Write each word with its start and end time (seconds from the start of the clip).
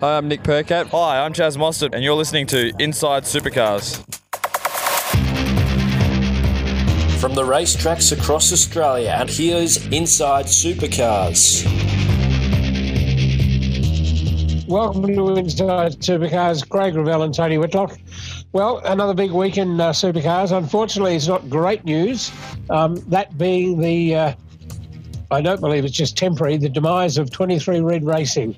Hi, 0.00 0.16
I'm 0.16 0.28
Nick 0.28 0.44
Percat. 0.44 0.86
Hi, 0.90 1.24
I'm 1.24 1.32
Chaz 1.32 1.56
Mostert, 1.56 1.92
and 1.92 2.04
you're 2.04 2.14
listening 2.14 2.46
to 2.46 2.72
Inside 2.78 3.24
Supercars. 3.24 3.96
From 7.18 7.34
the 7.34 7.42
racetracks 7.42 8.16
across 8.16 8.52
Australia, 8.52 9.16
and 9.18 9.28
here's 9.28 9.84
Inside 9.88 10.46
Supercars. 10.46 11.64
Welcome 14.68 15.08
to 15.08 15.34
Inside 15.34 15.94
Supercars. 15.94 16.68
Craig 16.68 16.94
Revell 16.94 17.24
and 17.24 17.34
Tony 17.34 17.58
Whitlock. 17.58 17.98
Well, 18.52 18.78
another 18.84 19.14
big 19.14 19.32
week 19.32 19.58
in 19.58 19.80
uh, 19.80 19.90
Supercars. 19.90 20.56
Unfortunately, 20.56 21.16
it's 21.16 21.26
not 21.26 21.50
great 21.50 21.84
news. 21.84 22.30
Um, 22.70 23.02
that 23.08 23.36
being 23.36 23.80
the, 23.80 24.14
uh, 24.14 24.34
I 25.32 25.40
don't 25.40 25.60
believe 25.60 25.84
it's 25.84 25.96
just 25.96 26.16
temporary, 26.16 26.56
the 26.56 26.68
demise 26.68 27.18
of 27.18 27.32
23 27.32 27.80
Red 27.80 28.04
Racing. 28.04 28.56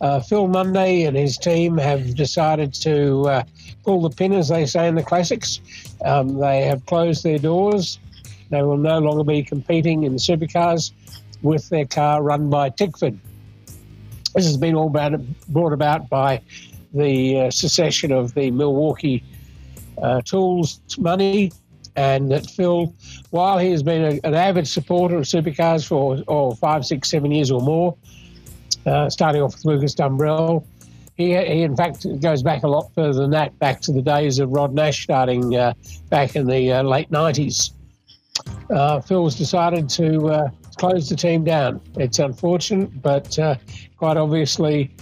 Uh, 0.00 0.18
Phil 0.20 0.48
Munday 0.48 1.04
and 1.04 1.16
his 1.16 1.36
team 1.36 1.76
have 1.76 2.14
decided 2.14 2.72
to 2.74 3.22
uh, 3.22 3.42
pull 3.84 4.00
the 4.00 4.10
pin, 4.10 4.32
as 4.32 4.48
they 4.48 4.64
say 4.64 4.88
in 4.88 4.94
the 4.94 5.02
classics. 5.02 5.60
Um, 6.04 6.38
they 6.38 6.62
have 6.62 6.86
closed 6.86 7.22
their 7.22 7.38
doors. 7.38 7.98
They 8.48 8.62
will 8.62 8.78
no 8.78 8.98
longer 8.98 9.24
be 9.24 9.42
competing 9.42 10.04
in 10.04 10.12
the 10.12 10.18
supercars 10.18 10.92
with 11.42 11.68
their 11.68 11.84
car 11.84 12.22
run 12.22 12.48
by 12.48 12.70
Tickford. 12.70 13.18
This 14.34 14.46
has 14.46 14.56
been 14.56 14.74
all 14.74 14.86
about, 14.86 15.20
brought 15.48 15.72
about 15.72 16.08
by 16.08 16.40
the 16.94 17.40
uh, 17.40 17.50
secession 17.50 18.10
of 18.10 18.32
the 18.34 18.50
Milwaukee 18.50 19.22
uh, 20.00 20.22
Tools 20.22 20.80
money, 20.98 21.52
and 21.96 22.30
that 22.30 22.48
Phil, 22.48 22.94
while 23.30 23.58
he 23.58 23.70
has 23.70 23.82
been 23.82 24.02
a, 24.02 24.26
an 24.26 24.34
avid 24.34 24.66
supporter 24.66 25.18
of 25.18 25.24
supercars 25.24 25.86
for 25.86 26.22
oh, 26.28 26.54
five, 26.54 26.86
six, 26.86 27.10
seven 27.10 27.30
years 27.32 27.50
or 27.50 27.60
more, 27.60 27.96
uh, 28.86 29.10
starting 29.10 29.42
off 29.42 29.54
with 29.54 29.64
Lucas 29.64 29.94
Dumbrell. 29.94 30.64
He, 31.16 31.36
he, 31.36 31.62
in 31.62 31.76
fact, 31.76 32.06
goes 32.20 32.42
back 32.42 32.62
a 32.62 32.68
lot 32.68 32.90
further 32.94 33.20
than 33.20 33.30
that, 33.30 33.58
back 33.58 33.80
to 33.82 33.92
the 33.92 34.00
days 34.00 34.38
of 34.38 34.50
Rod 34.50 34.72
Nash 34.72 35.02
starting 35.02 35.54
uh, 35.54 35.74
back 36.08 36.34
in 36.34 36.46
the 36.46 36.72
uh, 36.72 36.82
late 36.82 37.10
90s. 37.10 37.72
Uh, 38.70 39.00
Phil's 39.00 39.36
decided 39.36 39.88
to 39.90 40.28
uh, 40.28 40.50
close 40.76 41.08
the 41.08 41.16
team 41.16 41.44
down. 41.44 41.80
It's 41.96 42.18
unfortunate, 42.18 43.02
but 43.02 43.36
quite 43.98 44.16
obviously, 44.16 44.94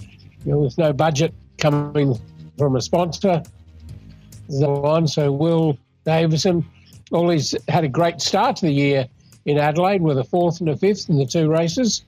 you 0.43 0.51
know, 0.51 0.57
with 0.59 0.77
no 0.77 0.91
budget 0.91 1.33
coming 1.57 2.19
from 2.57 2.75
a 2.75 2.81
sponsor, 2.81 3.41
so 4.49 4.83
on. 4.85 5.07
So, 5.07 5.31
Will 5.31 5.77
Davison, 6.05 6.65
all 7.11 7.29
he's 7.29 7.55
had 7.69 7.85
a 7.85 7.87
great 7.87 8.19
start 8.19 8.57
to 8.57 8.65
the 8.65 8.73
year 8.73 9.07
in 9.45 9.57
Adelaide 9.57 10.01
with 10.01 10.17
a 10.17 10.23
fourth 10.23 10.59
and 10.59 10.69
a 10.69 10.75
fifth 10.75 11.09
in 11.09 11.17
the 11.17 11.25
two 11.25 11.49
races 11.49 12.03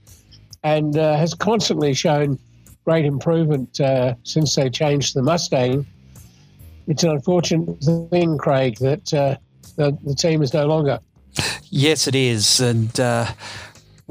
and 0.64 0.98
uh, 0.98 1.18
has 1.18 1.34
constantly 1.34 1.94
shown 1.94 2.40
great 2.86 3.06
improvement 3.06 3.80
uh, 3.80 4.16
since 4.24 4.56
they 4.56 4.70
changed 4.70 5.16
the 5.16 5.22
Mustang. 5.22 5.86
It's 6.88 7.04
an 7.04 7.12
unfortunate 7.12 7.80
thing, 8.10 8.38
Craig, 8.38 8.78
that 8.80 9.14
uh, 9.14 9.38
the, 9.76 9.98
the, 10.04 10.16
team 10.16 10.42
is 10.42 10.54
no 10.54 10.66
longer. 10.66 11.00
Yes, 11.70 12.08
it 12.08 12.16
is. 12.16 12.60
And 12.60 13.00
uh, 13.00 13.32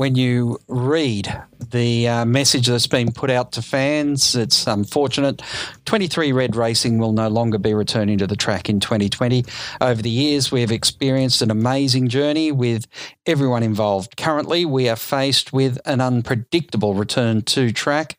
when 0.00 0.14
you 0.14 0.58
read 0.66 1.42
the 1.72 2.08
uh, 2.08 2.24
message 2.24 2.68
that's 2.68 2.86
been 2.86 3.12
put 3.12 3.28
out 3.28 3.52
to 3.52 3.60
fans, 3.60 4.34
it's 4.34 4.66
unfortunate. 4.66 5.42
23 5.84 6.32
Red 6.32 6.56
Racing 6.56 6.96
will 6.96 7.12
no 7.12 7.28
longer 7.28 7.58
be 7.58 7.74
returning 7.74 8.16
to 8.16 8.26
the 8.26 8.34
track 8.34 8.70
in 8.70 8.80
2020. 8.80 9.44
Over 9.78 10.00
the 10.00 10.08
years, 10.08 10.50
we 10.50 10.62
have 10.62 10.72
experienced 10.72 11.42
an 11.42 11.50
amazing 11.50 12.08
journey 12.08 12.50
with 12.50 12.86
everyone 13.26 13.62
involved. 13.62 14.16
Currently, 14.16 14.64
we 14.64 14.88
are 14.88 14.96
faced 14.96 15.52
with 15.52 15.78
an 15.84 16.00
unpredictable 16.00 16.94
return 16.94 17.42
to 17.42 17.70
track, 17.70 18.18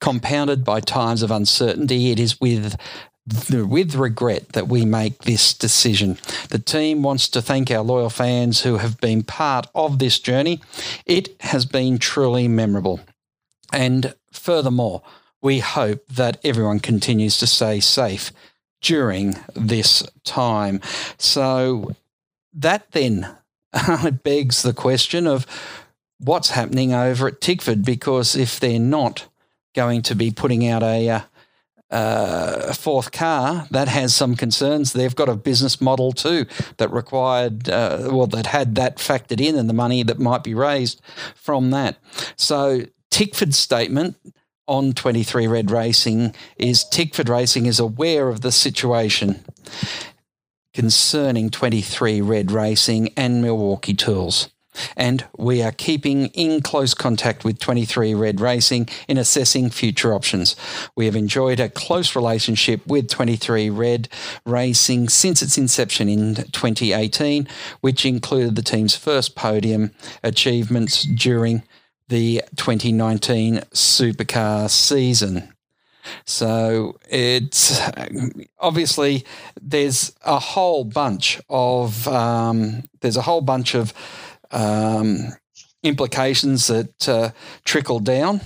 compounded 0.00 0.64
by 0.64 0.80
times 0.80 1.22
of 1.22 1.30
uncertainty. 1.30 2.10
It 2.10 2.18
is 2.18 2.40
with 2.40 2.74
with 3.52 3.94
regret 3.94 4.50
that 4.50 4.68
we 4.68 4.84
make 4.84 5.18
this 5.22 5.54
decision. 5.54 6.18
The 6.50 6.58
team 6.58 7.02
wants 7.02 7.28
to 7.30 7.42
thank 7.42 7.70
our 7.70 7.82
loyal 7.82 8.10
fans 8.10 8.62
who 8.62 8.78
have 8.78 9.00
been 9.00 9.22
part 9.22 9.66
of 9.74 9.98
this 9.98 10.18
journey. 10.18 10.60
It 11.06 11.40
has 11.42 11.66
been 11.66 11.98
truly 11.98 12.48
memorable. 12.48 13.00
And 13.72 14.14
furthermore, 14.32 15.02
we 15.40 15.60
hope 15.60 16.06
that 16.08 16.40
everyone 16.44 16.80
continues 16.80 17.38
to 17.38 17.46
stay 17.46 17.80
safe 17.80 18.32
during 18.80 19.36
this 19.54 20.02
time. 20.24 20.80
So 21.18 21.92
that 22.54 22.90
then 22.92 23.36
begs 24.22 24.62
the 24.62 24.72
question 24.72 25.26
of 25.26 25.46
what's 26.18 26.50
happening 26.50 26.92
over 26.92 27.28
at 27.28 27.40
Tickford 27.40 27.84
because 27.84 28.34
if 28.34 28.58
they're 28.58 28.78
not 28.78 29.26
going 29.74 30.02
to 30.02 30.14
be 30.14 30.30
putting 30.30 30.66
out 30.66 30.82
a 30.82 31.08
uh, 31.08 31.20
uh, 31.90 32.72
fourth 32.74 33.12
car 33.12 33.66
that 33.70 33.88
has 33.88 34.14
some 34.14 34.36
concerns. 34.36 34.92
They've 34.92 35.14
got 35.14 35.28
a 35.28 35.36
business 35.36 35.80
model 35.80 36.12
too 36.12 36.46
that 36.76 36.92
required, 36.92 37.68
uh, 37.68 38.08
well, 38.12 38.26
that 38.28 38.46
had 38.46 38.74
that 38.74 38.96
factored 38.96 39.40
in 39.40 39.56
and 39.56 39.68
the 39.68 39.74
money 39.74 40.02
that 40.02 40.18
might 40.18 40.44
be 40.44 40.54
raised 40.54 41.00
from 41.34 41.70
that. 41.70 41.98
So 42.36 42.82
Tickford's 43.10 43.58
statement 43.58 44.16
on 44.66 44.92
23 44.92 45.46
Red 45.46 45.70
Racing 45.70 46.34
is 46.58 46.84
Tickford 46.84 47.28
Racing 47.28 47.66
is 47.66 47.80
aware 47.80 48.28
of 48.28 48.42
the 48.42 48.52
situation 48.52 49.44
concerning 50.74 51.48
23 51.48 52.20
Red 52.20 52.52
Racing 52.52 53.12
and 53.16 53.42
Milwaukee 53.42 53.94
Tools 53.94 54.50
and 54.96 55.24
we 55.36 55.62
are 55.62 55.72
keeping 55.72 56.26
in 56.28 56.60
close 56.60 56.94
contact 56.94 57.44
with 57.44 57.58
23 57.58 58.14
Red 58.14 58.40
Racing 58.40 58.88
in 59.06 59.18
assessing 59.18 59.70
future 59.70 60.14
options. 60.14 60.56
We 60.96 61.06
have 61.06 61.16
enjoyed 61.16 61.60
a 61.60 61.68
close 61.68 62.14
relationship 62.14 62.86
with 62.86 63.08
23 63.08 63.70
Red 63.70 64.08
Racing 64.44 65.08
since 65.08 65.42
its 65.42 65.58
inception 65.58 66.08
in 66.08 66.34
2018, 66.34 67.48
which 67.80 68.04
included 68.04 68.56
the 68.56 68.62
team's 68.62 68.96
first 68.96 69.34
podium 69.34 69.92
achievements 70.22 71.02
during 71.02 71.62
the 72.08 72.42
2019 72.56 73.56
supercar 73.72 74.68
season. 74.70 75.52
So 76.24 76.98
it's 77.08 77.80
obviously 78.58 79.24
there's 79.60 80.12
a 80.24 80.38
whole 80.38 80.84
bunch 80.84 81.40
of 81.48 82.08
um, 82.08 82.84
there's 83.00 83.16
a 83.16 83.22
whole 83.22 83.40
bunch 83.40 83.74
of 83.74 83.92
um, 84.50 85.32
implications 85.82 86.66
that 86.66 87.08
uh, 87.08 87.30
trickle 87.64 88.00
down. 88.00 88.40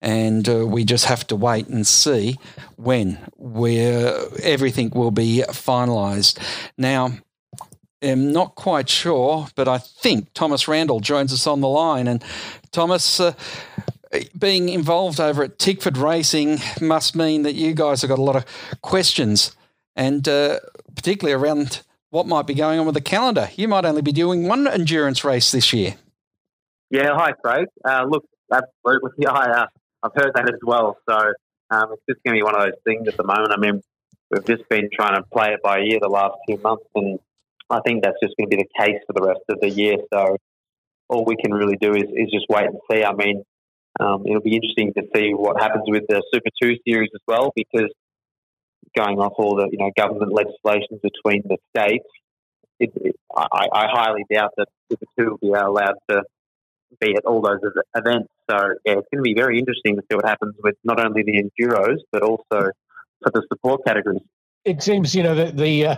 And 0.00 0.48
uh, 0.48 0.66
we 0.66 0.84
just 0.84 1.04
have 1.04 1.26
to 1.28 1.36
wait 1.36 1.68
and 1.68 1.86
see 1.86 2.36
when 2.76 3.18
where 3.36 4.18
everything 4.42 4.90
will 4.90 5.12
be 5.12 5.44
finalised. 5.50 6.38
Now, 6.76 7.12
I'm 8.02 8.32
not 8.32 8.56
quite 8.56 8.88
sure, 8.88 9.46
but 9.54 9.68
I 9.68 9.78
think 9.78 10.32
Thomas 10.34 10.66
Randle 10.66 10.98
joins 10.98 11.32
us 11.32 11.46
on 11.46 11.60
the 11.60 11.68
line. 11.68 12.08
And 12.08 12.24
Thomas, 12.72 13.20
uh, 13.20 13.34
being 14.36 14.68
involved 14.68 15.20
over 15.20 15.44
at 15.44 15.58
Tickford 15.58 15.96
Racing 15.96 16.58
must 16.80 17.14
mean 17.14 17.42
that 17.42 17.54
you 17.54 17.72
guys 17.72 18.02
have 18.02 18.08
got 18.08 18.18
a 18.18 18.22
lot 18.22 18.36
of 18.36 18.44
questions, 18.82 19.56
and 19.94 20.26
uh, 20.28 20.58
particularly 20.94 21.32
around 21.32 21.82
what 22.12 22.26
might 22.26 22.46
be 22.46 22.52
going 22.52 22.78
on 22.78 22.84
with 22.84 22.94
the 22.94 23.00
calendar. 23.00 23.48
You 23.56 23.68
might 23.68 23.86
only 23.86 24.02
be 24.02 24.12
doing 24.12 24.46
one 24.46 24.68
endurance 24.68 25.24
race 25.24 25.50
this 25.50 25.72
year. 25.72 25.94
Yeah, 26.90 27.14
hi, 27.14 27.32
Craig. 27.32 27.68
Uh, 27.82 28.04
look, 28.06 28.26
absolutely. 28.52 29.26
I, 29.26 29.62
uh, 29.62 29.66
I've 30.02 30.12
heard 30.14 30.32
that 30.34 30.46
as 30.46 30.60
well. 30.62 30.98
So 31.08 31.16
um, 31.70 31.86
it's 31.94 32.02
just 32.06 32.22
going 32.22 32.36
to 32.36 32.40
be 32.40 32.42
one 32.42 32.54
of 32.54 32.60
those 32.60 32.78
things 32.84 33.08
at 33.08 33.16
the 33.16 33.24
moment. 33.24 33.50
I 33.50 33.56
mean, 33.56 33.80
we've 34.30 34.44
just 34.44 34.68
been 34.68 34.90
trying 34.92 35.16
to 35.16 35.22
play 35.32 35.54
it 35.54 35.62
by 35.62 35.78
ear 35.80 36.00
the 36.02 36.10
last 36.10 36.34
two 36.46 36.58
months, 36.58 36.84
and 36.94 37.18
I 37.70 37.80
think 37.80 38.04
that's 38.04 38.18
just 38.22 38.34
going 38.36 38.50
to 38.50 38.56
be 38.58 38.62
the 38.62 38.84
case 38.84 39.00
for 39.06 39.14
the 39.14 39.26
rest 39.26 39.40
of 39.48 39.60
the 39.62 39.70
year. 39.70 39.96
So 40.12 40.36
all 41.08 41.24
we 41.24 41.36
can 41.36 41.54
really 41.54 41.78
do 41.80 41.94
is, 41.94 42.04
is 42.12 42.30
just 42.30 42.44
wait 42.50 42.66
and 42.66 42.78
see. 42.90 43.02
I 43.02 43.14
mean, 43.14 43.42
um, 44.00 44.24
it'll 44.26 44.42
be 44.42 44.54
interesting 44.54 44.92
to 44.98 45.02
see 45.16 45.32
what 45.32 45.58
happens 45.58 45.84
with 45.86 46.02
the 46.10 46.22
Super 46.30 46.50
2 46.62 46.76
series 46.86 47.08
as 47.14 47.22
well, 47.26 47.52
because 47.56 47.90
going 48.96 49.18
off 49.18 49.34
all 49.38 49.56
the 49.56 49.68
you 49.70 49.78
know 49.78 49.90
government 49.96 50.32
legislations 50.32 51.00
between 51.02 51.42
the 51.44 51.56
states, 51.76 52.06
it, 52.78 52.92
it, 52.96 53.16
I, 53.34 53.68
I, 53.72 53.86
highly 53.90 54.24
doubt 54.32 54.52
that 54.56 54.68
the 54.90 54.96
two 55.18 55.30
will 55.30 55.38
be 55.38 55.48
allowed 55.48 55.94
to 56.10 56.22
be 57.00 57.14
at 57.16 57.24
all 57.24 57.40
those 57.40 57.60
events. 57.94 58.28
So 58.50 58.56
yeah, 58.84 58.98
it's 58.98 59.08
going 59.12 59.18
to 59.18 59.22
be 59.22 59.34
very 59.34 59.58
interesting 59.58 59.96
to 59.96 60.02
see 60.10 60.16
what 60.16 60.26
happens 60.26 60.54
with 60.62 60.76
not 60.84 61.00
only 61.04 61.22
the 61.22 61.42
enduros 61.42 61.98
but 62.10 62.22
also 62.22 62.70
for 63.22 63.30
the 63.32 63.42
support 63.48 63.82
categories. 63.86 64.22
It 64.64 64.82
seems 64.82 65.14
you 65.14 65.22
know 65.22 65.34
that 65.34 65.56
the. 65.56 65.86
Uh, 65.86 65.96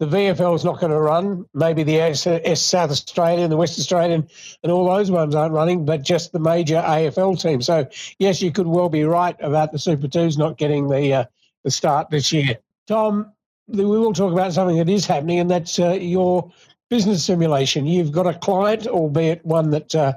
the 0.00 0.06
VFL 0.06 0.56
is 0.56 0.64
not 0.64 0.80
going 0.80 0.90
to 0.90 0.98
run. 0.98 1.46
Maybe 1.54 1.84
the 1.84 2.00
S, 2.00 2.26
S 2.26 2.60
South 2.60 2.90
Australian, 2.90 3.48
the 3.48 3.56
West 3.56 3.78
Australian, 3.78 4.28
and 4.62 4.72
all 4.72 4.86
those 4.86 5.10
ones 5.10 5.34
aren't 5.36 5.54
running, 5.54 5.84
but 5.84 6.02
just 6.02 6.32
the 6.32 6.40
major 6.40 6.76
AFL 6.76 7.40
team. 7.40 7.62
So 7.62 7.86
yes, 8.18 8.42
you 8.42 8.50
could 8.50 8.66
well 8.66 8.88
be 8.88 9.04
right 9.04 9.36
about 9.38 9.70
the 9.70 9.78
Super 9.78 10.08
Twos 10.08 10.36
not 10.36 10.58
getting 10.58 10.88
the 10.88 11.14
uh, 11.14 11.24
the 11.64 11.70
start 11.70 12.10
this 12.10 12.32
year. 12.32 12.58
Tom, 12.86 13.32
we 13.66 13.84
will 13.84 14.12
talk 14.12 14.32
about 14.32 14.52
something 14.52 14.76
that 14.76 14.88
is 14.88 15.06
happening, 15.06 15.40
and 15.40 15.50
that's 15.50 15.78
uh, 15.78 15.92
your 15.92 16.52
business 16.90 17.24
simulation. 17.24 17.86
You've 17.86 18.12
got 18.12 18.26
a 18.26 18.38
client, 18.38 18.86
albeit 18.86 19.44
one 19.44 19.70
that 19.70 19.94
uh, 19.94 20.12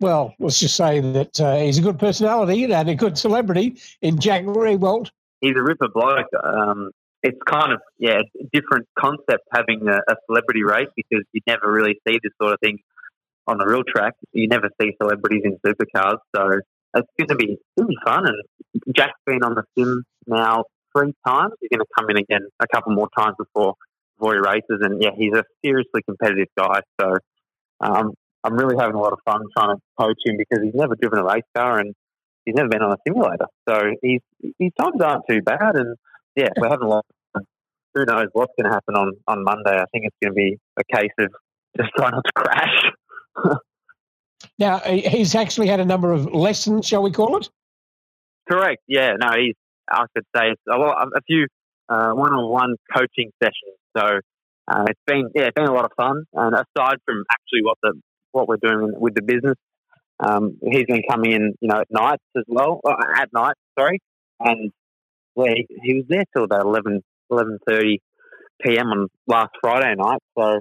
well, 0.00 0.34
let's 0.38 0.58
just 0.58 0.76
say 0.76 1.00
that 1.00 1.40
uh, 1.40 1.56
he's 1.56 1.78
a 1.78 1.82
good 1.82 1.98
personality 1.98 2.64
and 2.64 2.88
a 2.88 2.94
good 2.94 3.18
celebrity 3.18 3.76
in 4.00 4.18
Jack 4.18 4.44
Riewoldt. 4.44 5.10
He's 5.40 5.56
a 5.56 5.62
ripper 5.62 5.88
bloke. 5.88 6.26
Um, 6.42 6.90
it's 7.22 7.38
kind 7.46 7.72
of 7.72 7.80
yeah, 7.98 8.20
a 8.20 8.44
different 8.52 8.86
concept 8.98 9.46
having 9.52 9.86
a, 9.88 9.98
a 10.10 10.16
celebrity 10.26 10.62
race 10.64 10.88
because 10.96 11.24
you 11.32 11.42
never 11.46 11.70
really 11.70 12.00
see 12.08 12.18
this 12.22 12.32
sort 12.40 12.54
of 12.54 12.60
thing 12.60 12.78
on 13.46 13.58
the 13.58 13.66
real 13.66 13.82
track. 13.84 14.14
You 14.32 14.48
never 14.48 14.70
see 14.80 14.92
celebrities 15.02 15.42
in 15.44 15.58
supercars, 15.66 16.18
so 16.34 16.60
it's 16.94 17.08
going 17.18 17.28
to 17.28 17.36
be 17.36 17.58
be 17.76 17.96
fun. 18.04 18.26
And 18.26 18.94
Jack's 18.94 19.18
been 19.26 19.42
on 19.42 19.54
the 19.54 19.64
sim 19.76 20.04
now 20.26 20.64
three 20.96 21.12
times. 21.26 21.52
He's 21.60 21.70
going 21.70 21.80
to 21.80 21.86
come 21.98 22.10
in 22.10 22.16
again 22.16 22.48
a 22.60 22.66
couple 22.66 22.92
more 22.92 23.08
times 23.16 23.36
before 23.38 23.74
before 24.18 24.34
he 24.34 24.40
races. 24.40 24.80
And 24.82 25.02
yeah, 25.02 25.10
he's 25.16 25.32
a 25.34 25.44
seriously 25.64 26.02
competitive 26.06 26.48
guy. 26.56 26.80
So 27.00 27.16
um, 27.80 28.14
I'm 28.44 28.54
really 28.54 28.76
having 28.78 28.96
a 28.96 29.00
lot 29.00 29.12
of 29.12 29.18
fun 29.24 29.42
trying 29.56 29.76
to 29.76 29.82
coach 29.98 30.18
him 30.24 30.36
because 30.36 30.64
he's 30.64 30.74
never 30.74 30.94
driven 31.00 31.18
a 31.18 31.24
race 31.24 31.42
car 31.56 31.78
and 31.78 31.94
he's 32.44 32.54
never 32.54 32.68
been 32.68 32.82
on 32.82 32.92
a 32.92 32.96
simulator. 33.06 33.46
So 33.68 33.92
he's 34.02 34.20
his 34.58 34.72
times 34.80 35.00
aren't 35.00 35.24
too 35.28 35.42
bad. 35.42 35.76
And 35.76 35.96
yeah, 36.36 36.48
we're 36.56 36.68
having 36.68 36.86
a 36.86 36.90
lot. 36.90 37.04
Of 37.08 37.14
fun. 37.34 37.44
Who 37.94 38.04
knows 38.04 38.28
what's 38.32 38.52
going 38.58 38.70
to 38.70 38.74
happen 38.74 38.94
on 38.94 39.12
on 39.26 39.44
Monday? 39.44 39.76
I 39.76 39.84
think 39.92 40.06
it's 40.06 40.16
going 40.22 40.32
to 40.32 40.34
be 40.34 40.58
a 40.78 40.96
case 40.96 41.12
of 41.18 41.30
just 41.76 41.90
trying 41.96 42.12
not 42.12 42.24
to 42.24 42.32
crash. 42.34 42.92
now 44.60 44.78
he's 44.80 45.34
actually 45.34 45.68
had 45.68 45.80
a 45.80 45.84
number 45.84 46.12
of 46.12 46.32
lessons, 46.32 46.86
shall 46.86 47.02
we 47.02 47.10
call 47.10 47.36
it? 47.38 47.48
Correct. 48.48 48.82
Yeah. 48.86 49.14
No, 49.20 49.30
he's. 49.36 49.54
I 49.90 50.04
could 50.14 50.24
say 50.36 50.54
a, 50.72 50.78
lot, 50.78 51.08
a 51.16 51.20
few 51.22 51.48
uh, 51.88 52.12
one-on-one 52.12 52.76
coaching 52.94 53.32
sessions. 53.42 53.76
So 53.96 54.20
uh, 54.68 54.84
it's 54.88 55.00
been 55.04 55.30
yeah, 55.34 55.46
it's 55.46 55.54
been 55.54 55.66
a 55.66 55.72
lot 55.72 55.84
of 55.84 55.90
fun. 55.96 56.22
And 56.32 56.54
aside 56.54 56.98
from 57.04 57.24
actually 57.28 57.62
what 57.62 57.78
the 57.82 57.94
what 58.30 58.46
we're 58.46 58.58
doing 58.62 58.92
with 58.96 59.14
the 59.16 59.22
business, 59.22 59.56
um, 60.20 60.58
he's 60.62 60.86
been 60.86 61.02
coming 61.10 61.32
in, 61.32 61.54
you 61.60 61.68
know, 61.68 61.80
at 61.80 61.88
nights 61.90 62.22
as 62.36 62.44
well, 62.46 62.80
uh, 62.84 62.94
at 63.16 63.30
night, 63.32 63.54
sorry, 63.76 63.98
and 64.38 64.70
yeah, 65.36 65.54
he, 65.56 65.66
he 65.82 65.94
was 65.94 66.04
there 66.08 66.24
till 66.34 66.44
about 66.44 66.64
11, 66.64 67.02
11.30 67.32 67.98
p.m. 68.62 68.86
on 68.88 69.08
last 69.26 69.50
Friday 69.60 69.94
night. 69.96 70.18
So 70.38 70.60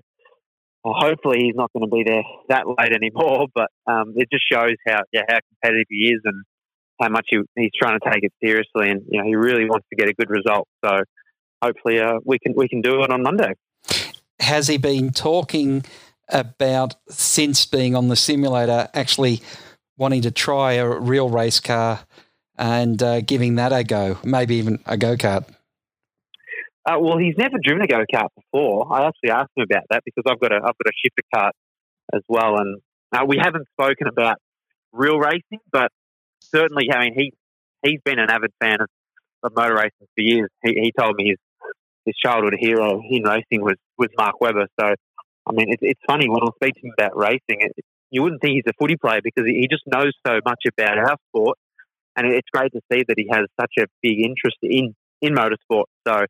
well, 0.83 0.95
hopefully 0.97 1.39
he's 1.43 1.55
not 1.55 1.71
going 1.73 1.89
to 1.89 1.93
be 1.93 2.03
there 2.05 2.23
that 2.49 2.65
late 2.67 2.93
anymore. 2.93 3.47
But 3.53 3.69
um, 3.87 4.13
it 4.15 4.29
just 4.31 4.43
shows 4.51 4.75
how 4.87 5.01
yeah, 5.11 5.23
how 5.27 5.39
competitive 5.49 5.87
he 5.89 6.11
is 6.13 6.21
and 6.23 6.43
how 7.01 7.09
much 7.09 7.27
he, 7.29 7.39
he's 7.55 7.71
trying 7.77 7.99
to 7.99 8.11
take 8.11 8.23
it 8.23 8.33
seriously, 8.43 8.89
and 8.89 9.01
you 9.09 9.19
know 9.19 9.27
he 9.27 9.35
really 9.35 9.65
wants 9.65 9.87
to 9.89 9.95
get 9.95 10.07
a 10.09 10.13
good 10.13 10.29
result. 10.29 10.67
So 10.85 11.01
hopefully 11.61 11.99
uh, 11.99 12.19
we 12.25 12.39
can 12.39 12.53
we 12.55 12.67
can 12.67 12.81
do 12.81 13.03
it 13.03 13.11
on 13.11 13.23
Monday. 13.23 13.53
Has 14.39 14.67
he 14.67 14.77
been 14.77 15.11
talking 15.11 15.83
about 16.29 16.95
since 17.09 17.65
being 17.65 17.95
on 17.95 18.07
the 18.07 18.15
simulator 18.15 18.87
actually 18.93 19.41
wanting 19.97 20.21
to 20.21 20.31
try 20.31 20.73
a 20.73 20.87
real 20.87 21.29
race 21.29 21.59
car 21.59 22.01
and 22.57 23.01
uh, 23.01 23.21
giving 23.21 23.55
that 23.55 23.73
a 23.73 23.83
go, 23.83 24.17
maybe 24.23 24.55
even 24.55 24.79
a 24.85 24.97
go 24.97 25.15
kart? 25.15 25.45
Uh, 26.85 26.97
well, 26.99 27.17
he's 27.17 27.35
never 27.37 27.57
driven 27.61 27.83
a 27.83 27.87
go 27.87 28.03
kart 28.13 28.29
before. 28.35 28.91
I 28.93 29.07
actually 29.07 29.31
asked 29.31 29.51
him 29.55 29.63
about 29.69 29.83
that 29.89 30.03
because 30.05 30.23
I've 30.29 30.39
got 30.39 30.51
a 30.51 30.55
I've 30.57 30.77
got 30.77 30.87
a 30.87 30.91
shifter 31.03 31.23
kart 31.33 31.51
as 32.13 32.21
well, 32.27 32.57
and 32.57 32.81
uh, 33.11 33.25
we 33.27 33.37
haven't 33.37 33.67
spoken 33.73 34.07
about 34.07 34.37
real 34.91 35.19
racing, 35.19 35.59
but 35.71 35.91
certainly, 36.39 36.91
I 36.91 37.05
mean, 37.05 37.13
he 37.15 37.33
he's 37.83 37.99
been 38.03 38.19
an 38.19 38.29
avid 38.29 38.51
fan 38.61 38.81
of, 38.81 38.87
of 39.43 39.55
motor 39.55 39.75
racing 39.75 40.07
for 40.15 40.21
years. 40.21 40.49
He, 40.63 40.73
he 40.73 40.91
told 40.97 41.15
me 41.15 41.29
his 41.29 41.37
his 42.05 42.15
childhood 42.15 42.55
hero 42.59 43.01
in 43.07 43.23
racing 43.23 43.61
was 43.61 43.75
was 43.97 44.09
Mark 44.17 44.39
Webber. 44.41 44.67
So, 44.79 44.87
I 44.87 45.51
mean, 45.51 45.67
it's 45.69 45.81
it's 45.81 46.01
funny 46.07 46.29
when 46.29 46.41
I 46.41 46.47
speak 46.55 46.75
to 46.75 46.87
him 46.87 46.93
about 46.97 47.17
racing. 47.17 47.61
It, 47.61 47.73
you 48.11 48.23
wouldn't 48.23 48.41
think 48.41 48.53
he's 48.55 48.63
a 48.67 48.73
footy 48.79 48.95
player 48.95 49.19
because 49.23 49.45
he 49.45 49.67
just 49.69 49.83
knows 49.85 50.13
so 50.25 50.39
much 50.43 50.63
about 50.67 50.97
our 50.97 51.15
sport, 51.29 51.57
and 52.15 52.25
it's 52.25 52.47
great 52.51 52.71
to 52.73 52.81
see 52.91 53.03
that 53.07 53.15
he 53.17 53.27
has 53.31 53.45
such 53.59 53.73
a 53.79 53.85
big 54.01 54.19
interest 54.19 54.57
in 54.63 54.95
in 55.21 55.33
motorsport. 55.33 55.85
So, 56.07 56.25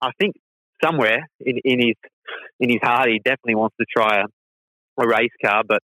I 0.00 0.10
think 0.18 0.36
somewhere 0.82 1.28
in, 1.40 1.58
in 1.64 1.80
his 1.80 1.96
in 2.60 2.70
his 2.70 2.80
heart, 2.82 3.08
he 3.08 3.18
definitely 3.18 3.54
wants 3.54 3.76
to 3.80 3.86
try 3.94 4.20
a, 4.20 5.02
a 5.02 5.08
race 5.08 5.30
car. 5.44 5.62
But 5.66 5.80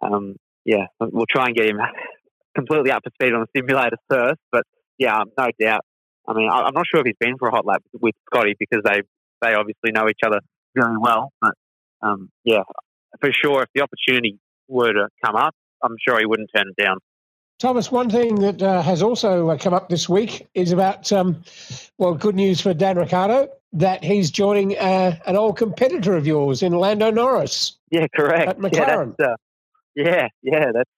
um, 0.00 0.36
yeah, 0.64 0.86
we'll 1.00 1.26
try 1.28 1.46
and 1.46 1.56
get 1.56 1.66
him 1.66 1.78
completely 2.56 2.90
up 2.90 3.02
to 3.02 3.10
speed 3.14 3.32
on 3.32 3.40
the 3.40 3.60
simulator 3.60 3.96
first. 4.08 4.40
But 4.50 4.62
yeah, 4.98 5.22
no 5.38 5.48
doubt. 5.60 5.82
I 6.26 6.32
mean, 6.32 6.48
I'm 6.50 6.72
not 6.72 6.86
sure 6.90 7.00
if 7.00 7.06
he's 7.06 7.16
been 7.20 7.36
for 7.38 7.48
a 7.48 7.50
hot 7.50 7.66
lap 7.66 7.82
with 8.00 8.14
Scotty 8.26 8.54
because 8.58 8.82
they 8.84 9.02
they 9.42 9.54
obviously 9.54 9.92
know 9.92 10.08
each 10.08 10.20
other 10.24 10.40
very 10.74 10.96
well. 10.98 11.30
But 11.40 11.52
um, 12.02 12.30
yeah, 12.44 12.62
for 13.20 13.30
sure, 13.32 13.62
if 13.62 13.68
the 13.74 13.82
opportunity 13.82 14.38
were 14.68 14.92
to 14.92 15.08
come 15.24 15.36
up, 15.36 15.54
I'm 15.82 15.96
sure 16.06 16.18
he 16.18 16.26
wouldn't 16.26 16.50
turn 16.54 16.66
it 16.76 16.82
down. 16.82 16.98
Thomas, 17.58 17.90
one 17.90 18.10
thing 18.10 18.36
that 18.36 18.62
uh, 18.62 18.82
has 18.82 19.02
also 19.02 19.50
uh, 19.50 19.56
come 19.56 19.72
up 19.72 19.88
this 19.88 20.08
week 20.08 20.46
is 20.54 20.72
about, 20.72 21.10
um, 21.12 21.42
well, 21.98 22.14
good 22.14 22.34
news 22.34 22.60
for 22.60 22.74
Dan 22.74 22.98
Ricciardo 22.98 23.48
that 23.72 24.04
he's 24.04 24.30
joining 24.30 24.76
uh, 24.78 25.16
an 25.26 25.36
old 25.36 25.56
competitor 25.56 26.16
of 26.16 26.26
yours 26.26 26.62
in 26.62 26.72
Lando 26.72 27.10
Norris. 27.10 27.76
Yeah, 27.90 28.06
correct. 28.14 28.48
At 28.48 28.58
McLaren. 28.58 29.14
Yeah, 29.18 29.26
uh, 29.26 29.36
yeah, 29.94 30.28
yeah, 30.42 30.72
that's 30.72 30.90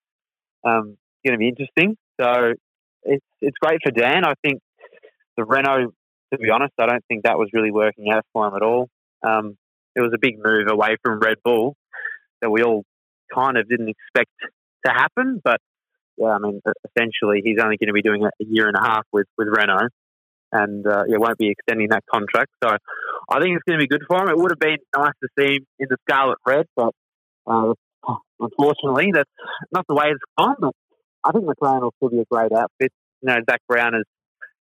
um, 0.64 0.96
going 1.24 1.32
to 1.32 1.38
be 1.38 1.48
interesting. 1.48 1.96
So 2.20 2.52
it's 3.02 3.24
it's 3.40 3.56
great 3.58 3.80
for 3.84 3.90
Dan. 3.90 4.24
I 4.24 4.34
think 4.42 4.60
the 5.36 5.44
Renault, 5.44 5.92
to 6.32 6.38
be 6.38 6.50
honest, 6.50 6.72
I 6.78 6.86
don't 6.86 7.04
think 7.08 7.24
that 7.24 7.38
was 7.38 7.50
really 7.52 7.70
working 7.70 8.10
out 8.10 8.24
for 8.32 8.48
him 8.48 8.54
at 8.54 8.62
all. 8.62 8.88
Um, 9.22 9.56
it 9.94 10.00
was 10.00 10.12
a 10.14 10.18
big 10.18 10.38
move 10.42 10.68
away 10.70 10.96
from 11.02 11.20
Red 11.20 11.36
Bull 11.44 11.76
that 12.40 12.50
we 12.50 12.62
all 12.62 12.84
kind 13.34 13.56
of 13.56 13.68
didn't 13.68 13.88
expect 13.88 14.30
to 14.84 14.92
happen. 14.92 15.40
But 15.42 15.60
yeah, 16.16 16.28
I 16.28 16.38
mean, 16.38 16.60
essentially, 16.84 17.42
he's 17.44 17.58
only 17.62 17.76
going 17.76 17.88
to 17.88 17.92
be 17.92 18.02
doing 18.02 18.24
a 18.24 18.30
year 18.38 18.68
and 18.68 18.76
a 18.76 18.82
half 18.82 19.04
with 19.12 19.26
with 19.36 19.48
Renault, 19.48 19.88
and 20.52 20.86
uh, 20.86 21.04
won't 21.08 21.38
be 21.38 21.50
extending 21.50 21.88
that 21.90 22.04
contract. 22.12 22.50
So 22.62 22.70
I 22.70 23.40
think 23.40 23.56
it's 23.56 23.64
going 23.68 23.78
to 23.78 23.82
be 23.82 23.88
good 23.88 24.02
for 24.08 24.22
him. 24.22 24.28
It 24.28 24.36
would 24.36 24.50
have 24.50 24.58
been 24.58 24.78
nice 24.96 25.12
to 25.22 25.28
see 25.38 25.56
him 25.56 25.66
in 25.78 25.88
the 25.90 25.96
scarlet 26.08 26.38
red, 26.46 26.66
but 26.74 26.92
uh, 27.46 27.74
unfortunately, 28.40 29.10
that's 29.12 29.30
not 29.72 29.86
the 29.88 29.94
way 29.94 30.06
it's 30.06 30.24
gone. 30.38 30.56
But 30.60 30.72
I 31.24 31.32
think 31.32 31.44
McLaren 31.44 31.82
will 31.82 31.94
still 31.96 32.10
be 32.10 32.20
a 32.20 32.24
great 32.30 32.52
outfit. 32.52 32.92
You 33.22 33.28
know, 33.28 33.36
Zak 33.48 33.60
Brown 33.68 33.94
is 33.94 34.04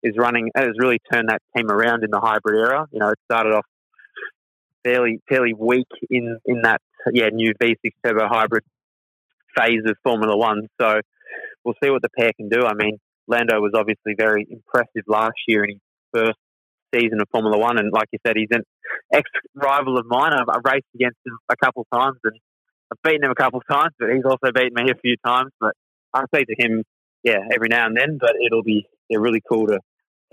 is 0.02 0.16
running 0.18 0.50
has 0.56 0.72
really 0.78 1.00
turned 1.12 1.30
that 1.30 1.42
team 1.56 1.70
around 1.70 2.04
in 2.04 2.12
the 2.12 2.20
hybrid 2.20 2.60
era. 2.60 2.88
You 2.92 3.00
know, 3.00 3.10
it 3.10 3.20
started 3.32 3.54
off 3.54 3.66
fairly 4.84 5.20
fairly 5.30 5.54
weak 5.54 5.88
in 6.10 6.40
in 6.46 6.62
that 6.64 6.82
yeah 7.12 7.30
new 7.32 7.54
V6 7.62 7.76
turbo 8.04 8.28
hybrid 8.28 8.64
phase 9.58 9.82
of 9.86 9.96
Formula 10.04 10.36
One. 10.36 10.68
So 10.80 11.00
we'll 11.64 11.76
see 11.84 11.90
what 11.90 12.02
the 12.02 12.10
pair 12.18 12.32
can 12.36 12.50
do. 12.50 12.66
I 12.66 12.74
mean, 12.74 12.98
Lando 13.28 13.60
was 13.60 13.72
obviously 13.76 14.16
very 14.18 14.46
impressive 14.50 15.04
last 15.08 15.36
year 15.48 15.64
in 15.64 15.72
his 15.72 15.80
first 16.14 16.38
season 16.94 17.22
of 17.22 17.28
Formula 17.32 17.58
One, 17.58 17.80
and 17.80 17.92
like 17.92 18.08
you 18.12 18.20
said, 18.26 18.36
he's 18.36 18.52
an 18.52 18.64
ex 19.12 19.30
rival 19.56 19.98
of 19.98 20.06
mine. 20.06 20.34
I've, 20.34 20.50
I've 20.50 20.66
raced 20.66 20.88
against 20.94 21.18
him 21.26 21.38
a 21.50 21.56
couple 21.56 21.86
of 21.90 22.00
times, 22.00 22.18
and 22.24 22.36
I've 22.92 23.02
beaten 23.04 23.24
him 23.24 23.32
a 23.32 23.36
couple 23.36 23.60
of 23.60 23.68
times, 23.70 23.94
but 24.00 24.10
he's 24.10 24.26
also 24.26 24.52
beaten 24.54 24.74
me 24.74 24.92
a 24.92 25.00
few 25.02 25.16
times. 25.26 25.52
But 25.60 25.74
I 26.14 26.24
say 26.34 26.44
to 26.44 26.56
him, 26.58 26.84
yeah, 27.24 27.40
every 27.54 27.70
now 27.70 27.88
and 27.88 27.98
then. 27.98 28.18
But 28.20 28.34
it'll 28.46 28.64
be 28.64 28.86
yeah, 29.10 29.18
really 29.20 29.42
cool 29.50 29.68
to 29.68 29.80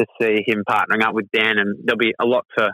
to 0.00 0.06
see 0.20 0.42
him 0.46 0.64
partnering 0.68 1.02
up 1.02 1.14
with 1.14 1.30
Dan, 1.32 1.58
and 1.58 1.76
there'll 1.84 1.98
be 1.98 2.14
a 2.20 2.24
lot 2.24 2.46
for 2.54 2.70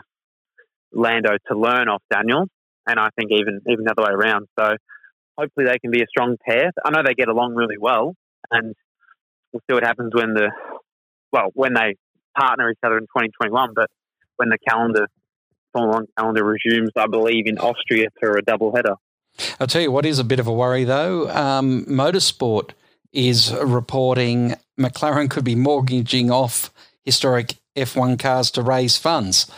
Lando 0.93 1.31
to 1.51 1.57
learn 1.57 1.89
off 1.89 2.01
Daniel, 2.11 2.45
and 2.87 2.99
I 2.99 3.09
think 3.17 3.31
even 3.31 3.61
even 3.69 3.85
the 3.85 3.91
other 3.91 4.09
way 4.09 4.13
around. 4.13 4.47
So 4.59 4.75
hopefully 5.37 5.67
they 5.67 5.79
can 5.79 5.91
be 5.91 6.01
a 6.01 6.07
strong 6.07 6.37
pair. 6.47 6.71
I 6.83 6.89
know 6.89 7.03
they 7.05 7.13
get 7.13 7.27
along 7.27 7.55
really 7.55 7.77
well, 7.79 8.15
and 8.51 8.75
we'll 9.51 9.61
see 9.69 9.73
what 9.73 9.83
happens 9.83 10.13
when 10.13 10.33
the 10.33 10.51
well 11.31 11.49
when 11.53 11.73
they 11.73 11.95
partner 12.37 12.69
each 12.69 12.79
other 12.83 12.97
in 12.97 13.03
2021. 13.03 13.71
But 13.75 13.89
when 14.37 14.49
the 14.49 14.57
calendar 14.67 15.07
Formula 15.73 15.97
One 15.97 16.05
calendar 16.17 16.43
resumes, 16.43 16.91
I 16.95 17.07
believe 17.07 17.47
in 17.47 17.57
Austria 17.57 18.07
for 18.19 18.37
a 18.37 18.41
double 18.41 18.75
header. 18.75 18.95
I'll 19.59 19.67
tell 19.67 19.81
you 19.81 19.91
what 19.91 20.05
is 20.05 20.19
a 20.19 20.23
bit 20.23 20.39
of 20.39 20.47
a 20.47 20.53
worry 20.53 20.83
though. 20.83 21.29
Um, 21.29 21.85
motorsport 21.85 22.71
is 23.13 23.53
reporting 23.53 24.55
McLaren 24.79 25.29
could 25.29 25.43
be 25.43 25.55
mortgaging 25.55 26.29
off 26.31 26.71
historic 27.03 27.55
F1 27.75 28.19
cars 28.19 28.51
to 28.51 28.61
raise 28.61 28.97
funds. 28.97 29.49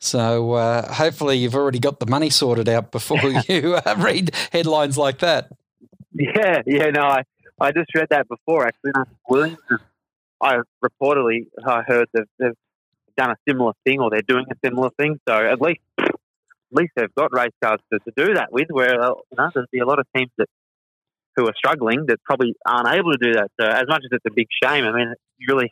So 0.00 0.52
uh, 0.52 0.92
hopefully 0.92 1.38
you've 1.38 1.54
already 1.54 1.78
got 1.78 2.00
the 2.00 2.06
money 2.06 2.30
sorted 2.30 2.68
out 2.68 2.92
before 2.92 3.18
you 3.48 3.74
uh, 3.74 3.94
read 3.98 4.34
headlines 4.52 4.96
like 4.96 5.18
that. 5.18 5.50
Yeah, 6.12 6.62
yeah, 6.66 6.90
no, 6.90 7.02
I, 7.02 7.22
I 7.60 7.72
just 7.72 7.94
read 7.94 8.08
that 8.10 8.28
before 8.28 8.66
actually. 8.66 8.92
Williams, 9.28 9.58
I 10.42 10.58
reportedly 10.84 11.46
I 11.66 11.82
heard 11.82 12.08
that 12.14 12.26
they've 12.38 12.54
done 13.16 13.30
a 13.30 13.36
similar 13.48 13.72
thing 13.84 14.00
or 14.00 14.10
they're 14.10 14.22
doing 14.22 14.46
a 14.50 14.54
similar 14.64 14.90
thing. 14.98 15.18
So 15.28 15.34
at 15.34 15.60
least 15.60 15.80
at 15.98 16.10
least 16.72 16.92
they've 16.96 17.14
got 17.14 17.32
race 17.34 17.52
cars 17.62 17.80
to, 17.92 17.98
to 17.98 18.12
do 18.16 18.34
that 18.34 18.52
with. 18.52 18.68
Where 18.70 19.00
uh, 19.00 19.14
you 19.30 19.36
know, 19.36 19.50
there's 19.54 19.66
be 19.72 19.80
a 19.80 19.86
lot 19.86 19.98
of 19.98 20.06
teams 20.14 20.30
that 20.38 20.48
who 21.36 21.46
are 21.46 21.54
struggling 21.56 22.06
that 22.06 22.22
probably 22.24 22.54
aren't 22.66 22.88
able 22.88 23.12
to 23.12 23.18
do 23.18 23.32
that. 23.34 23.50
So 23.60 23.66
as 23.66 23.84
much 23.88 24.02
as 24.04 24.10
it's 24.12 24.24
a 24.26 24.34
big 24.34 24.48
shame, 24.62 24.84
I 24.84 24.92
mean, 24.92 25.14
you 25.38 25.46
really 25.48 25.70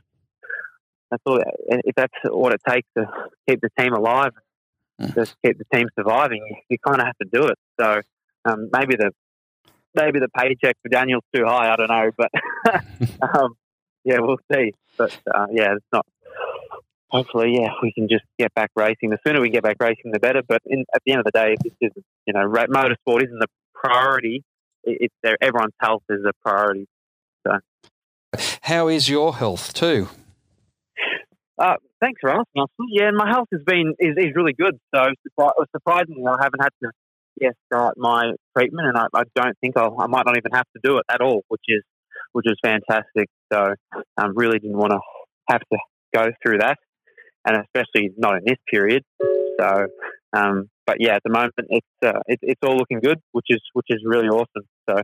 that's 1.11 1.23
all. 1.27 1.41
If 1.69 1.95
that's 1.95 2.15
what 2.25 2.53
it 2.53 2.61
takes 2.69 2.89
to 2.97 3.07
keep 3.49 3.61
the 3.61 3.71
team 3.79 3.93
alive, 3.93 4.33
mm. 5.01 5.15
to 5.15 5.35
keep 5.45 5.59
the 5.59 5.65
team 5.73 5.89
surviving, 5.97 6.43
you, 6.49 6.57
you 6.71 6.79
kind 6.85 7.01
of 7.01 7.07
have 7.07 7.19
to 7.19 7.29
do 7.33 7.47
it. 7.47 7.59
So 7.81 8.01
um, 8.45 8.71
maybe 8.73 8.97
the 8.97 9.13
maybe 9.97 10.21
the 10.21 10.29
paycheck 10.29 10.77
for 10.83 10.89
Daniel's 10.89 11.25
too 11.35 11.45
high. 11.45 11.73
I 11.73 11.77
don't 11.77 11.89
know, 11.89 12.11
but 12.17 12.31
um, 13.23 13.55
yeah, 14.05 14.19
we'll 14.21 14.39
see. 14.53 14.73
But 14.97 15.17
uh, 15.33 15.47
yeah, 15.51 15.75
it's 15.77 15.87
not. 15.93 16.07
Hopefully, 17.09 17.57
yeah, 17.61 17.71
we 17.83 17.93
can 17.93 18.09
just 18.09 18.25
get 18.39 18.53
back 18.55 18.71
racing. 18.75 19.11
The 19.11 19.19
sooner 19.27 19.41
we 19.41 19.49
get 19.49 19.63
back 19.63 19.77
racing, 19.81 20.11
the 20.13 20.19
better. 20.19 20.43
But 20.47 20.61
in, 20.67 20.85
at 20.95 21.03
the 21.07 21.13
end 21.13 21.21
of 21.21 21.25
the 21.25 21.31
day, 21.31 21.55
this 21.63 21.73
is 21.81 22.03
you 22.27 22.33
know, 22.33 22.49
motorsport 22.49 23.25
isn't 23.25 23.39
the 23.39 23.47
priority. 23.75 24.45
It's 24.85 25.15
there. 25.23 25.37
Everyone's 25.41 25.75
health 25.81 26.03
is 26.11 26.25
a 26.27 26.33
priority. 26.45 26.87
So, 27.47 27.59
how 28.63 28.89
is 28.89 29.09
your 29.09 29.37
health 29.37 29.73
too? 29.73 30.09
Uh, 31.59 31.75
thanks 32.01 32.21
for 32.21 32.31
asking. 32.31 32.67
Yeah, 32.91 33.11
my 33.13 33.29
health 33.29 33.49
has 33.53 33.63
been 33.65 33.95
is, 33.99 34.17
is 34.19 34.35
really 34.35 34.53
good. 34.53 34.79
So 34.95 35.07
surprisingly, 35.73 36.25
I 36.27 36.37
haven't 36.43 36.61
had 36.63 36.71
to 36.83 36.91
yeah 37.41 37.51
start 37.73 37.95
my 37.97 38.33
treatment, 38.57 38.89
and 38.89 38.97
I, 38.99 39.07
I 39.15 39.23
don't 39.35 39.57
think 39.61 39.77
I'll, 39.77 39.97
I 39.99 40.07
might 40.07 40.25
not 40.27 40.37
even 40.37 40.53
have 40.53 40.67
to 40.75 40.81
do 40.83 40.99
it 40.99 41.05
at 41.11 41.21
all, 41.21 41.43
which 41.49 41.63
is 41.69 41.83
which 42.33 42.47
is 42.47 42.57
fantastic. 42.63 43.29
So 43.53 43.75
I 43.95 44.23
um, 44.23 44.33
really 44.35 44.59
didn't 44.59 44.77
want 44.77 44.93
to 44.93 44.99
have 45.49 45.61
to 45.73 45.79
go 46.15 46.27
through 46.43 46.59
that, 46.59 46.77
and 47.47 47.57
especially 47.57 48.11
not 48.17 48.37
in 48.37 48.43
this 48.47 48.59
period. 48.71 49.03
So, 49.59 49.87
um, 50.37 50.69
but 50.87 50.97
yeah, 51.01 51.15
at 51.15 51.23
the 51.25 51.31
moment 51.31 51.55
it's 51.69 51.87
uh, 52.05 52.21
it, 52.27 52.39
it's 52.43 52.61
all 52.65 52.77
looking 52.77 53.01
good, 53.01 53.19
which 53.33 53.47
is 53.49 53.61
which 53.73 53.87
is 53.89 54.01
really 54.05 54.29
awesome. 54.29 54.67
So 54.89 54.97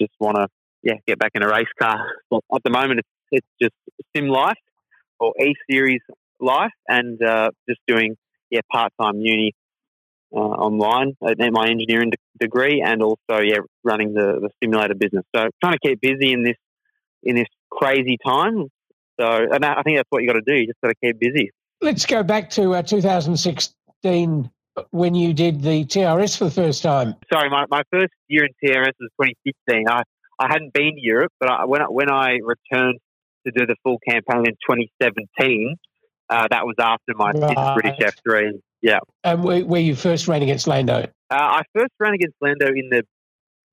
just 0.00 0.12
want 0.20 0.36
to 0.36 0.48
yeah 0.82 0.94
get 1.06 1.18
back 1.18 1.32
in 1.34 1.42
a 1.42 1.48
race 1.48 1.66
car. 1.80 1.98
But 2.30 2.40
at 2.54 2.62
the 2.64 2.70
moment 2.70 3.00
it's 3.00 3.08
it's 3.30 3.46
just 3.60 3.74
sim 4.16 4.28
life 4.28 4.54
or 5.18 5.32
E 5.40 5.54
series 5.70 6.00
life, 6.40 6.72
and 6.88 7.22
uh, 7.22 7.50
just 7.68 7.80
doing 7.86 8.16
yeah 8.50 8.60
part 8.72 8.92
time 9.00 9.20
uni 9.20 9.52
uh, 10.32 10.38
online 10.38 11.16
at 11.26 11.38
my 11.52 11.68
engineering 11.68 12.10
de- 12.10 12.16
degree, 12.46 12.82
and 12.84 13.02
also 13.02 13.40
yeah 13.42 13.58
running 13.84 14.14
the, 14.14 14.40
the 14.40 14.50
simulator 14.62 14.94
business. 14.94 15.24
So 15.34 15.48
trying 15.62 15.74
to 15.74 15.78
keep 15.78 16.00
busy 16.00 16.32
in 16.32 16.42
this 16.42 16.56
in 17.22 17.36
this 17.36 17.48
crazy 17.70 18.18
time. 18.24 18.68
So 19.20 19.26
and 19.26 19.64
I 19.64 19.82
think 19.82 19.98
that's 19.98 20.08
what 20.10 20.22
you 20.22 20.28
got 20.28 20.34
to 20.34 20.42
do. 20.46 20.54
You 20.54 20.66
just 20.66 20.80
got 20.82 20.88
to 20.88 20.94
keep 21.02 21.18
busy. 21.18 21.50
Let's 21.80 22.06
go 22.06 22.22
back 22.22 22.50
to 22.50 22.74
uh, 22.74 22.82
2016 22.82 24.50
when 24.90 25.14
you 25.14 25.32
did 25.32 25.62
the 25.62 25.84
TRS 25.84 26.36
for 26.38 26.44
the 26.44 26.50
first 26.50 26.82
time. 26.82 27.14
Sorry, 27.32 27.48
my, 27.50 27.64
my 27.70 27.82
first 27.90 28.12
year 28.28 28.44
in 28.46 28.52
TRS 28.62 28.92
was 28.98 29.10
2016. 29.20 29.88
I, 29.88 30.02
I 30.38 30.52
hadn't 30.52 30.72
been 30.72 30.94
to 30.94 31.00
Europe, 31.00 31.32
but 31.38 31.50
I, 31.50 31.64
when 31.64 31.82
I, 31.82 31.86
when 31.86 32.10
I 32.10 32.38
returned 32.42 32.98
to 33.46 33.52
do 33.52 33.66
the 33.66 33.76
full 33.82 33.98
campaign 34.06 34.46
in 34.46 34.54
2017. 34.68 35.76
Uh, 36.28 36.48
that 36.50 36.66
was 36.66 36.74
after 36.78 37.14
my 37.14 37.30
right. 37.30 37.80
British 37.80 37.98
F3. 38.26 38.60
Yeah. 38.82 38.98
And 39.24 39.42
where, 39.42 39.64
where 39.64 39.80
you 39.80 39.96
first 39.96 40.28
ran 40.28 40.42
against 40.42 40.66
Lando? 40.66 41.06
Uh, 41.30 41.34
I 41.34 41.62
first 41.74 41.92
ran 41.98 42.14
against 42.14 42.36
Lando 42.40 42.66
in 42.66 42.88
the 42.90 43.02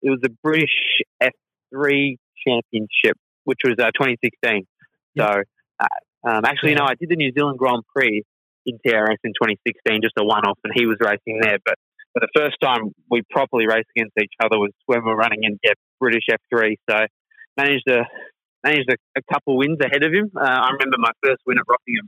it 0.04 0.10
was 0.10 0.20
the 0.22 0.36
British 0.44 0.74
F3 1.22 2.18
Championship, 2.46 3.18
which 3.46 3.60
was 3.64 3.76
uh, 3.80 3.92
2016. 3.96 4.68
So 5.18 5.24
uh, 5.24 5.88
um, 6.28 6.42
actually, 6.46 6.72
yeah. 6.72 6.80
no, 6.80 6.86
I 6.86 6.96
did 7.00 7.10
the 7.10 7.16
New 7.16 7.32
Zealand 7.32 7.58
Grand 7.58 7.84
Prix 7.96 8.24
in 8.66 8.80
TRS 8.86 9.20
in 9.24 9.32
2016, 9.32 10.02
just 10.02 10.16
a 10.18 10.24
one-off, 10.24 10.60
and 10.64 10.74
he 10.76 10.86
was 10.86 10.98
racing 11.00 11.40
there. 11.42 11.58
But 11.64 11.76
for 12.14 12.20
the 12.20 12.30
first 12.36 12.58
time 12.62 12.92
we 13.10 13.22
properly 13.32 13.68
raced 13.68 13.90
against 13.96 14.14
each 14.22 14.34
other 14.44 14.60
was 14.60 14.72
when 14.86 15.04
we 15.04 15.12
were 15.12 15.16
running 15.16 15.44
in 15.44 15.60
yeah, 15.64 15.74
British 16.00 16.26
F3. 16.30 16.76
So 16.90 17.06
managed 17.58 17.84
to 17.88 18.04
managed 18.64 18.90
a, 18.90 18.96
a 19.18 19.22
couple 19.34 19.58
wins 19.58 19.80
ahead 19.82 20.04
of 20.04 20.12
him. 20.12 20.32
Uh, 20.36 20.44
I 20.44 20.72
remember 20.72 20.98
my 20.98 21.12
first 21.24 21.42
win 21.46 21.58
at 21.58 21.66
Rockingham, 21.68 22.08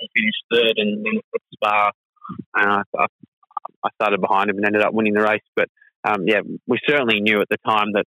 he 0.00 0.08
finished 0.14 0.44
third, 0.52 0.74
and 0.76 1.04
then 1.04 1.20
at 1.34 1.40
Spa, 1.54 1.90
and 2.54 2.70
I, 2.70 2.82
I, 2.98 3.88
started 3.94 4.20
behind 4.20 4.50
him 4.50 4.56
and 4.56 4.66
ended 4.66 4.82
up 4.82 4.92
winning 4.92 5.14
the 5.14 5.22
race. 5.22 5.42
But 5.54 5.68
um, 6.04 6.26
yeah, 6.26 6.40
we 6.66 6.78
certainly 6.86 7.20
knew 7.20 7.40
at 7.40 7.48
the 7.48 7.58
time 7.66 7.92
that 7.92 8.04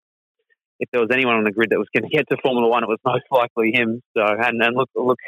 if 0.79 0.89
there 0.91 1.01
was 1.01 1.11
anyone 1.13 1.37
on 1.37 1.45
the 1.45 1.53
grid 1.53 1.71
that 1.71 1.79
was 1.79 1.89
going 1.95 2.05
to 2.11 2.17
get 2.17 2.29
to 2.29 2.37
Formula 2.43 2.69
One, 2.69 2.83
it 2.83 2.89
was 2.89 2.99
most 3.05 3.25
likely 3.31 3.73
him. 3.73 4.03
So 4.17 4.25
and, 4.25 4.63
and 4.63 4.77
look, 4.77 4.91
look, 4.95 5.19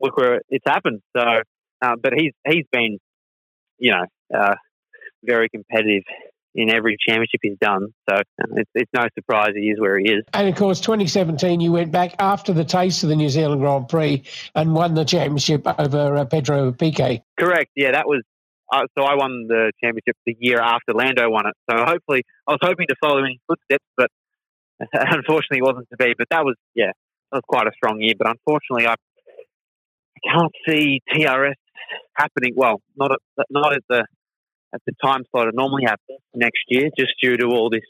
look 0.00 0.16
where 0.16 0.40
it's 0.48 0.64
happened. 0.66 1.00
So, 1.16 1.22
uh, 1.82 1.96
but 2.00 2.12
he's 2.16 2.32
he's 2.46 2.66
been, 2.70 2.98
you 3.78 3.92
know, 3.92 4.06
uh, 4.36 4.54
very 5.24 5.48
competitive 5.48 6.02
in 6.54 6.70
every 6.70 6.96
championship 7.06 7.40
he's 7.42 7.56
done. 7.60 7.88
So 8.08 8.16
it's, 8.56 8.70
it's 8.74 8.90
no 8.94 9.04
surprise 9.14 9.50
he 9.54 9.70
is 9.70 9.80
where 9.80 9.98
he 9.98 10.10
is. 10.10 10.24
And 10.34 10.48
of 10.48 10.54
course, 10.54 10.80
2017, 10.80 11.60
you 11.60 11.72
went 11.72 11.92
back 11.92 12.14
after 12.18 12.52
the 12.52 12.64
taste 12.64 13.02
of 13.02 13.08
the 13.08 13.16
New 13.16 13.28
Zealand 13.28 13.60
Grand 13.60 13.88
Prix 13.88 14.22
and 14.54 14.74
won 14.74 14.94
the 14.94 15.04
championship 15.04 15.66
over 15.78 16.16
uh, 16.16 16.24
Pedro 16.24 16.72
Piquet. 16.72 17.22
Correct. 17.38 17.70
Yeah, 17.74 17.92
that 17.92 18.06
was. 18.06 18.22
Uh, 18.72 18.84
so 18.96 19.04
I 19.04 19.16
won 19.16 19.46
the 19.48 19.70
championship 19.82 20.16
the 20.24 20.34
year 20.38 20.58
after 20.58 20.94
Lando 20.94 21.28
won 21.28 21.46
it. 21.46 21.54
So 21.70 21.84
hopefully, 21.84 22.22
I 22.46 22.52
was 22.52 22.60
hoping 22.62 22.86
to 22.88 22.94
follow 23.02 23.18
in 23.18 23.32
his 23.32 23.40
footsteps, 23.46 23.84
but 23.98 24.10
unfortunately, 24.92 25.58
it 25.58 25.62
wasn't 25.62 25.88
to 25.90 25.96
be. 25.98 26.14
But 26.16 26.28
that 26.30 26.44
was, 26.44 26.56
yeah, 26.74 26.92
that 27.30 27.36
was 27.36 27.42
quite 27.46 27.66
a 27.66 27.72
strong 27.76 28.00
year. 28.00 28.14
But 28.18 28.28
unfortunately, 28.30 28.86
I, 28.86 28.94
I 28.94 30.30
can't 30.32 30.52
see 30.66 31.02
TRS 31.12 31.52
happening. 32.16 32.54
Well, 32.56 32.80
not 32.96 33.12
at 33.12 33.46
not 33.50 33.74
at 33.74 33.82
the 33.90 34.06
at 34.74 34.80
the 34.86 34.92
time 35.04 35.22
slot 35.30 35.48
it 35.48 35.54
normally 35.54 35.84
happens 35.84 36.18
next 36.34 36.62
year, 36.68 36.88
just 36.98 37.12
due 37.22 37.36
to 37.36 37.46
all 37.46 37.70
this, 37.70 37.82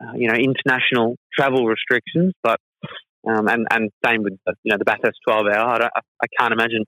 uh, 0.00 0.12
you 0.14 0.28
know, 0.28 0.34
international 0.34 1.16
travel 1.36 1.66
restrictions. 1.66 2.32
But 2.42 2.60
um, 3.26 3.48
and 3.48 3.66
and 3.70 3.90
same 4.04 4.22
with 4.22 4.34
the, 4.46 4.54
you 4.62 4.72
know 4.72 4.78
the 4.78 4.84
Bathurst 4.84 5.18
12 5.26 5.46
hour. 5.46 5.82
I, 5.82 6.00
I, 6.22 6.26
can't 6.38 6.52
imagine 6.52 6.84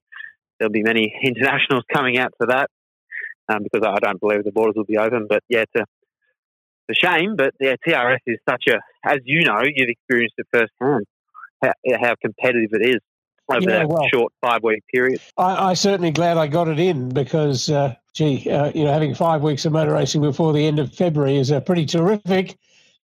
there'll 0.59 0.73
be 0.73 0.83
many 0.83 1.15
internationals 1.23 1.85
coming 1.93 2.19
out 2.19 2.33
for 2.37 2.49
that 2.49 2.69
um, 3.49 3.63
because 3.63 3.87
I 3.87 3.99
don't 4.01 4.21
believe 4.21 4.45
the 4.45 4.53
borders 4.53 4.75
will 4.77 4.85
be 4.85 4.99
open. 4.99 5.27
But 5.29 5.43
yeah, 5.49 5.61
it's 5.61 5.73
a, 5.77 5.85
it's 6.89 7.03
a 7.03 7.07
shame. 7.07 7.37
But 7.37 7.55
yeah, 7.61 7.75
TRS 7.87 8.19
is 8.27 8.39
such 8.49 8.65
a, 8.69 8.81
as 9.05 9.19
you 9.25 9.45
know, 9.45 9.63
you've 9.63 9.89
experienced 9.89 10.35
it 10.39 10.47
firsthand 10.53 11.07
how, 11.63 11.73
how 12.01 12.15
competitive 12.23 12.71
it 12.73 12.87
is 12.87 13.01
over 13.49 13.67
that 13.67 13.89
well, 13.89 14.07
short 14.13 14.33
five 14.45 14.63
week 14.63 14.83
period. 14.93 15.21
I, 15.37 15.71
I 15.71 15.75
certainly 15.75 16.11
glad 16.11 16.37
I 16.37 16.47
got 16.47 16.69
it 16.69 16.79
in 16.79 17.09
because, 17.11 17.71
uh, 17.71 17.95
gee, 18.17 18.51
uh, 18.51 18.73
you 18.75 18.85
know, 18.85 18.93
having 18.93 19.15
five 19.15 19.43
weeks 19.43 19.67
of 19.67 19.73
motor 19.73 19.93
racing 19.93 20.23
before 20.23 20.55
the 20.55 20.67
end 20.67 20.79
of 20.79 20.93
February 20.93 21.37
is 21.37 21.53
uh, 21.53 21.61
pretty 21.61 21.85
terrific. 21.85 22.57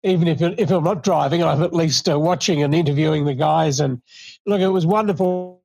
Even 0.02 0.26
if 0.26 0.40
if 0.40 0.70
I'm 0.70 0.82
not 0.82 1.04
driving, 1.04 1.44
I'm 1.44 1.62
at 1.62 1.74
least 1.74 2.08
uh, 2.08 2.18
watching 2.18 2.62
and 2.62 2.74
interviewing 2.74 3.24
the 3.24 3.34
guys. 3.34 3.78
And 3.78 4.00
look, 4.46 4.60
it 4.60 4.68
was 4.68 4.86
wonderful. 4.86 5.62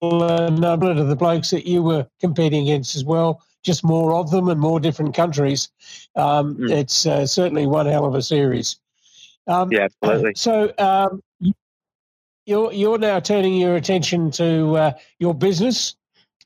And 0.00 0.64
uh, 0.64 0.78
of 0.78 1.08
the 1.08 1.16
blokes 1.16 1.50
that 1.50 1.66
you 1.66 1.82
were 1.82 2.06
competing 2.20 2.68
against 2.68 2.96
as 2.96 3.04
well, 3.04 3.42
just 3.64 3.82
more 3.82 4.14
of 4.14 4.30
them 4.30 4.48
and 4.48 4.60
more 4.60 4.78
different 4.78 5.14
countries. 5.14 5.70
Um, 6.14 6.54
mm. 6.54 6.70
It's 6.70 7.06
uh, 7.06 7.26
certainly 7.26 7.66
one 7.66 7.86
hell 7.86 8.04
of 8.04 8.14
a 8.14 8.22
series. 8.22 8.78
Um, 9.46 9.72
yeah, 9.72 9.88
absolutely. 10.02 10.34
So 10.36 10.72
um, 10.78 11.22
you're 12.44 12.72
you're 12.72 12.98
now 12.98 13.20
turning 13.20 13.54
your 13.54 13.74
attention 13.76 14.30
to 14.32 14.76
uh, 14.76 14.92
your 15.18 15.34
business. 15.34 15.96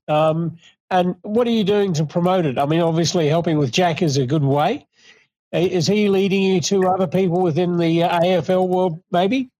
Um, 0.08 0.56
and 0.90 1.16
what 1.22 1.46
are 1.46 1.52
you 1.52 1.64
doing 1.64 1.92
to 1.94 2.04
promote 2.04 2.46
it? 2.46 2.58
I 2.58 2.66
mean, 2.66 2.80
obviously, 2.80 3.28
helping 3.28 3.58
with 3.58 3.70
Jack 3.70 4.02
is 4.02 4.16
a 4.16 4.26
good 4.26 4.42
way. 4.42 4.86
Is 5.52 5.86
he 5.86 6.08
leading 6.08 6.42
you 6.42 6.60
to 6.62 6.86
other 6.88 7.06
people 7.06 7.42
within 7.42 7.76
the 7.76 8.04
uh, 8.04 8.20
AFL 8.20 8.68
world, 8.68 9.00
maybe? 9.10 9.50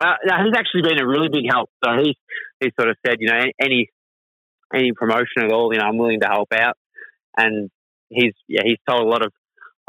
Uh, 0.00 0.14
he's 0.44 0.54
actually 0.56 0.82
been 0.82 0.98
a 0.98 1.06
really 1.06 1.28
big 1.28 1.44
help. 1.50 1.70
So 1.84 1.92
he 2.02 2.16
he 2.60 2.70
sort 2.78 2.90
of 2.90 2.96
said, 3.06 3.16
you 3.18 3.28
know, 3.28 3.44
any 3.60 3.88
any 4.74 4.92
promotion 4.92 5.42
at 5.44 5.52
all, 5.52 5.72
you 5.72 5.78
know, 5.78 5.86
I'm 5.86 5.98
willing 5.98 6.20
to 6.20 6.26
help 6.26 6.52
out. 6.52 6.76
And 7.36 7.70
he's 8.08 8.34
yeah, 8.48 8.62
he's 8.64 8.78
told 8.88 9.06
a 9.06 9.08
lot 9.08 9.24
of 9.24 9.32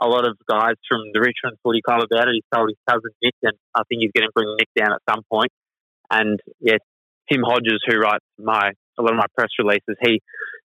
a 0.02 0.08
lot 0.08 0.26
of 0.26 0.38
guys 0.50 0.76
from 0.88 1.02
the 1.14 1.20
Richmond 1.20 1.58
Footy 1.64 1.82
Club 1.82 2.02
about 2.02 2.28
it. 2.28 2.34
He's 2.34 2.44
told 2.54 2.70
his 2.70 2.78
cousin 2.90 3.12
Nick, 3.22 3.36
and 3.44 3.54
I 3.76 3.84
think 3.88 4.02
he's 4.02 4.12
going 4.16 4.28
to 4.28 4.32
bring 4.34 4.54
Nick 4.58 4.70
down 4.78 4.94
at 4.94 5.02
some 5.10 5.24
point. 5.32 5.52
And 6.10 6.40
yeah, 6.60 6.78
Tim 7.32 7.42
Hodges, 7.44 7.82
who 7.86 7.98
writes 8.00 8.26
my 8.40 8.72
a 8.98 9.02
lot 9.02 9.14
of 9.14 9.18
my 9.18 9.26
press 9.36 9.50
releases, 9.60 9.96
he 10.02 10.22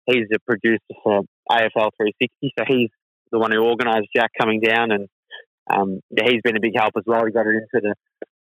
he's 0.07 0.27
a 0.35 0.39
producer 0.47 0.81
for 1.03 1.23
AFL 1.51 1.91
360, 1.97 2.53
so 2.59 2.65
he's 2.67 2.91
the 3.33 3.39
one 3.39 3.53
who 3.53 3.65
organised 3.65 4.09
Jack 4.15 4.31
coming 4.39 4.61
down, 4.61 4.91
and 4.93 5.09
um, 5.71 6.01
yeah, 6.11 6.25
he's 6.31 6.43
been 6.43 6.57
a 6.57 6.61
big 6.61 6.77
help 6.77 6.93
as 6.97 7.05
well. 7.07 7.25
He 7.25 7.33
got 7.33 7.47
it 7.47 7.55
into 7.55 7.81
the, 7.89 7.95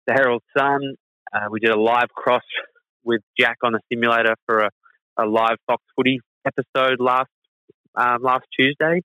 the 0.07 0.13
Herald 0.13 0.43
Sun. 0.57 0.95
Uh, 1.33 1.47
we 1.51 1.59
did 1.59 1.69
a 1.69 1.79
live 1.79 2.09
cross 2.09 2.43
with 3.03 3.21
Jack 3.39 3.57
on 3.63 3.73
the 3.73 3.79
simulator 3.91 4.35
for 4.45 4.59
a, 4.59 4.69
a 5.17 5.25
live 5.25 5.57
Fox 5.67 5.83
Footy 5.95 6.19
episode 6.45 6.99
last 6.99 7.29
um, 7.95 8.17
last 8.21 8.45
Tuesday 8.57 9.01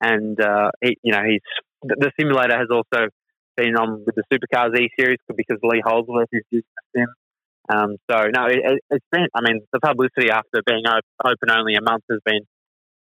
and 0.00 0.40
uh, 0.40 0.70
he, 0.82 0.96
you 1.02 1.12
know 1.12 1.22
he's 1.28 1.40
the 1.82 2.10
simulator 2.18 2.56
has 2.56 2.68
also 2.70 3.08
been 3.56 3.76
on 3.76 4.04
with 4.04 4.14
the 4.14 4.24
Supercars 4.32 4.78
E 4.78 4.88
Series 4.98 5.18
because 5.34 5.58
Lee 5.62 5.82
Holdsworth 5.84 6.28
is 6.32 6.42
using 6.50 6.68
the 6.92 7.00
sim. 7.00 7.06
Um, 7.68 7.96
so 8.10 8.16
no, 8.32 8.46
it, 8.46 8.82
has 8.90 9.00
been. 9.10 9.26
I 9.34 9.40
mean, 9.42 9.60
the 9.72 9.80
publicity 9.80 10.30
after 10.30 10.62
being 10.64 10.84
open 10.86 11.50
only 11.50 11.74
a 11.74 11.82
month 11.82 12.04
has 12.10 12.20
been 12.24 12.40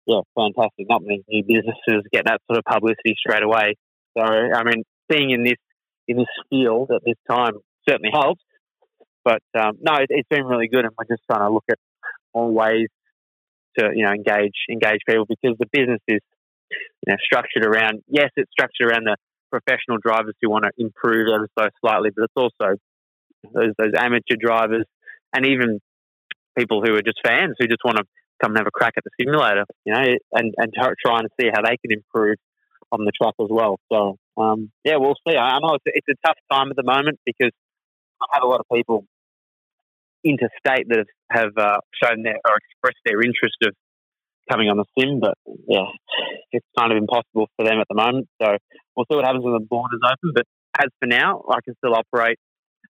yeah 0.05 0.21
fantastic. 0.35 0.87
Not 0.89 1.01
many 1.03 1.23
new 1.27 1.43
businesses 1.43 2.03
get 2.11 2.25
that 2.25 2.41
sort 2.47 2.59
of 2.59 2.65
publicity 2.65 3.15
straight 3.17 3.43
away. 3.43 3.75
So 4.17 4.23
I 4.23 4.63
mean, 4.63 4.83
being 5.09 5.31
in 5.31 5.43
this 5.43 5.57
in 6.07 6.17
this 6.17 6.33
field 6.49 6.91
at 6.93 7.01
this 7.05 7.17
time 7.29 7.53
certainly 7.87 8.11
helps. 8.13 8.41
But 9.23 9.43
um, 9.57 9.77
no, 9.81 9.95
it, 9.95 10.09
has 10.11 10.25
been 10.29 10.45
really 10.45 10.67
good, 10.67 10.85
and 10.85 10.93
we're 10.97 11.15
just 11.15 11.23
trying 11.29 11.47
to 11.47 11.53
look 11.53 11.65
at 11.69 11.77
more 12.33 12.51
ways 12.51 12.87
to 13.79 13.89
you 13.95 14.05
know 14.05 14.11
engage 14.11 14.57
engage 14.69 15.01
people 15.07 15.25
because 15.27 15.57
the 15.59 15.67
business 15.71 16.01
is 16.07 16.21
you 17.05 17.11
know, 17.11 17.17
structured 17.23 17.65
around, 17.65 18.01
yes, 18.07 18.29
it's 18.37 18.49
structured 18.51 18.89
around 18.89 19.03
the, 19.03 19.17
professional 19.51 19.97
drivers 20.01 20.33
who 20.41 20.49
want 20.49 20.63
to 20.63 20.71
improve 20.77 21.27
ever 21.27 21.47
so 21.59 21.67
slightly, 21.81 22.09
but 22.15 22.23
it's 22.23 22.33
also 22.35 22.75
those, 23.53 23.73
those 23.77 23.93
amateur 23.97 24.35
drivers 24.39 24.85
and 25.35 25.45
even 25.45 25.79
people 26.57 26.81
who 26.83 26.93
are 26.95 27.01
just 27.01 27.19
fans 27.25 27.55
who 27.59 27.67
just 27.67 27.83
want 27.83 27.97
to 27.97 28.03
come 28.41 28.51
and 28.51 28.59
have 28.59 28.67
a 28.67 28.71
crack 28.71 28.93
at 28.97 29.03
the 29.03 29.11
simulator, 29.19 29.65
you 29.85 29.93
know, 29.93 30.03
and, 30.33 30.53
and 30.57 30.73
try 30.73 31.19
and 31.19 31.29
see 31.39 31.47
how 31.53 31.61
they 31.61 31.77
can 31.77 31.91
improve 31.91 32.37
on 32.91 33.05
the 33.05 33.11
track 33.11 33.35
as 33.39 33.47
well. 33.49 33.77
So, 33.91 34.17
um, 34.37 34.71
yeah, 34.83 34.97
we'll 34.97 35.15
see. 35.27 35.35
I, 35.35 35.55
I 35.55 35.59
know 35.59 35.75
it's, 35.75 35.85
it's 35.85 36.07
a 36.09 36.27
tough 36.27 36.37
time 36.51 36.69
at 36.69 36.75
the 36.75 36.83
moment 36.83 37.19
because 37.25 37.51
I 38.21 38.25
have 38.33 38.43
a 38.43 38.47
lot 38.47 38.59
of 38.59 38.65
people 38.73 39.05
interstate 40.23 40.87
that 40.89 41.05
have, 41.31 41.51
have 41.55 41.57
uh, 41.57 41.77
shown 42.03 42.23
their 42.23 42.35
or 42.35 42.57
expressed 42.57 43.01
their 43.05 43.21
interest 43.21 43.57
of 43.63 43.73
coming 44.49 44.69
on 44.69 44.77
the 44.77 44.85
sim, 44.99 45.19
but 45.19 45.35
yeah, 45.67 45.87
it's 46.51 46.65
kind 46.77 46.91
of 46.91 46.97
impossible 46.97 47.47
for 47.55 47.65
them 47.65 47.79
at 47.79 47.87
the 47.89 47.95
moment. 47.95 48.27
So 48.41 48.57
we'll 48.95 49.05
see 49.09 49.15
what 49.15 49.25
happens 49.25 49.43
when 49.43 49.53
the 49.53 49.65
borders 49.67 50.01
open. 50.03 50.33
But 50.35 50.45
as 50.77 50.89
for 50.99 51.07
now, 51.07 51.43
I 51.49 51.59
can 51.63 51.75
still 51.77 51.95
operate 51.95 52.37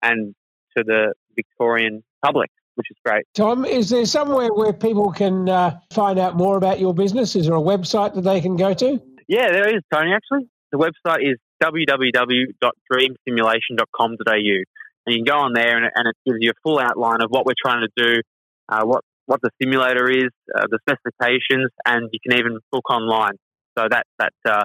and 0.05 0.35
to 0.77 0.83
the 0.83 1.13
Victorian 1.35 2.03
public, 2.23 2.51
which 2.75 2.87
is 2.91 2.97
great. 3.05 3.25
Tom, 3.33 3.65
is 3.65 3.89
there 3.89 4.05
somewhere 4.05 4.53
where 4.53 4.71
people 4.73 5.11
can 5.11 5.49
uh, 5.49 5.79
find 5.91 6.19
out 6.19 6.35
more 6.35 6.57
about 6.57 6.79
your 6.79 6.93
business? 6.93 7.35
Is 7.35 7.47
there 7.47 7.55
a 7.55 7.61
website 7.61 8.13
that 8.15 8.21
they 8.21 8.39
can 8.41 8.55
go 8.55 8.73
to? 8.73 9.01
Yeah, 9.27 9.51
there 9.51 9.75
is, 9.75 9.81
Tony, 9.93 10.13
actually. 10.13 10.47
The 10.71 10.77
website 10.77 11.21
is 11.21 11.37
www.dreamsimulation.com.au. 11.63 14.63
And 15.07 15.13
you 15.13 15.23
can 15.23 15.25
go 15.25 15.37
on 15.37 15.53
there 15.53 15.77
and, 15.77 15.85
and, 15.93 16.07
it 16.07 16.15
gives 16.25 16.39
you 16.41 16.49
a 16.49 16.55
full 16.63 16.79
outline 16.79 17.21
of 17.21 17.29
what 17.29 17.45
we're 17.45 17.53
trying 17.63 17.81
to 17.81 17.89
do, 17.95 18.23
uh, 18.69 18.83
what, 18.83 19.03
what 19.27 19.39
the 19.41 19.51
simulator 19.61 20.09
is, 20.09 20.31
uh, 20.55 20.65
the 20.69 20.79
specifications, 20.81 21.69
and 21.85 22.09
you 22.11 22.17
can 22.27 22.39
even 22.39 22.57
book 22.71 22.89
online. 22.89 23.37
So 23.77 23.87
that, 23.89 24.07
that 24.17 24.33
uh, 24.49 24.63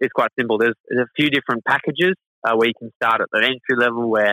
is 0.00 0.08
quite 0.14 0.30
simple. 0.38 0.56
There's, 0.56 0.76
there's 0.88 1.02
a 1.02 1.10
few 1.14 1.28
different 1.28 1.66
packages 1.66 2.14
uh, 2.44 2.54
where 2.56 2.68
you 2.68 2.74
can 2.78 2.90
start 3.02 3.20
at 3.20 3.28
an 3.32 3.44
entry 3.44 3.76
level 3.76 4.08
where 4.08 4.32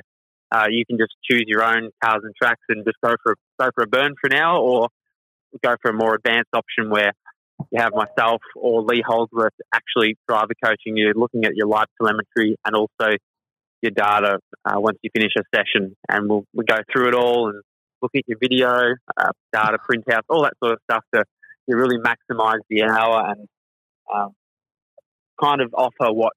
uh, 0.52 0.66
you 0.70 0.86
can 0.86 0.98
just 0.98 1.14
choose 1.30 1.46
your 1.48 1.64
own 1.64 1.90
cars 2.04 2.22
and 2.24 2.34
tracks 2.42 2.62
and 2.70 2.86
just 2.86 2.98
go 3.04 3.16
for, 3.24 3.36
go 3.60 3.70
for 3.76 3.84
a 3.84 3.88
burn 3.88 4.16
for 4.20 4.30
now 4.30 4.62
or 4.62 4.88
go 5.64 5.76
for 5.82 5.92
a 5.92 5.94
more 5.94 6.16
advanced 6.16 6.50
option 6.54 6.90
where 6.90 7.14
you 7.72 7.82
have 7.82 7.92
myself 7.94 8.42
or 8.56 8.82
Lee 8.84 9.04
Holdsworth 9.06 9.54
actually 9.74 10.18
driver 10.28 10.54
coaching 10.64 10.98
you, 10.98 11.14
looking 11.16 11.46
at 11.46 11.56
your 11.56 11.68
live 11.68 11.88
telemetry 12.00 12.56
and 12.66 12.76
also 12.76 13.16
your 13.82 13.92
data 13.92 14.40
uh, 14.66 14.80
once 14.80 14.98
you 15.02 15.10
finish 15.14 15.32
a 15.38 15.44
session. 15.56 15.96
And 16.10 16.30
we'll, 16.30 16.46
we'll 16.54 16.66
go 16.66 16.78
through 16.92 17.10
it 17.10 17.16
all 17.16 17.50
and 17.50 17.62
look 18.02 18.12
at 18.16 18.24
your 18.28 18.38
video, 18.42 18.96
uh, 19.18 19.32
data 19.54 19.78
printouts, 19.90 20.22
all 20.30 20.44
that 20.44 20.54
sort 20.64 20.74
of 20.74 20.80
stuff 20.90 21.04
to, 21.14 21.24
really 21.72 21.98
maximize 22.00 22.62
the 22.68 22.82
hour 22.82 23.30
and 23.30 23.48
um, 24.12 24.32
kind 25.40 25.62
of 25.62 25.72
offer 25.76 26.12
what 26.12 26.34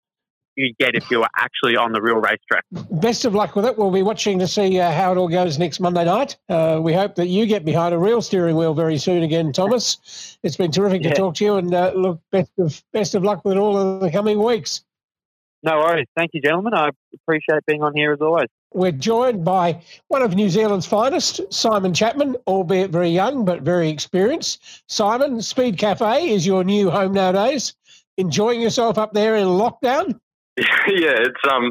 you 0.57 0.75
get 0.79 0.95
if 0.95 1.11
you 1.11 1.21
were 1.21 1.29
actually 1.39 1.77
on 1.77 1.93
the 1.93 2.01
real 2.01 2.17
racetrack. 2.17 2.65
Best 2.91 3.25
of 3.25 3.35
luck 3.35 3.57
with 3.57 3.65
it. 3.65 3.79
We'll 3.79 3.91
be 3.91 4.03
watching 4.03 4.39
to 4.39 4.47
see 4.47 4.79
uh, 4.79 4.93
how 4.93 5.13
it 5.13 5.19
all 5.19 5.29
goes 5.29 5.59
next 5.59 5.81
Monday 5.81 6.05
night. 6.05 6.37
Uh, 6.49 6.81
we 6.83 6.93
hope 6.93 7.15
that 7.17 7.29
you 7.29 7.47
get 7.47 7.65
behind 7.65 7.95
a 7.95 7.99
real 7.99 8.23
steering 8.23 8.57
wheel 8.57 8.75
very 8.75 8.99
soon 8.99 9.23
again, 9.23 9.53
Thomas. 9.53 10.39
It's 10.43 10.57
been 10.57 10.71
terrific 10.71 11.03
yeah. 11.03 11.11
to 11.11 11.17
talk 11.17 11.35
to 11.37 11.45
you, 11.45 11.57
and 11.57 11.73
uh, 11.75 11.93
look, 11.95 12.21
best 12.31 12.53
of 12.59 12.83
best 12.93 13.15
of 13.15 13.23
luck 13.23 13.45
with 13.45 13.57
all 13.57 13.77
of 13.77 14.01
the 14.01 14.11
coming 14.11 14.43
weeks. 14.43 14.85
No 15.63 15.79
worries. 15.79 16.09
Thank 16.17 16.31
you, 16.35 16.41
gentlemen. 16.41 16.75
I 16.75 16.91
appreciate 17.15 17.65
being 17.67 17.83
on 17.83 17.95
here 17.95 18.13
as 18.13 18.21
always. 18.21 18.49
We're 18.75 18.91
joined 18.91 19.45
by 19.45 19.81
one 20.09 20.23
of 20.23 20.35
New 20.35 20.49
Zealand's 20.49 20.87
finest, 20.87 21.41
Simon 21.53 21.95
Chapman, 21.95 22.37
albeit 22.47 22.91
very 22.91 23.11
young 23.11 23.45
but 23.45 23.63
very 23.63 23.89
experienced. 23.89 24.83
Simon, 24.89 25.41
Speed 25.41 25.79
Cafe 25.79 26.29
is 26.29 26.47
your 26.47 26.65
new 26.65 26.91
home 26.91 27.13
nowadays. 27.13 27.75
Enjoying 28.17 28.61
yourself 28.61 28.99
up 28.99 29.13
there 29.13 29.37
in 29.37 29.47
lockdown? 29.47 30.19
yeah, 30.59 31.17
it's 31.25 31.45
um, 31.51 31.71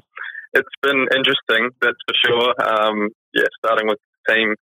it's 0.54 0.76
been 0.82 1.06
interesting, 1.16 1.70
that's 1.82 2.02
for 2.08 2.16
sure. 2.26 2.50
Um, 2.58 3.10
yeah, 3.34 3.46
starting 3.64 3.88
with 3.88 4.00
the 4.02 4.34
team 4.34 4.56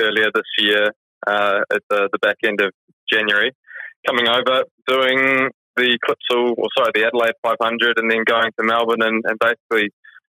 earlier 0.00 0.28
this 0.34 0.50
year 0.58 0.90
uh, 1.26 1.60
at 1.72 1.82
the, 1.90 2.08
the 2.12 2.18
back 2.20 2.36
end 2.44 2.60
of 2.60 2.72
January, 3.12 3.52
coming 4.06 4.28
over, 4.28 4.64
doing 4.88 5.50
the 5.76 5.98
Clipsal, 6.00 6.54
or 6.56 6.68
sorry, 6.76 6.90
the 6.94 7.04
Adelaide 7.04 7.36
500, 7.42 7.98
and 7.98 8.10
then 8.10 8.24
going 8.24 8.50
to 8.58 8.64
Melbourne, 8.64 9.02
and, 9.02 9.22
and 9.28 9.38
basically 9.38 9.92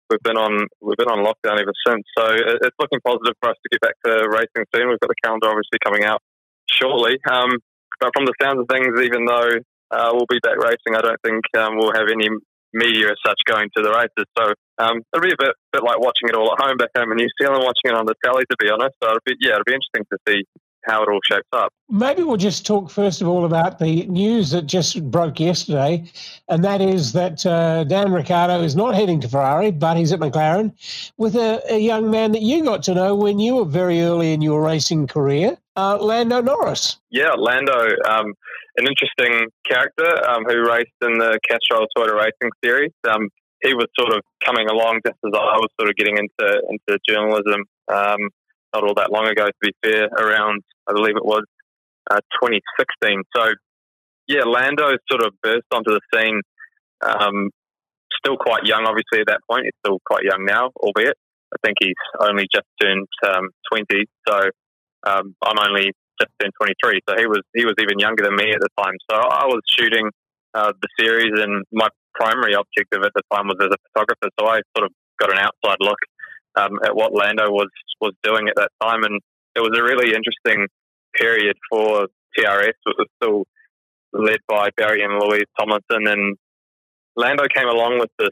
we've 0.08 0.22
been 0.22 0.38
on 0.38 0.68
we've 0.80 0.96
been 0.96 1.10
on 1.10 1.26
lockdown 1.26 1.58
ever 1.58 1.74
since. 1.86 2.04
So 2.16 2.24
it's 2.62 2.78
looking 2.78 3.00
positive 3.04 3.34
for 3.40 3.50
us 3.50 3.56
to 3.58 3.68
get 3.72 3.80
back 3.80 3.96
to 4.06 4.28
racing 4.30 4.70
soon. 4.74 4.88
We've 4.88 5.00
got 5.00 5.10
the 5.10 5.22
calendar 5.24 5.50
obviously 5.50 5.82
coming 5.82 6.04
out 6.04 6.22
shortly. 6.70 7.18
Um, 7.28 7.58
but 7.98 8.10
from 8.14 8.26
the 8.26 8.34
sounds 8.40 8.60
of 8.60 8.66
things, 8.70 8.94
even 9.02 9.26
though 9.26 9.50
uh, 9.90 10.10
we'll 10.12 10.30
be 10.30 10.40
back 10.42 10.58
racing, 10.62 10.94
I 10.94 11.02
don't 11.02 11.22
think 11.24 11.42
um, 11.58 11.76
we'll 11.76 11.94
have 11.94 12.06
any 12.10 12.28
media 12.72 13.10
as 13.10 13.18
such 13.24 13.38
going 13.46 13.68
to 13.76 13.82
the 13.82 13.90
races. 13.90 14.26
So 14.38 14.54
um, 14.78 15.02
it'll 15.12 15.22
be 15.22 15.32
a 15.32 15.38
bit, 15.38 15.54
bit 15.72 15.82
like 15.82 16.00
watching 16.00 16.28
it 16.28 16.34
all 16.34 16.52
at 16.52 16.60
home 16.60 16.76
back 16.76 16.90
home 16.96 17.12
in 17.12 17.16
New 17.16 17.28
Zealand, 17.40 17.62
watching 17.64 17.92
it 17.92 17.94
on 17.94 18.06
the 18.06 18.14
telly, 18.24 18.44
to 18.50 18.56
be 18.58 18.70
honest. 18.70 18.96
So 19.02 19.08
it'll 19.10 19.26
be, 19.26 19.36
yeah, 19.40 19.52
it'll 19.52 19.64
be 19.64 19.74
interesting 19.74 20.06
to 20.10 20.18
see 20.28 20.44
how 20.84 21.02
it 21.02 21.08
all 21.08 21.20
shapes 21.30 21.48
up. 21.52 21.72
Maybe 21.88 22.22
we'll 22.22 22.36
just 22.36 22.66
talk 22.66 22.90
first 22.90 23.20
of 23.20 23.28
all 23.28 23.44
about 23.44 23.78
the 23.78 24.06
news 24.06 24.50
that 24.50 24.66
just 24.66 25.02
broke 25.10 25.38
yesterday, 25.38 26.04
and 26.48 26.64
that 26.64 26.80
is 26.80 27.12
that 27.12 27.44
uh, 27.46 27.84
Dan 27.84 28.12
Ricciardo 28.12 28.62
is 28.62 28.74
not 28.74 28.94
heading 28.94 29.20
to 29.20 29.28
Ferrari, 29.28 29.70
but 29.70 29.96
he's 29.96 30.12
at 30.12 30.20
McLaren 30.20 30.72
with 31.16 31.36
a, 31.36 31.62
a, 31.72 31.78
young 31.78 32.10
man 32.10 32.32
that 32.32 32.42
you 32.42 32.64
got 32.64 32.82
to 32.84 32.94
know 32.94 33.14
when 33.14 33.38
you 33.38 33.56
were 33.56 33.64
very 33.64 34.02
early 34.02 34.32
in 34.32 34.40
your 34.40 34.62
racing 34.62 35.06
career, 35.06 35.56
uh, 35.76 35.98
Lando 35.98 36.40
Norris. 36.40 36.98
Yeah, 37.10 37.32
Lando, 37.36 37.90
um, 38.08 38.34
an 38.76 38.86
interesting 38.86 39.48
character 39.68 40.08
um, 40.28 40.44
who 40.44 40.64
raced 40.66 40.96
in 41.02 41.18
the 41.18 41.38
Castrol 41.48 41.86
Toyota 41.96 42.16
Racing 42.16 42.50
Series. 42.64 42.92
Um, 43.08 43.28
he 43.62 43.74
was 43.74 43.86
sort 43.98 44.12
of 44.12 44.22
coming 44.44 44.68
along 44.68 45.00
just 45.06 45.18
as 45.24 45.32
I 45.34 45.58
was 45.58 45.68
sort 45.78 45.90
of 45.90 45.96
getting 45.96 46.18
into 46.18 46.62
into 46.68 46.98
journalism. 47.08 47.64
Um, 47.92 48.30
not 48.74 48.84
all 48.84 48.94
that 48.94 49.12
long 49.12 49.28
ago, 49.28 49.46
to 49.46 49.60
be 49.60 49.72
fair, 49.84 50.08
around, 50.18 50.62
I 50.88 50.92
believe 50.92 51.16
it 51.16 51.24
was 51.24 51.44
uh, 52.10 52.20
2016. 52.40 53.22
So, 53.36 53.52
yeah, 54.26 54.44
Lando 54.44 54.88
sort 55.10 55.24
of 55.24 55.34
burst 55.42 55.66
onto 55.72 55.90
the 55.90 56.00
scene, 56.14 56.40
um, 57.04 57.50
still 58.16 58.36
quite 58.36 58.64
young, 58.64 58.86
obviously, 58.86 59.20
at 59.20 59.26
that 59.26 59.40
point. 59.48 59.64
He's 59.64 59.76
still 59.84 59.98
quite 60.06 60.24
young 60.24 60.44
now, 60.46 60.70
albeit. 60.76 61.16
I 61.52 61.58
think 61.64 61.76
he's 61.80 62.00
only 62.20 62.46
just 62.52 62.66
turned 62.80 63.06
um, 63.28 63.50
20, 63.70 64.06
so 64.26 64.40
um, 65.04 65.34
I'm 65.44 65.58
only 65.68 65.92
just 66.22 66.32
turned 66.38 66.54
23. 66.60 67.00
So 67.08 67.18
he 67.18 67.26
was 67.26 67.42
he 67.54 67.64
was 67.66 67.74
even 67.82 67.98
younger 67.98 68.22
than 68.22 68.36
me 68.36 68.54
at 68.54 68.62
the 68.62 68.70
time. 68.78 68.94
So 69.10 69.16
I 69.18 69.46
was 69.46 69.60
shooting 69.66 70.10
uh, 70.54 70.72
the 70.78 70.88
series, 70.98 71.34
and 71.34 71.64
my 71.72 71.88
primary 72.14 72.54
objective 72.54 73.02
at 73.02 73.12
the 73.14 73.22
time 73.34 73.48
was 73.50 73.58
as 73.60 73.74
a 73.74 73.80
photographer. 73.90 74.30
So 74.38 74.46
I 74.46 74.62
sort 74.76 74.86
of 74.86 74.92
got 75.18 75.32
an 75.32 75.38
outside 75.42 75.80
look 75.80 75.98
um, 76.56 76.78
at 76.84 76.94
what 76.94 77.12
Lando 77.14 77.50
was 77.50 77.70
was 78.00 78.14
doing 78.22 78.48
at 78.48 78.56
that 78.56 78.70
time, 78.82 79.02
and 79.02 79.20
it 79.56 79.60
was 79.60 79.74
a 79.76 79.82
really 79.82 80.14
interesting 80.14 80.68
period 81.18 81.56
for 81.70 82.06
TRS. 82.38 82.78
It 82.86 82.96
was 82.98 83.08
still 83.22 83.44
led 84.12 84.40
by 84.48 84.70
Barry 84.76 85.02
and 85.02 85.18
Louise 85.18 85.48
Tomlinson, 85.58 86.06
and 86.06 86.36
Lando 87.16 87.44
came 87.54 87.68
along 87.68 87.98
with 87.98 88.10
this 88.18 88.28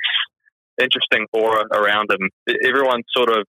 interesting 0.80 1.26
aura 1.32 1.64
around 1.72 2.10
him. 2.10 2.28
Everyone 2.64 3.02
sort 3.14 3.30
of 3.30 3.44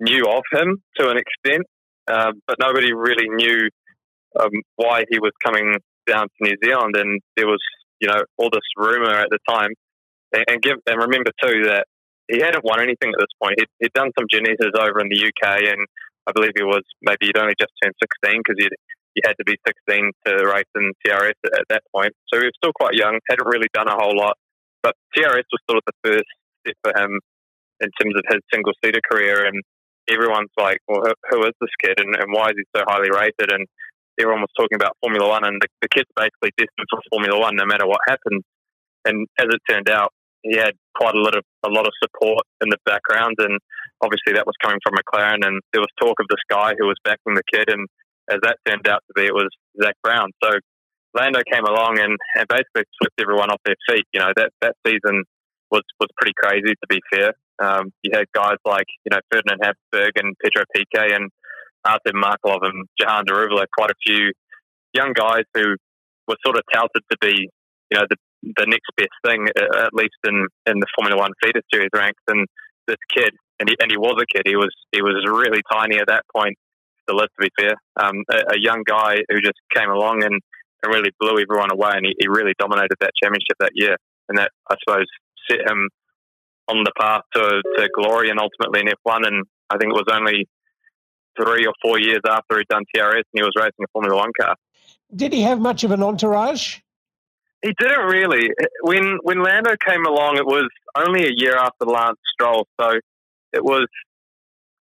knew 0.00 0.24
of 0.26 0.42
him 0.52 0.82
to 0.98 1.08
an 1.08 1.16
extent, 1.16 1.66
uh, 2.08 2.32
but 2.46 2.56
nobody 2.60 2.92
really 2.92 3.28
knew 3.28 3.68
um, 4.40 4.50
why 4.76 5.04
he 5.10 5.18
was 5.18 5.32
coming 5.44 5.76
down 6.06 6.26
to 6.26 6.38
New 6.40 6.56
Zealand. 6.62 6.96
And 6.96 7.20
there 7.36 7.46
was, 7.46 7.60
you 8.00 8.08
know, 8.08 8.22
all 8.36 8.50
this 8.50 8.66
rumor 8.76 9.14
at 9.14 9.28
the 9.30 9.38
time. 9.48 9.70
And, 10.32 10.44
and 10.48 10.62
give 10.62 10.76
and 10.86 11.00
remember 11.00 11.30
too 11.42 11.64
that 11.64 11.86
he 12.28 12.40
hadn't 12.40 12.64
won 12.64 12.80
anything 12.80 13.12
at 13.12 13.20
this 13.20 13.34
point. 13.40 13.56
He'd, 13.58 13.72
he'd 13.80 13.92
done 13.92 14.10
some 14.18 14.26
Ginettas 14.32 14.74
over 14.78 15.00
in 15.00 15.08
the 15.08 15.20
UK, 15.20 15.68
and 15.68 15.80
I 16.26 16.32
believe 16.32 16.52
he 16.56 16.64
was 16.64 16.82
maybe 17.02 17.26
he'd 17.26 17.38
only 17.38 17.54
just 17.60 17.72
turned 17.82 17.94
16 18.00 18.40
because 18.40 18.56
he 18.58 18.68
you 19.14 19.22
had 19.24 19.38
to 19.38 19.44
be 19.46 19.54
16 19.62 20.10
to 20.26 20.32
race 20.42 20.70
in 20.74 20.90
TRS 21.06 21.38
at, 21.46 21.54
at, 21.54 21.66
that 21.70 21.82
point. 21.94 22.12
So 22.26 22.38
he 22.38 22.46
was 22.46 22.56
still 22.58 22.72
quite 22.74 22.94
young, 22.94 23.18
hadn't 23.30 23.46
really 23.46 23.70
done 23.72 23.86
a 23.86 23.94
whole 23.94 24.16
lot. 24.16 24.36
But 24.82 24.96
TRS 25.16 25.46
was 25.54 25.62
sort 25.70 25.78
of 25.78 25.84
the 25.86 25.96
first 26.02 26.30
step 26.60 26.74
for 26.82 26.92
him 26.98 27.20
in 27.80 27.88
terms 28.00 28.14
of 28.18 28.24
his 28.28 28.40
single 28.52 28.72
seater 28.84 29.00
career. 29.10 29.46
And 29.46 29.62
everyone's 30.10 30.52
like, 30.58 30.78
well, 30.88 31.02
who, 31.02 31.12
who 31.30 31.38
is 31.46 31.56
this 31.60 31.74
kid 31.82 31.98
and, 31.98 32.14
and, 32.16 32.32
why 32.32 32.50
is 32.50 32.56
he 32.56 32.64
so 32.76 32.84
highly 32.86 33.10
rated? 33.10 33.52
And 33.52 33.66
everyone 34.20 34.42
was 34.42 34.54
talking 34.58 34.76
about 34.76 34.96
Formula 35.00 35.28
One, 35.28 35.44
and 35.44 35.60
the, 35.60 35.68
the 35.82 35.88
kid's 35.88 36.10
basically 36.16 36.52
destined 36.56 36.88
for 36.90 37.00
Formula 37.10 37.38
One 37.38 37.56
no 37.56 37.66
matter 37.66 37.86
what 37.86 38.00
happens. 38.08 38.42
And 39.04 39.26
as 39.38 39.48
it 39.48 39.60
turned 39.68 39.90
out, 39.90 40.12
he 40.42 40.56
had 40.56 40.76
quite 40.94 41.14
a 41.14 41.20
lot 41.20 41.36
of 41.36 41.44
a 41.64 41.70
lot 41.70 41.86
of 41.86 41.92
support 42.02 42.44
in 42.60 42.68
the 42.68 42.78
background, 42.84 43.36
and 43.38 43.58
obviously 44.02 44.34
that 44.34 44.46
was 44.46 44.56
coming 44.62 44.78
from 44.84 44.96
McLaren. 44.96 45.44
And 45.44 45.60
there 45.72 45.80
was 45.80 45.92
talk 46.00 46.20
of 46.20 46.28
this 46.28 46.44
guy 46.48 46.74
who 46.78 46.86
was 46.86 47.00
backing 47.04 47.34
the 47.34 47.48
kid, 47.52 47.68
and 47.68 47.88
as 48.30 48.38
that 48.42 48.58
turned 48.68 48.88
out 48.88 49.00
to 49.08 49.12
be, 49.16 49.26
it 49.26 49.34
was 49.34 49.48
Zak 49.82 49.96
Brown. 50.02 50.30
So 50.42 50.60
Lando 51.14 51.40
came 51.50 51.64
along 51.64 51.98
and, 52.00 52.16
and 52.36 52.46
basically 52.48 52.84
swept 53.00 53.20
everyone 53.20 53.50
off 53.50 53.60
their 53.64 53.78
feet. 53.88 54.04
You 54.12 54.20
know 54.20 54.32
that 54.36 54.50
that 54.60 54.76
season 54.86 55.24
was 55.70 55.82
was 55.98 56.08
pretty 56.16 56.34
crazy 56.36 56.74
to 56.76 56.86
be 56.88 57.00
fair. 57.12 57.32
Um, 57.62 57.92
you 58.02 58.10
had 58.14 58.26
guys 58.34 58.56
like 58.64 58.86
you 59.04 59.10
know 59.12 59.20
Ferdinand 59.30 59.60
Habsburg 59.62 60.12
and 60.16 60.34
Pedro 60.42 60.64
Piquet 60.74 61.14
and 61.14 61.30
Artem 61.84 62.16
Markelov 62.16 62.62
and 62.62 62.86
Jehan 63.00 63.24
Daruvala, 63.26 63.66
quite 63.76 63.90
a 63.90 64.00
few 64.06 64.32
young 64.94 65.12
guys 65.12 65.44
who 65.54 65.76
were 66.26 66.36
sort 66.44 66.56
of 66.56 66.62
touted 66.72 67.02
to 67.10 67.16
be 67.20 67.48
you 67.90 67.98
know 67.98 68.06
the 68.08 68.16
the 68.56 68.66
next 68.68 68.90
best 68.96 69.16
thing, 69.24 69.48
uh, 69.56 69.86
at 69.86 69.94
least 69.94 70.16
in, 70.26 70.46
in 70.66 70.78
the 70.78 70.86
Formula 70.94 71.18
One 71.18 71.32
feeder 71.42 71.62
series 71.72 71.88
ranks. 71.94 72.20
And 72.28 72.46
this 72.86 73.00
kid, 73.08 73.30
and 73.58 73.68
he, 73.68 73.76
and 73.80 73.90
he 73.90 73.96
was 73.96 74.20
a 74.20 74.26
kid. 74.26 74.44
He 74.46 74.56
was 74.56 74.72
he 74.92 75.00
was 75.00 75.24
really 75.26 75.62
tiny 75.72 75.96
at 75.96 76.08
that 76.08 76.24
point. 76.34 76.56
Still 77.04 77.20
is, 77.20 77.28
to 77.38 77.48
be 77.48 77.52
fair, 77.58 77.74
um, 78.00 78.24
a, 78.30 78.56
a, 78.56 78.58
young 78.58 78.82
guy 78.86 79.16
who 79.28 79.40
just 79.40 79.60
came 79.76 79.90
along 79.90 80.24
and, 80.24 80.40
and 80.82 80.88
really 80.88 81.10
blew 81.20 81.36
everyone 81.36 81.70
away, 81.70 81.92
and 81.92 82.06
he, 82.06 82.14
he 82.18 82.28
really 82.28 82.54
dominated 82.58 82.96
that 83.00 83.12
championship 83.22 83.60
that 83.60 83.72
year. 83.74 83.96
And 84.28 84.38
that 84.38 84.50
I 84.70 84.76
suppose 84.80 85.04
set 85.50 85.68
him 85.68 85.88
on 86.68 86.84
the 86.84 86.92
path 86.98 87.22
to, 87.34 87.62
to 87.76 87.88
glory 87.94 88.30
and 88.30 88.38
ultimately 88.38 88.80
in 88.80 88.86
F1. 88.86 89.26
And 89.26 89.44
I 89.70 89.76
think 89.76 89.92
it 89.92 89.94
was 89.94 90.06
only 90.10 90.48
three 91.36 91.66
or 91.66 91.74
four 91.82 91.98
years 91.98 92.20
after 92.28 92.58
he'd 92.58 92.68
done 92.68 92.84
TRS 92.94 93.16
and 93.16 93.24
he 93.34 93.42
was 93.42 93.52
racing 93.56 93.84
a 93.84 93.86
Formula 93.92 94.16
One 94.16 94.30
car. 94.40 94.56
Did 95.14 95.32
he 95.32 95.42
have 95.42 95.60
much 95.60 95.84
of 95.84 95.90
an 95.90 96.02
entourage? 96.02 96.78
He 97.62 97.72
didn't 97.78 98.06
really. 98.06 98.50
When 98.82 99.18
when 99.22 99.42
Lando 99.42 99.74
came 99.86 100.04
along, 100.04 100.36
it 100.36 100.44
was 100.44 100.68
only 100.94 101.26
a 101.26 101.32
year 101.34 101.56
after 101.56 101.86
Lance 101.86 102.18
Stroll, 102.34 102.66
so 102.78 102.92
it 103.54 103.64
was 103.64 103.86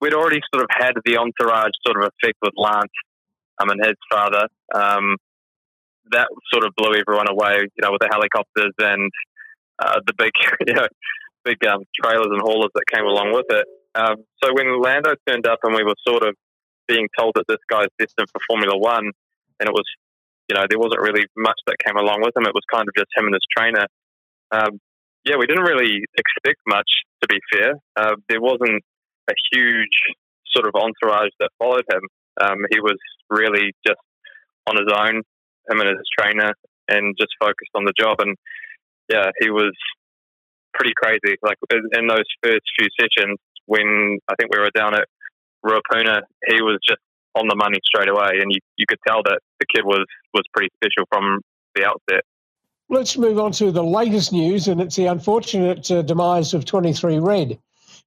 we'd 0.00 0.14
already 0.14 0.40
sort 0.52 0.64
of 0.64 0.70
had 0.70 0.94
the 1.04 1.16
entourage 1.16 1.70
sort 1.86 2.02
of 2.02 2.10
effect 2.10 2.38
with 2.42 2.52
Lance 2.56 2.90
um, 3.60 3.70
and 3.70 3.84
his 3.84 3.94
father. 4.10 4.48
Um, 4.74 5.16
that 6.10 6.28
sort 6.52 6.64
of 6.66 6.74
blew 6.76 6.94
everyone 6.94 7.28
away, 7.30 7.60
you 7.60 7.82
know, 7.82 7.92
with 7.92 8.00
the 8.00 8.08
helicopters 8.10 8.72
and 8.78 9.10
uh, 9.78 10.00
the 10.06 10.12
big, 10.18 10.32
you 10.66 10.74
know, 10.74 10.88
big 11.44 11.64
um, 11.66 11.84
trailers 12.02 12.30
and 12.30 12.40
haulers 12.40 12.70
that 12.74 12.84
came 12.92 13.04
along 13.04 13.32
with 13.32 13.46
it. 13.50 13.66
Um, 13.94 14.24
so 14.42 14.52
when 14.54 14.80
Lando 14.80 15.14
turned 15.26 15.46
up 15.46 15.58
and 15.62 15.74
we 15.74 15.84
were 15.84 15.94
sort 16.06 16.24
of 16.24 16.34
being 16.88 17.08
told 17.18 17.32
that 17.36 17.44
this 17.48 17.62
guy's 17.70 17.92
destined 17.98 18.28
for 18.32 18.40
Formula 18.48 18.76
One, 18.76 19.10
and 19.60 19.68
it 19.68 19.72
was, 19.72 19.84
you 20.48 20.56
know, 20.56 20.64
there 20.68 20.78
wasn't 20.78 21.00
really 21.00 21.26
much 21.36 21.58
that 21.66 21.76
came 21.84 21.96
along 21.96 22.22
with 22.22 22.36
him. 22.36 22.44
It 22.44 22.54
was 22.54 22.64
kind 22.72 22.88
of 22.88 22.94
just 22.96 23.10
him 23.16 23.26
and 23.26 23.34
his 23.34 23.46
trainer. 23.56 23.86
Um, 24.50 24.80
yeah, 25.24 25.36
we 25.36 25.46
didn't 25.46 25.64
really 25.64 26.02
expect 26.18 26.60
much, 26.66 26.88
to 27.22 27.28
be 27.28 27.38
fair. 27.52 27.74
Uh, 27.96 28.16
there 28.28 28.40
wasn't 28.40 28.82
a 29.30 29.34
huge 29.52 29.96
sort 30.54 30.66
of 30.66 30.74
entourage 30.74 31.30
that 31.38 31.50
followed 31.58 31.84
him. 31.90 32.02
Um, 32.40 32.58
he 32.70 32.80
was 32.80 32.98
really 33.30 33.72
just 33.86 34.00
on 34.66 34.76
his 34.76 34.92
own, 34.92 35.22
him 35.70 35.80
and 35.80 35.88
his 35.88 36.08
trainer, 36.18 36.52
and 36.88 37.14
just 37.18 37.30
focused 37.38 37.70
on 37.74 37.84
the 37.84 37.92
job. 37.98 38.16
And 38.20 38.36
yeah, 39.08 39.30
he 39.40 39.50
was 39.50 39.72
pretty 40.74 40.94
crazy. 40.96 41.36
Like 41.42 41.56
in 41.70 42.06
those 42.06 42.24
first 42.42 42.62
few 42.78 42.88
sessions, 43.00 43.38
when 43.66 44.18
I 44.28 44.34
think 44.38 44.54
we 44.54 44.60
were 44.60 44.70
down 44.74 44.94
at 44.94 45.06
Ruapuna, 45.64 46.22
he 46.46 46.62
was 46.62 46.78
just 46.86 47.00
on 47.34 47.48
the 47.48 47.56
money 47.56 47.78
straight 47.84 48.08
away, 48.08 48.40
and 48.40 48.52
you, 48.52 48.58
you 48.76 48.84
could 48.86 48.98
tell 49.06 49.22
that 49.24 49.40
the 49.60 49.66
kid 49.74 49.84
was 49.84 50.04
was 50.34 50.42
pretty 50.52 50.68
special 50.76 51.06
from 51.10 51.40
the 51.74 51.84
outset. 51.84 52.24
Let's 52.88 53.16
move 53.16 53.38
on 53.38 53.52
to 53.52 53.70
the 53.70 53.82
latest 53.82 54.32
news, 54.32 54.68
and 54.68 54.80
it's 54.80 54.96
the 54.96 55.06
unfortunate 55.06 55.90
uh, 55.90 56.02
demise 56.02 56.52
of 56.52 56.64
23 56.64 57.18
Red. 57.20 57.58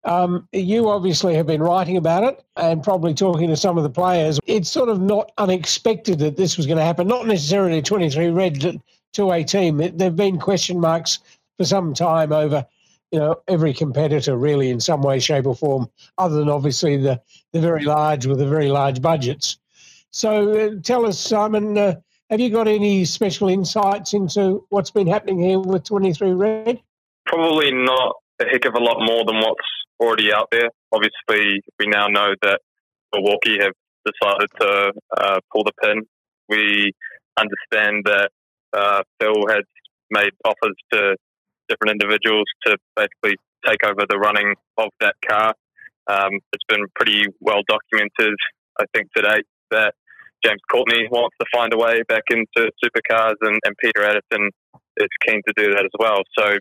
Um, 0.03 0.47
you 0.51 0.87
obviously 0.89 1.33
have 1.33 1.47
been 1.47 1.63
writing 1.63 1.97
about 1.97 2.23
it 2.23 2.43
and 2.55 2.83
probably 2.83 3.15
talking 3.15 3.49
to 3.49 3.57
some 3.57 3.77
of 3.77 3.83
the 3.83 3.89
players. 3.89 4.39
It's 4.45 4.69
sort 4.69 4.89
of 4.89 5.01
not 5.01 5.31
unexpected 5.39 6.19
that 6.19 6.37
this 6.37 6.57
was 6.57 6.67
going 6.67 6.77
to 6.77 6.83
happen, 6.83 7.07
not 7.07 7.25
necessarily 7.25 7.81
23 7.81 8.29
Red 8.29 8.79
to 9.13 9.31
a 9.31 9.43
team. 9.43 9.77
There 9.77 9.91
have 9.99 10.15
been 10.15 10.37
question 10.37 10.79
marks 10.79 11.19
for 11.57 11.65
some 11.65 11.93
time 11.93 12.31
over 12.31 12.65
you 13.11 13.19
know 13.19 13.41
every 13.47 13.73
competitor 13.73 14.35
really 14.37 14.69
in 14.69 14.79
some 14.79 15.01
way, 15.01 15.19
shape, 15.19 15.45
or 15.45 15.55
form, 15.55 15.89
other 16.17 16.35
than 16.35 16.49
obviously 16.49 16.97
the 16.97 17.21
the 17.53 17.61
very 17.61 17.83
large 17.83 18.25
with 18.25 18.39
the 18.39 18.47
very 18.47 18.69
large 18.69 19.01
budgets. 19.01 19.57
So 20.11 20.57
uh, 20.57 20.81
tell 20.83 21.05
us, 21.05 21.19
Simon, 21.19 21.77
uh, 21.77 21.95
have 22.29 22.39
you 22.39 22.49
got 22.49 22.67
any 22.67 23.05
special 23.05 23.49
insights 23.49 24.13
into 24.13 24.65
what's 24.69 24.91
been 24.91 25.07
happening 25.07 25.39
here 25.39 25.59
with 25.59 25.83
Twenty 25.83 26.13
Three 26.13 26.33
Red? 26.33 26.81
Probably 27.25 27.71
not 27.71 28.15
a 28.41 28.45
heck 28.45 28.65
of 28.65 28.73
a 28.75 28.83
lot 28.83 28.97
more 28.99 29.23
than 29.25 29.37
what's 29.37 29.69
already 29.99 30.33
out 30.33 30.49
there. 30.51 30.69
Obviously, 30.91 31.61
we 31.79 31.87
now 31.87 32.07
know 32.07 32.33
that 32.41 32.59
Milwaukee 33.13 33.57
have 33.61 33.73
decided 34.05 34.49
to 34.59 34.93
uh, 35.17 35.39
pull 35.53 35.63
the 35.63 35.71
pin. 35.81 36.01
We 36.49 36.91
understand 37.37 38.03
that 38.05 38.29
uh, 38.73 39.03
Phil 39.19 39.47
has 39.49 39.63
made 40.11 40.31
offers 40.43 40.75
to 40.93 41.15
different 41.69 41.91
individuals 41.91 42.45
to 42.65 42.77
basically 42.95 43.37
take 43.65 43.83
over 43.85 44.05
the 44.07 44.17
running 44.17 44.55
of 44.77 44.89
that 45.01 45.15
car. 45.27 45.53
Um, 46.07 46.39
it's 46.53 46.63
been 46.67 46.85
pretty 46.95 47.25
well 47.39 47.61
documented, 47.67 48.37
I 48.79 48.85
think, 48.93 49.09
today 49.15 49.41
that 49.71 49.93
James 50.43 50.61
Courtney 50.71 51.07
wants 51.09 51.35
to 51.41 51.47
find 51.53 51.73
a 51.73 51.77
way 51.77 52.03
back 52.07 52.23
into 52.29 52.69
supercars, 52.83 53.35
and, 53.41 53.59
and 53.65 53.75
Peter 53.81 54.01
Adderton 54.01 54.49
is 54.97 55.07
keen 55.27 55.41
to 55.47 55.53
do 55.57 55.71
that 55.71 55.85
as 55.85 55.95
well. 55.97 56.21
So, 56.37 56.57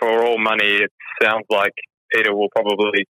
for 0.00 0.24
all 0.24 0.38
money, 0.38 0.82
it 0.82 0.90
sounds 1.22 1.44
like 1.50 1.72
Peter 2.12 2.34
will 2.34 2.48
probably 2.54 3.06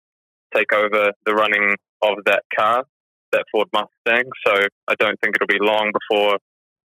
take 0.54 0.72
over 0.72 1.10
the 1.26 1.34
running 1.34 1.74
of 2.02 2.18
that 2.26 2.42
car, 2.56 2.84
that 3.32 3.44
Ford 3.50 3.68
Mustang. 3.72 4.30
So, 4.46 4.54
I 4.86 4.94
don't 4.98 5.18
think 5.20 5.34
it'll 5.34 5.48
be 5.48 5.58
long 5.60 5.90
before 5.92 6.38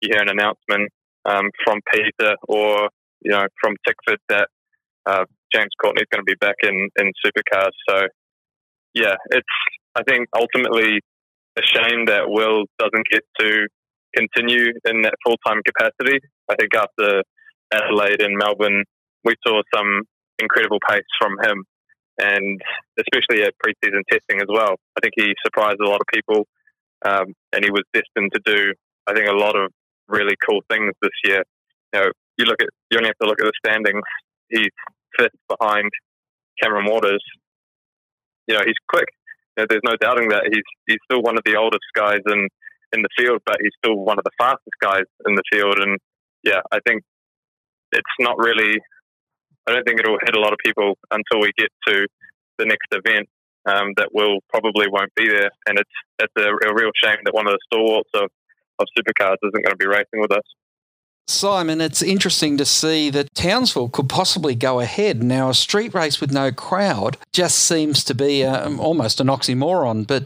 you 0.01 0.11
hear 0.13 0.23
an 0.23 0.31
announcement 0.31 0.91
um, 1.25 1.51
from 1.65 1.81
Peter 1.93 2.35
or 2.49 2.89
you 3.23 3.33
know, 3.33 3.47
from 3.61 3.75
Tickford 3.87 4.19
that 4.29 4.49
uh, 5.07 5.25
James 5.55 5.71
Courtney 5.81 6.03
is 6.03 6.09
going 6.11 6.25
to 6.25 6.31
be 6.31 6.39
back 6.41 6.57
in, 6.63 6.89
in 6.99 7.13
supercars. 7.25 7.73
So, 7.89 8.07
yeah, 8.95 9.15
it's, 9.31 9.47
I 9.95 10.03
think, 10.09 10.29
ultimately 10.35 11.01
a 11.59 11.63
shame 11.63 12.07
that 12.07 12.29
Will 12.29 12.65
doesn't 12.79 13.07
get 13.11 13.23
to 13.41 13.67
continue 14.15 14.73
in 14.87 15.03
that 15.03 15.15
full 15.25 15.37
time 15.47 15.61
capacity. 15.65 16.19
I 16.49 16.55
think 16.59 16.75
after 16.75 17.23
Adelaide 17.73 18.23
and 18.23 18.37
Melbourne, 18.37 18.85
we 19.25 19.35
saw 19.47 19.63
some 19.75 20.03
incredible 20.39 20.79
pace 20.89 21.03
from 21.21 21.37
him, 21.43 21.65
and 22.19 22.61
especially 22.99 23.45
at 23.45 23.55
preseason 23.65 24.03
testing 24.11 24.41
as 24.41 24.49
well. 24.49 24.77
I 24.97 25.01
think 25.03 25.15
he 25.17 25.33
surprised 25.45 25.81
a 25.81 25.89
lot 25.89 26.01
of 26.01 26.07
people, 26.13 26.47
um, 27.05 27.35
and 27.53 27.65
he 27.65 27.71
was 27.71 27.85
destined 27.93 28.33
to 28.35 28.41
do, 28.45 28.73
I 29.07 29.15
think, 29.15 29.29
a 29.29 29.37
lot 29.37 29.57
of 29.57 29.71
really 30.09 30.35
cool 30.49 30.61
things 30.71 30.93
this 31.03 31.11
year. 31.25 31.43
You 31.93 32.01
know, 32.01 32.11
you 32.41 32.49
look 32.49 32.63
at 32.63 32.73
you 32.91 32.97
only 32.97 33.13
have 33.13 33.21
to 33.21 33.29
look 33.29 33.41
at 33.41 33.47
the 33.47 33.61
standings. 33.61 34.03
He's 34.49 34.73
fifth 35.17 35.37
behind 35.47 35.91
Cameron 36.63 36.87
Waters. 36.89 37.23
You 38.49 38.57
know, 38.57 38.65
he's 38.65 38.81
quick. 38.89 39.09
You 39.57 39.63
know, 39.63 39.67
there's 39.69 39.85
no 39.85 39.97
doubting 40.01 40.29
that 40.31 40.49
he's 40.49 40.69
he's 40.89 40.99
still 41.05 41.23
one 41.23 41.37
of 41.37 41.45
the 41.45 41.57
oldest 41.57 41.85
guys 41.95 42.25
in 42.27 42.49
in 42.97 43.03
the 43.03 43.13
field, 43.17 43.41
but 43.45 43.59
he's 43.61 43.77
still 43.85 43.97
one 43.97 44.19
of 44.19 44.25
the 44.25 44.35
fastest 44.39 44.77
guys 44.81 45.07
in 45.29 45.35
the 45.37 45.45
field. 45.53 45.79
And 45.79 45.99
yeah, 46.43 46.65
I 46.73 46.81
think 46.87 47.03
it's 47.93 48.17
not 48.19 48.39
really. 48.39 48.81
I 49.69 49.73
don't 49.73 49.85
think 49.85 50.01
it'll 50.01 50.19
hit 50.25 50.35
a 50.35 50.41
lot 50.41 50.53
of 50.53 50.59
people 50.65 50.97
until 51.13 51.41
we 51.45 51.53
get 51.57 51.69
to 51.89 52.09
the 52.59 52.65
next 52.65 52.89
event. 52.93 53.29
Um, 53.69 53.93
that 53.99 54.09
will 54.15 54.41
probably 54.49 54.89
won't 54.89 55.15
be 55.15 55.29
there, 55.29 55.51
and 55.69 55.79
it's 55.79 55.97
it's 56.19 56.33
a, 56.39 56.49
a 56.49 56.73
real 56.73 56.91
shame 56.97 57.21
that 57.25 57.35
one 57.35 57.47
of 57.47 57.53
the 57.53 57.61
stalwarts 57.69 58.09
of 58.15 58.33
of 58.81 58.87
supercars 58.97 59.37
isn't 59.45 59.63
going 59.63 59.77
to 59.77 59.77
be 59.77 59.87
racing 59.87 60.17
with 60.25 60.33
us. 60.33 60.49
Simon, 61.31 61.81
it's 61.81 62.03
interesting 62.03 62.57
to 62.59 62.65
see 62.65 63.11
that 63.11 63.35
Townsville 63.35 63.89
could 63.89 64.09
possibly 64.09 64.55
go 64.55 64.81
ahead. 64.81 65.23
Now, 65.23 65.51
a 65.51 65.55
street 65.55 65.95
race 65.95 66.21
with 66.21 66.33
no 66.33 66.53
crowd 66.53 67.17
just 67.33 67.59
seems 67.59 68.05
to 68.05 68.15
be 68.15 68.45
um, 68.45 68.81
almost 68.81 69.21
an 69.21 69.29
oxymoron, 69.29 70.07
but 70.07 70.25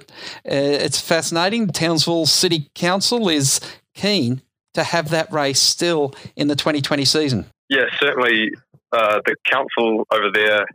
uh, 0.51 0.83
it's 0.85 1.01
fascinating. 1.01 1.69
Townsville 1.69 2.27
City 2.27 2.71
Council 2.75 3.29
is 3.29 3.61
keen 3.95 4.43
to 4.75 4.83
have 4.83 5.11
that 5.11 5.33
race 5.33 5.61
still 5.61 6.15
in 6.37 6.49
the 6.49 6.57
2020 6.57 7.05
season. 7.05 7.47
Yeah, 7.69 7.85
certainly 7.99 8.51
uh, 8.93 9.21
the 9.25 9.37
council 9.47 10.07
over 10.11 10.31
there 10.33 10.67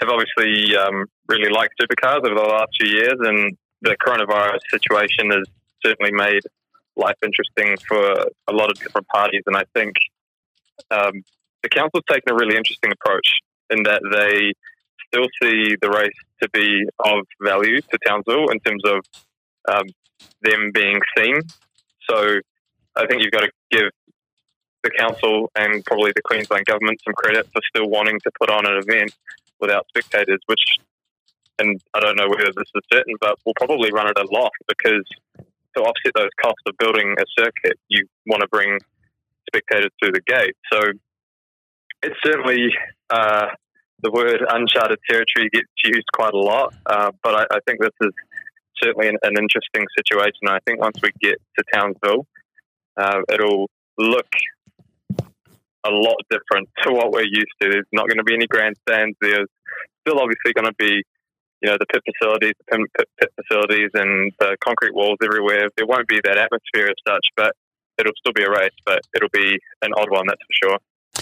have 0.00 0.10
obviously 0.10 0.76
um, 0.76 1.06
really 1.28 1.50
liked 1.50 1.74
supercars 1.80 2.24
over 2.24 2.34
the 2.34 2.48
last 2.48 2.70
few 2.78 2.90
years, 2.90 3.16
and 3.20 3.56
the 3.82 3.96
coronavirus 4.04 4.60
situation 4.70 5.30
has 5.30 5.44
certainly 5.84 6.12
made 6.12 6.42
life 6.96 7.16
interesting 7.22 7.76
for 7.86 8.12
a 8.48 8.52
lot 8.52 8.70
of 8.70 8.78
different 8.78 9.06
parties. 9.08 9.42
And 9.46 9.56
I 9.56 9.64
think 9.74 9.94
um, 10.90 11.22
the 11.62 11.68
council's 11.68 12.04
taken 12.08 12.32
a 12.32 12.34
really 12.34 12.56
interesting 12.56 12.92
approach 12.92 13.28
in 13.70 13.82
that 13.84 14.02
they 14.12 14.52
still 15.08 15.28
see 15.42 15.76
the 15.80 15.90
race 15.90 16.16
to 16.42 16.48
be 16.50 16.84
of 17.04 17.26
value 17.42 17.80
to 17.80 17.98
Townsville 18.06 18.48
in 18.50 18.60
terms 18.60 18.82
of 18.84 19.00
um, 19.68 19.86
them 20.42 20.70
being 20.72 21.00
seen. 21.16 21.40
So 22.08 22.40
I 22.94 23.06
think 23.06 23.22
you've 23.22 23.32
got 23.32 23.42
to 23.42 23.50
give 23.70 23.90
the 24.82 24.90
council 24.90 25.50
and 25.56 25.84
probably 25.84 26.12
the 26.14 26.22
Queensland 26.22 26.66
government 26.66 27.00
some 27.04 27.14
credit 27.14 27.46
for 27.52 27.60
still 27.68 27.88
wanting 27.88 28.20
to 28.20 28.30
put 28.38 28.50
on 28.50 28.66
an 28.66 28.82
event 28.86 29.12
without 29.60 29.86
spectators, 29.88 30.38
which, 30.46 30.78
and 31.58 31.80
I 31.94 32.00
don't 32.00 32.16
know 32.16 32.28
whether 32.28 32.52
this 32.54 32.70
is 32.74 32.82
certain, 32.92 33.14
but 33.20 33.38
we'll 33.44 33.54
probably 33.56 33.90
run 33.90 34.06
at 34.06 34.18
a 34.18 34.26
loss 34.30 34.52
because 34.68 35.04
to 35.76 35.82
offset 35.82 36.12
those 36.14 36.30
costs 36.40 36.62
of 36.66 36.74
building 36.78 37.14
a 37.18 37.24
circuit, 37.38 37.78
you 37.88 38.06
want 38.26 38.42
to 38.42 38.48
bring 38.48 38.78
spectators 39.48 39.90
through 40.00 40.12
the 40.12 40.22
gate. 40.26 40.54
So 40.72 40.80
it's 42.02 42.16
certainly 42.24 42.68
uh, 43.10 43.46
the 44.02 44.10
word 44.10 44.42
uncharted 44.48 44.98
territory 45.08 45.48
gets 45.52 45.68
used 45.84 46.06
quite 46.14 46.34
a 46.34 46.38
lot, 46.38 46.74
uh, 46.86 47.10
but 47.22 47.34
I, 47.34 47.56
I, 47.56 47.58
think 47.66 47.80
this 47.80 47.94
is 48.02 48.12
certainly 48.82 49.08
an, 49.08 49.16
an, 49.22 49.34
interesting 49.38 49.86
situation. 49.96 50.48
I 50.48 50.58
think 50.66 50.80
once 50.80 50.98
we 51.02 51.10
get 51.20 51.38
to 51.58 51.64
Townsville, 51.72 52.26
uh, 52.96 53.20
it'll 53.32 53.68
look 53.98 54.28
a 55.86 55.90
lot 55.90 56.16
different 56.30 56.68
to 56.82 56.92
what 56.92 57.10
we're 57.10 57.22
used 57.22 57.54
to. 57.60 57.70
There's 57.70 57.86
not 57.92 58.08
going 58.08 58.18
to 58.18 58.24
be 58.24 58.34
any 58.34 58.46
grandstands. 58.46 59.16
There's 59.20 59.48
still 60.06 60.20
obviously 60.20 60.52
going 60.52 60.66
to 60.66 60.74
be, 60.78 61.02
you 61.62 61.70
know, 61.70 61.76
the 61.78 61.86
pit 61.86 62.02
facilities, 62.04 62.52
the 62.58 62.86
pit, 62.96 63.08
pit 63.20 63.30
facilities, 63.40 63.90
and 63.94 64.32
the 64.38 64.56
concrete 64.62 64.94
walls 64.94 65.18
everywhere. 65.22 65.68
There 65.76 65.86
won't 65.86 66.08
be 66.08 66.20
that 66.24 66.36
atmosphere 66.36 66.88
as 66.88 66.96
such, 67.06 67.26
but 67.36 67.54
it'll 67.98 68.12
still 68.18 68.32
be 68.32 68.42
a 68.42 68.50
race. 68.50 68.76
But 68.84 69.00
it'll 69.14 69.30
be 69.32 69.58
an 69.82 69.92
odd 69.96 70.10
one, 70.10 70.26
that's 70.26 70.42
for 70.42 70.68
sure. 70.68 70.78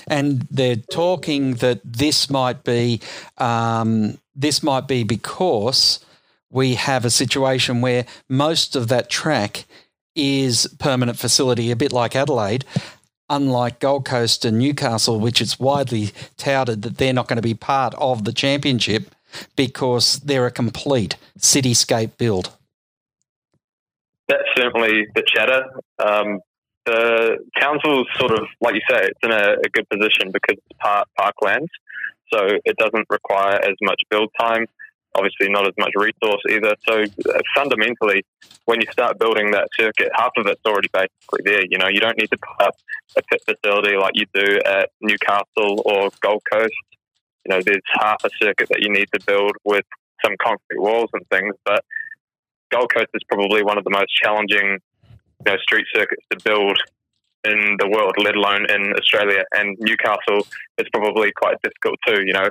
And 0.09 0.43
they're 0.51 0.77
talking 0.77 1.55
that 1.55 1.81
this 1.85 2.29
might 2.29 2.65
be 2.65 3.01
um, 3.39 4.19
this 4.35 4.63
might 4.63 4.89
be 4.89 5.05
because 5.05 6.05
we 6.51 6.75
have 6.75 7.05
a 7.05 7.11
situation 7.11 7.81
where 7.81 8.05
most 8.29 8.77
of 8.77 8.89
that 8.89 9.09
track 9.09 9.65
is 10.15 10.69
permanent 10.79 11.19
facility, 11.19 11.71
a 11.71 11.77
bit 11.77 11.93
like 11.93 12.15
Adelaide, 12.15 12.65
unlike 13.29 13.81
Gold 13.81 14.05
Coast 14.05 14.45
and 14.45 14.59
Newcastle, 14.59 15.19
which 15.19 15.41
it's 15.41 15.59
widely 15.59 16.13
touted 16.37 16.83
that 16.83 16.99
they're 16.99 17.13
not 17.13 17.29
going 17.29 17.37
to 17.37 17.43
be 17.43 17.55
part 17.55 17.95
of 17.95 18.25
the 18.25 18.33
championship 18.33 19.14
because 19.57 20.21
they're 20.21 20.47
a 20.47 20.51
complete 20.51 21.17
cityscape 21.39 22.17
build. 22.17 22.57
That's 24.29 24.43
certainly 24.57 25.07
the 25.15 25.23
chatter. 25.27 25.65
Um, 25.99 26.41
the 26.87 27.39
council's 27.59 28.07
sort 28.19 28.33
of, 28.33 28.47
like 28.61 28.75
you 28.75 28.81
say, 28.89 29.05
it's 29.05 29.19
in 29.23 29.31
a, 29.31 29.57
a 29.65 29.69
good 29.73 29.89
position 29.89 30.31
because 30.33 30.59
it's 30.59 30.79
part 30.81 31.09
parklands, 31.19 31.69
so 32.33 32.49
it 32.65 32.77
doesn't 32.77 33.07
require 33.11 33.57
as 33.57 33.75
much 33.83 34.01
build 34.11 34.31
time 34.39 34.67
obviously 35.15 35.49
not 35.49 35.67
as 35.67 35.75
much 35.79 35.93
resource 35.97 36.43
either. 36.51 36.75
So 36.89 37.03
uh, 37.03 37.39
fundamentally, 37.57 38.25
when 38.65 38.81
you 38.81 38.87
start 38.91 39.19
building 39.19 39.53
that 39.53 39.69
circuit, 39.79 40.11
half 40.15 40.33
of 40.37 40.47
it's 40.47 40.61
already 40.67 40.89
basically 40.93 41.43
there. 41.45 41.63
You 41.69 41.79
know, 41.79 41.89
you 41.89 42.01
don't 42.01 42.19
need 42.19 42.31
to 42.31 42.39
put 42.39 42.67
up 42.67 42.77
a 43.17 43.23
pit 43.23 43.43
facility 43.45 43.97
like 43.97 44.13
you 44.15 44.27
do 44.35 44.59
at 44.67 44.91
Newcastle 45.01 45.83
or 45.85 46.11
Gold 46.21 46.43
Coast. 46.51 46.73
You 47.47 47.57
know, 47.57 47.63
there's 47.65 47.83
half 48.01 48.25
a 48.25 48.31
circuit 48.43 48.69
that 48.71 48.81
you 48.81 48.91
need 48.91 49.09
to 49.15 49.21
build 49.27 49.53
with 49.65 49.85
some 50.25 50.35
concrete 50.43 50.81
walls 50.81 51.11
and 51.13 51.27
things. 51.29 51.55
But 51.65 51.85
Gold 52.71 52.93
Coast 52.95 53.11
is 53.15 53.23
probably 53.29 53.63
one 53.63 53.79
of 53.79 53.85
the 53.85 53.91
most 53.91 54.09
challenging, 54.23 54.79
you 55.03 55.53
know, 55.53 55.57
street 55.63 55.87
circuits 55.95 56.25
to 56.31 56.39
build 56.45 56.79
in 57.45 57.77
the 57.79 57.89
world, 57.89 58.15
let 58.19 58.37
alone 58.37 58.67
in 58.71 58.95
Australia. 58.99 59.45
And 59.53 59.77
Newcastle 59.81 60.47
is 60.79 60.89
probably 60.93 61.31
quite 61.33 61.57
difficult 61.63 61.99
too. 62.07 62.23
You 62.25 62.33
know, 62.33 62.49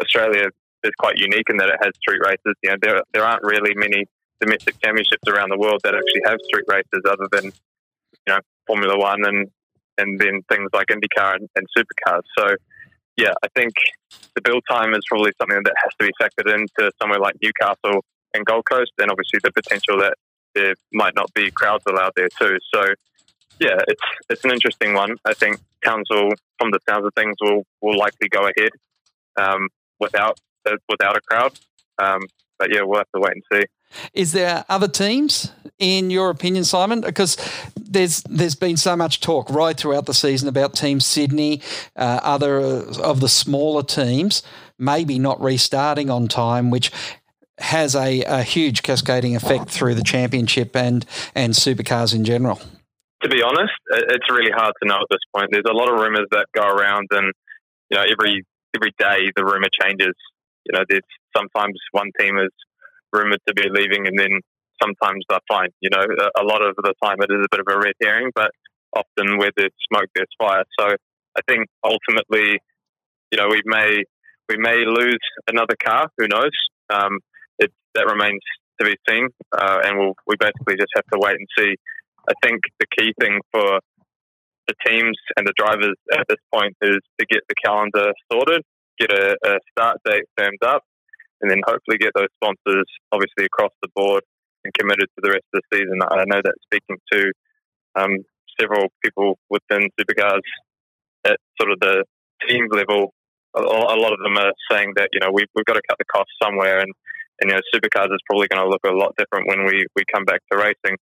Australia 0.00 0.48
is 0.84 0.92
quite 0.98 1.18
unique 1.18 1.50
in 1.50 1.56
that 1.56 1.68
it 1.68 1.76
has 1.82 1.92
street 1.96 2.20
races. 2.24 2.54
You 2.62 2.70
know, 2.70 2.76
there 2.80 3.02
there 3.12 3.24
aren't 3.24 3.42
really 3.42 3.74
many 3.74 4.04
domestic 4.40 4.80
championships 4.82 5.26
around 5.28 5.50
the 5.50 5.58
world 5.58 5.80
that 5.82 5.94
actually 5.94 6.22
have 6.26 6.38
street 6.44 6.64
races 6.68 7.02
other 7.08 7.26
than 7.32 7.44
you 7.46 8.28
know 8.28 8.38
Formula 8.66 8.96
One 8.96 9.24
and 9.24 9.48
and 9.98 10.20
then 10.20 10.42
things 10.48 10.70
like 10.72 10.88
IndyCar 10.88 11.36
and, 11.36 11.48
and 11.56 11.66
supercars. 11.76 12.22
So 12.38 12.56
yeah, 13.16 13.32
I 13.42 13.48
think 13.54 13.72
the 14.34 14.42
build 14.42 14.62
time 14.70 14.92
is 14.94 15.00
probably 15.08 15.32
something 15.40 15.62
that 15.64 15.74
has 15.82 15.92
to 15.98 16.06
be 16.06 16.12
factored 16.20 16.52
into 16.54 16.92
somewhere 17.00 17.18
like 17.18 17.36
Newcastle 17.42 18.04
and 18.34 18.44
Gold 18.44 18.64
Coast, 18.70 18.92
and 18.98 19.10
obviously 19.10 19.40
the 19.42 19.52
potential 19.52 19.98
that 19.98 20.14
there 20.54 20.74
might 20.92 21.14
not 21.14 21.32
be 21.34 21.50
crowds 21.50 21.84
allowed 21.88 22.12
there 22.16 22.28
too. 22.38 22.58
So 22.72 22.84
yeah, 23.60 23.80
it's 23.88 24.02
it's 24.28 24.44
an 24.44 24.50
interesting 24.50 24.94
one. 24.94 25.16
I 25.24 25.32
think 25.32 25.58
council, 25.82 26.30
from 26.58 26.70
the 26.70 26.80
sounds 26.88 27.06
of 27.06 27.14
things, 27.14 27.36
will 27.40 27.64
will 27.80 27.98
likely 27.98 28.28
go 28.28 28.42
ahead 28.42 28.70
um, 29.36 29.68
without 30.00 30.38
without 30.88 31.16
a 31.16 31.20
crowd. 31.20 31.58
Um, 31.98 32.20
but 32.58 32.68
yeah, 32.72 32.82
we'll 32.82 32.98
have 32.98 33.10
to 33.14 33.20
wait 33.20 33.32
and 33.32 33.42
see. 33.52 33.66
Is 34.12 34.32
there 34.32 34.64
other 34.68 34.88
teams, 34.88 35.52
in 35.78 36.10
your 36.10 36.30
opinion, 36.30 36.64
Simon? 36.64 37.00
Because 37.00 37.36
there's 37.76 38.22
there's 38.22 38.54
been 38.54 38.76
so 38.76 38.96
much 38.96 39.20
talk 39.20 39.48
right 39.50 39.76
throughout 39.76 40.06
the 40.06 40.14
season 40.14 40.48
about 40.48 40.74
Team 40.74 41.00
Sydney, 41.00 41.62
uh, 41.96 42.20
other 42.22 42.58
of 42.58 43.20
the 43.20 43.28
smaller 43.28 43.82
teams, 43.82 44.42
maybe 44.78 45.18
not 45.18 45.40
restarting 45.40 46.10
on 46.10 46.28
time, 46.28 46.70
which 46.70 46.90
has 47.58 47.94
a, 47.94 48.22
a 48.24 48.42
huge 48.42 48.82
cascading 48.82 49.34
effect 49.34 49.70
through 49.70 49.94
the 49.94 50.04
championship 50.04 50.76
and 50.76 51.06
and 51.34 51.54
supercars 51.54 52.14
in 52.14 52.24
general. 52.24 52.60
To 53.22 53.30
be 53.30 53.42
honest, 53.42 53.72
it's 53.90 54.30
really 54.30 54.52
hard 54.52 54.74
to 54.82 54.88
know 54.88 54.96
at 54.96 55.06
this 55.10 55.20
point. 55.34 55.48
There's 55.50 55.64
a 55.68 55.72
lot 55.72 55.88
of 55.88 55.98
rumours 55.98 56.26
that 56.32 56.46
go 56.52 56.68
around, 56.68 57.08
and 57.12 57.32
you 57.90 57.96
know 57.96 58.02
every 58.02 58.44
every 58.74 58.92
day 58.98 59.32
the 59.34 59.44
rumour 59.44 59.68
changes 59.82 60.14
you 60.66 60.76
know, 60.76 60.84
there's 60.88 61.02
sometimes 61.36 61.78
one 61.92 62.10
team 62.18 62.38
is 62.38 62.50
rumored 63.16 63.40
to 63.48 63.54
be 63.54 63.68
leaving, 63.70 64.06
and 64.06 64.18
then 64.18 64.40
sometimes 64.82 65.24
they're 65.28 65.48
fine. 65.48 65.70
You 65.80 65.90
know, 65.90 66.04
a, 66.04 66.44
lot 66.44 66.62
of 66.62 66.76
the 66.76 66.94
time 67.02 67.16
it 67.20 67.32
is 67.32 67.44
a 67.44 67.50
bit 67.50 67.60
of 67.60 67.66
a 67.68 67.78
red 67.78 67.94
herring, 68.02 68.30
but 68.34 68.50
often 68.94 69.38
where 69.38 69.50
there's 69.56 69.72
smoke, 69.90 70.08
there's 70.14 70.28
fire. 70.38 70.64
So 70.78 70.94
I 71.36 71.40
think 71.48 71.66
ultimately, 71.84 72.60
you 73.32 73.38
know, 73.38 73.48
we 73.48 73.62
may 73.64 74.04
we 74.48 74.56
may 74.58 74.84
lose 74.86 75.24
another 75.48 75.74
car. 75.82 76.08
Who 76.18 76.28
knows? 76.28 76.54
Um, 76.90 77.18
it, 77.58 77.72
that 77.94 78.06
remains 78.06 78.42
to 78.80 78.86
be 78.86 78.96
seen, 79.08 79.28
uh, 79.56 79.78
and 79.84 79.98
we'll 79.98 80.14
we 80.26 80.36
basically 80.38 80.76
just 80.76 80.92
have 80.94 81.06
to 81.12 81.18
wait 81.18 81.36
and 81.36 81.48
see. 81.58 81.74
I 82.28 82.34
think 82.42 82.60
the 82.80 82.86
key 82.98 83.12
thing 83.20 83.40
for 83.52 83.80
the 84.68 84.74
teams 84.86 85.16
and 85.36 85.46
the 85.46 85.54
drivers 85.56 85.94
at 86.12 86.26
this 86.28 86.42
point 86.52 86.74
is 86.82 86.98
to 87.20 87.26
get 87.26 87.40
the 87.48 87.54
calendar 87.64 88.12
sorted 88.32 88.62
get 88.98 89.12
a, 89.12 89.36
a 89.44 89.58
start 89.70 89.98
date 90.04 90.24
firmed 90.36 90.62
up, 90.64 90.82
and 91.40 91.50
then 91.50 91.60
hopefully 91.66 91.98
get 91.98 92.12
those 92.14 92.32
sponsors 92.42 92.86
obviously 93.12 93.44
across 93.44 93.72
the 93.82 93.88
board 93.94 94.22
and 94.64 94.74
committed 94.74 95.08
to 95.14 95.20
the 95.22 95.30
rest 95.30 95.44
of 95.54 95.60
the 95.60 95.76
season. 95.76 96.00
I 96.02 96.24
know 96.26 96.40
that 96.42 96.54
speaking 96.64 96.98
to 97.12 97.32
um, 97.94 98.18
several 98.60 98.88
people 99.04 99.38
within 99.50 99.88
supercars 99.98 100.44
at 101.24 101.38
sort 101.60 101.72
of 101.72 101.80
the 101.80 102.04
team 102.48 102.66
level, 102.70 103.12
a 103.54 103.60
lot 103.60 104.12
of 104.12 104.20
them 104.20 104.36
are 104.36 104.52
saying 104.70 104.92
that 104.96 105.08
you 105.12 105.20
know 105.20 105.30
we've, 105.32 105.48
we've 105.54 105.64
got 105.64 105.74
to 105.74 105.88
cut 105.88 105.98
the 105.98 106.04
costs 106.04 106.32
somewhere, 106.42 106.80
and, 106.80 106.92
and 107.40 107.50
you 107.50 107.56
know 107.56 107.60
supercars 107.72 108.12
is 108.12 108.20
probably 108.28 108.48
going 108.48 108.62
to 108.62 108.68
look 108.68 108.84
a 108.86 108.92
lot 108.92 109.14
different 109.16 109.48
when 109.48 109.64
we, 109.64 109.86
we 109.96 110.02
come 110.12 110.24
back 110.24 110.40
to 110.52 110.58
racing, 110.58 110.98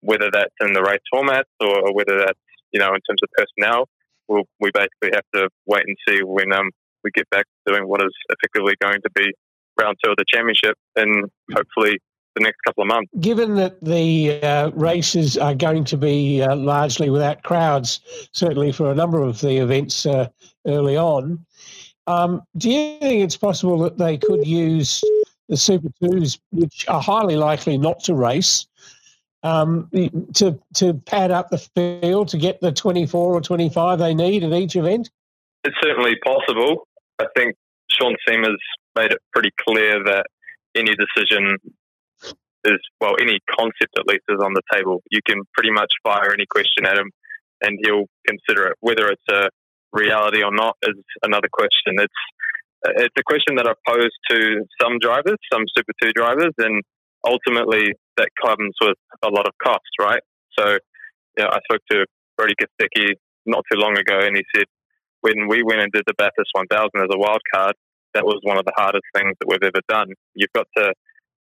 whether 0.00 0.28
that's 0.30 0.54
in 0.60 0.72
the 0.74 0.82
race 0.82 1.04
formats 1.12 1.52
or 1.60 1.94
whether 1.94 2.18
that's 2.18 2.38
you 2.72 2.80
know 2.80 2.88
in 2.88 3.00
terms 3.08 3.20
of 3.22 3.28
personnel. 3.36 3.88
We'll, 4.28 4.42
we 4.60 4.70
basically 4.74 5.14
have 5.14 5.24
to 5.34 5.48
wait 5.66 5.84
and 5.86 5.96
see 6.08 6.20
when 6.24 6.52
um, 6.52 6.70
we 7.04 7.10
get 7.14 7.30
back 7.30 7.46
to 7.46 7.72
doing 7.72 7.88
what 7.88 8.02
is 8.02 8.12
effectively 8.28 8.74
going 8.82 9.00
to 9.00 9.10
be 9.14 9.32
round 9.80 9.96
two 10.02 10.10
of 10.10 10.16
the 10.16 10.24
championship 10.28 10.76
and 10.96 11.30
hopefully 11.52 11.98
the 12.34 12.42
next 12.42 12.58
couple 12.66 12.82
of 12.82 12.88
months. 12.88 13.10
Given 13.20 13.54
that 13.56 13.82
the 13.82 14.40
uh, 14.42 14.70
races 14.70 15.36
are 15.38 15.54
going 15.54 15.84
to 15.84 15.96
be 15.96 16.42
uh, 16.42 16.54
largely 16.54 17.10
without 17.10 17.42
crowds, 17.42 18.00
certainly 18.32 18.72
for 18.72 18.90
a 18.90 18.94
number 18.94 19.22
of 19.22 19.40
the 19.40 19.56
events 19.56 20.06
uh, 20.06 20.28
early 20.66 20.96
on, 20.96 21.44
um, 22.06 22.42
do 22.56 22.70
you 22.70 22.98
think 23.00 23.24
it's 23.24 23.36
possible 23.36 23.78
that 23.80 23.98
they 23.98 24.16
could 24.18 24.46
use 24.46 25.02
the 25.48 25.56
Super 25.56 25.88
Twos, 26.00 26.38
which 26.52 26.86
are 26.88 27.00
highly 27.00 27.36
likely 27.36 27.78
not 27.78 28.00
to 28.04 28.14
race, 28.14 28.66
um, 29.42 29.88
to 30.34 30.58
to 30.74 30.94
pad 31.06 31.30
up 31.30 31.50
the 31.50 31.58
field 31.58 32.28
to 32.28 32.38
get 32.38 32.60
the 32.60 32.72
24 32.72 33.34
or 33.34 33.40
25 33.40 33.98
they 33.98 34.14
need 34.14 34.44
at 34.44 34.52
each 34.52 34.76
event? 34.76 35.10
It's 35.64 35.76
certainly 35.82 36.16
possible. 36.24 36.86
I 37.18 37.26
think 37.36 37.56
Sean 37.90 38.16
Seamer's 38.26 38.60
made 38.96 39.12
it 39.12 39.18
pretty 39.32 39.50
clear 39.68 40.02
that 40.04 40.26
any 40.74 40.92
decision 40.96 41.56
is, 42.64 42.80
well, 43.00 43.14
any 43.20 43.38
concept 43.50 43.94
at 43.98 44.06
least 44.06 44.24
is 44.28 44.40
on 44.42 44.54
the 44.54 44.62
table. 44.72 45.02
You 45.10 45.20
can 45.26 45.42
pretty 45.54 45.70
much 45.70 45.92
fire 46.02 46.32
any 46.32 46.46
question 46.50 46.84
at 46.84 46.98
him 46.98 47.10
and 47.62 47.78
he'll 47.84 48.06
consider 48.26 48.68
it. 48.68 48.76
Whether 48.80 49.08
it's 49.08 49.28
a 49.30 49.48
reality 49.92 50.42
or 50.42 50.52
not 50.52 50.76
is 50.82 50.96
another 51.22 51.48
question. 51.52 51.94
It's 51.98 52.20
it's 52.84 53.14
a 53.18 53.22
question 53.24 53.56
that 53.56 53.66
I've 53.66 53.82
posed 53.86 54.14
to 54.30 54.62
some 54.80 54.98
drivers, 55.00 55.38
some 55.52 55.62
Super 55.76 55.92
2 56.02 56.12
drivers, 56.12 56.52
and 56.58 56.82
ultimately 57.26 57.92
that 58.16 58.28
comes 58.40 58.74
with 58.80 58.96
a 59.24 59.28
lot 59.28 59.46
of 59.46 59.54
cost, 59.62 59.90
right? 60.00 60.22
So, 60.58 60.78
you 61.36 61.44
know, 61.44 61.50
I 61.50 61.58
spoke 61.68 61.82
to 61.90 62.06
Brodie 62.36 62.54
Kostecki 62.54 63.14
not 63.44 63.64
too 63.70 63.78
long 63.78 63.98
ago, 63.98 64.20
and 64.20 64.36
he 64.36 64.44
said 64.54 64.66
when 65.20 65.48
we 65.48 65.62
went 65.62 65.80
and 65.80 65.90
did 65.92 66.04
the 66.06 66.14
Bathurst 66.16 66.50
1000 66.52 66.90
as 66.96 67.08
a 67.10 67.18
wild 67.18 67.40
card, 67.52 67.74
that 68.16 68.24
was 68.24 68.40
one 68.42 68.56
of 68.56 68.64
the 68.64 68.72
hardest 68.76 69.04
things 69.12 69.36
that 69.36 69.46
we've 69.46 69.62
ever 69.62 69.84
done. 69.92 70.08
You've 70.34 70.56
got 70.56 70.66
to 70.80 70.96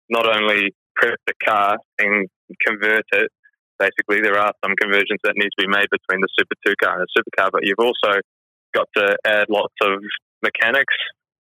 not 0.09 0.31
only 0.31 0.71
prep 0.95 1.19
the 1.27 1.35
car 1.43 1.79
and 1.99 2.31
convert 2.65 3.05
it. 3.13 3.29
Basically, 3.79 4.23
there 4.23 4.39
are 4.39 4.53
some 4.63 4.79
conversions 4.79 5.19
that 5.25 5.35
need 5.35 5.51
to 5.51 5.67
be 5.67 5.67
made 5.67 5.91
between 5.91 6.23
the 6.23 6.31
Super 6.39 6.55
2 6.67 6.75
car 6.79 7.01
and 7.01 7.03
the 7.03 7.13
supercar, 7.17 7.51
but 7.51 7.67
you've 7.67 7.83
also 7.83 8.21
got 8.75 8.87
to 8.97 9.17
add 9.27 9.51
lots 9.51 9.75
of 9.83 9.99
mechanics 10.43 10.95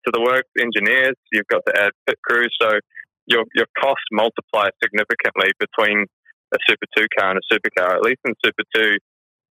to 0.03 0.11
the 0.11 0.19
work, 0.19 0.43
engineers. 0.59 1.15
You've 1.31 1.47
got 1.47 1.63
to 1.67 1.73
add 1.79 1.91
pit 2.05 2.17
crews, 2.27 2.51
so 2.59 2.79
your 3.27 3.45
your 3.55 3.67
costs 3.79 4.09
multiply 4.11 4.67
significantly 4.83 5.55
between 5.59 6.05
a 6.51 6.57
Super 6.67 6.87
2 6.97 7.05
car 7.17 7.31
and 7.31 7.39
a 7.39 7.45
supercar. 7.47 7.95
At 7.95 8.03
least 8.03 8.19
in 8.25 8.33
Super 8.43 8.65
2, 8.75 8.97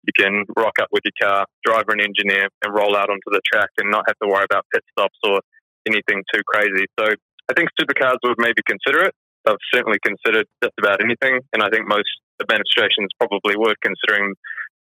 you 0.07 0.13
can 0.17 0.45
rock 0.57 0.79
up 0.81 0.89
with 0.91 1.03
your 1.03 1.17
car, 1.21 1.45
driver 1.65 1.91
and 1.91 2.01
engineer, 2.01 2.47
and 2.63 2.73
roll 2.73 2.95
out 2.95 3.09
onto 3.09 3.29
the 3.29 3.41
track 3.51 3.69
and 3.77 3.91
not 3.91 4.05
have 4.07 4.17
to 4.23 4.27
worry 4.27 4.45
about 4.49 4.65
pit 4.73 4.83
stops 4.95 5.19
or 5.23 5.41
anything 5.89 6.23
too 6.33 6.41
crazy. 6.47 6.85
So 6.99 7.05
I 7.49 7.53
think 7.55 7.69
supercars 7.79 8.17
would 8.23 8.37
maybe 8.37 8.61
consider 8.67 9.03
it. 9.03 9.13
They've 9.45 9.55
certainly 9.73 9.99
considered 10.05 10.45
just 10.63 10.73
about 10.79 11.01
anything, 11.03 11.39
and 11.53 11.63
I 11.63 11.69
think 11.69 11.87
most 11.87 12.09
administrations 12.41 13.09
probably 13.19 13.55
would, 13.57 13.75
considering 13.81 14.33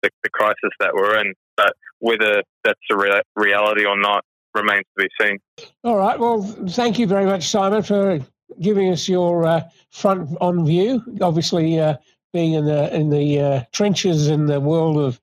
the, 0.02 0.10
the 0.22 0.30
crisis 0.30 0.70
that 0.80 0.94
we're 0.94 1.18
in. 1.20 1.34
but 1.56 1.72
whether 2.00 2.42
that's 2.64 2.80
a 2.92 2.96
rea- 2.96 3.22
reality 3.36 3.84
or 3.84 3.98
not 3.98 4.24
remains 4.54 4.84
to 4.96 5.04
be 5.04 5.08
seen. 5.20 5.38
All 5.84 5.96
right. 5.96 6.18
Well, 6.18 6.42
thank 6.70 6.98
you 6.98 7.06
very 7.06 7.26
much, 7.26 7.48
Simon, 7.48 7.82
for 7.82 8.20
giving 8.60 8.90
us 8.90 9.08
your 9.08 9.46
uh, 9.46 9.62
front 9.90 10.36
on 10.40 10.64
view. 10.66 11.02
Obviously, 11.20 11.78
uh, 11.78 11.96
being 12.32 12.54
in 12.54 12.66
the 12.66 12.94
in 12.94 13.10
the 13.10 13.40
uh, 13.40 13.64
trenches 13.72 14.28
in 14.28 14.46
the 14.46 14.60
world 14.60 14.98
of 14.98 15.20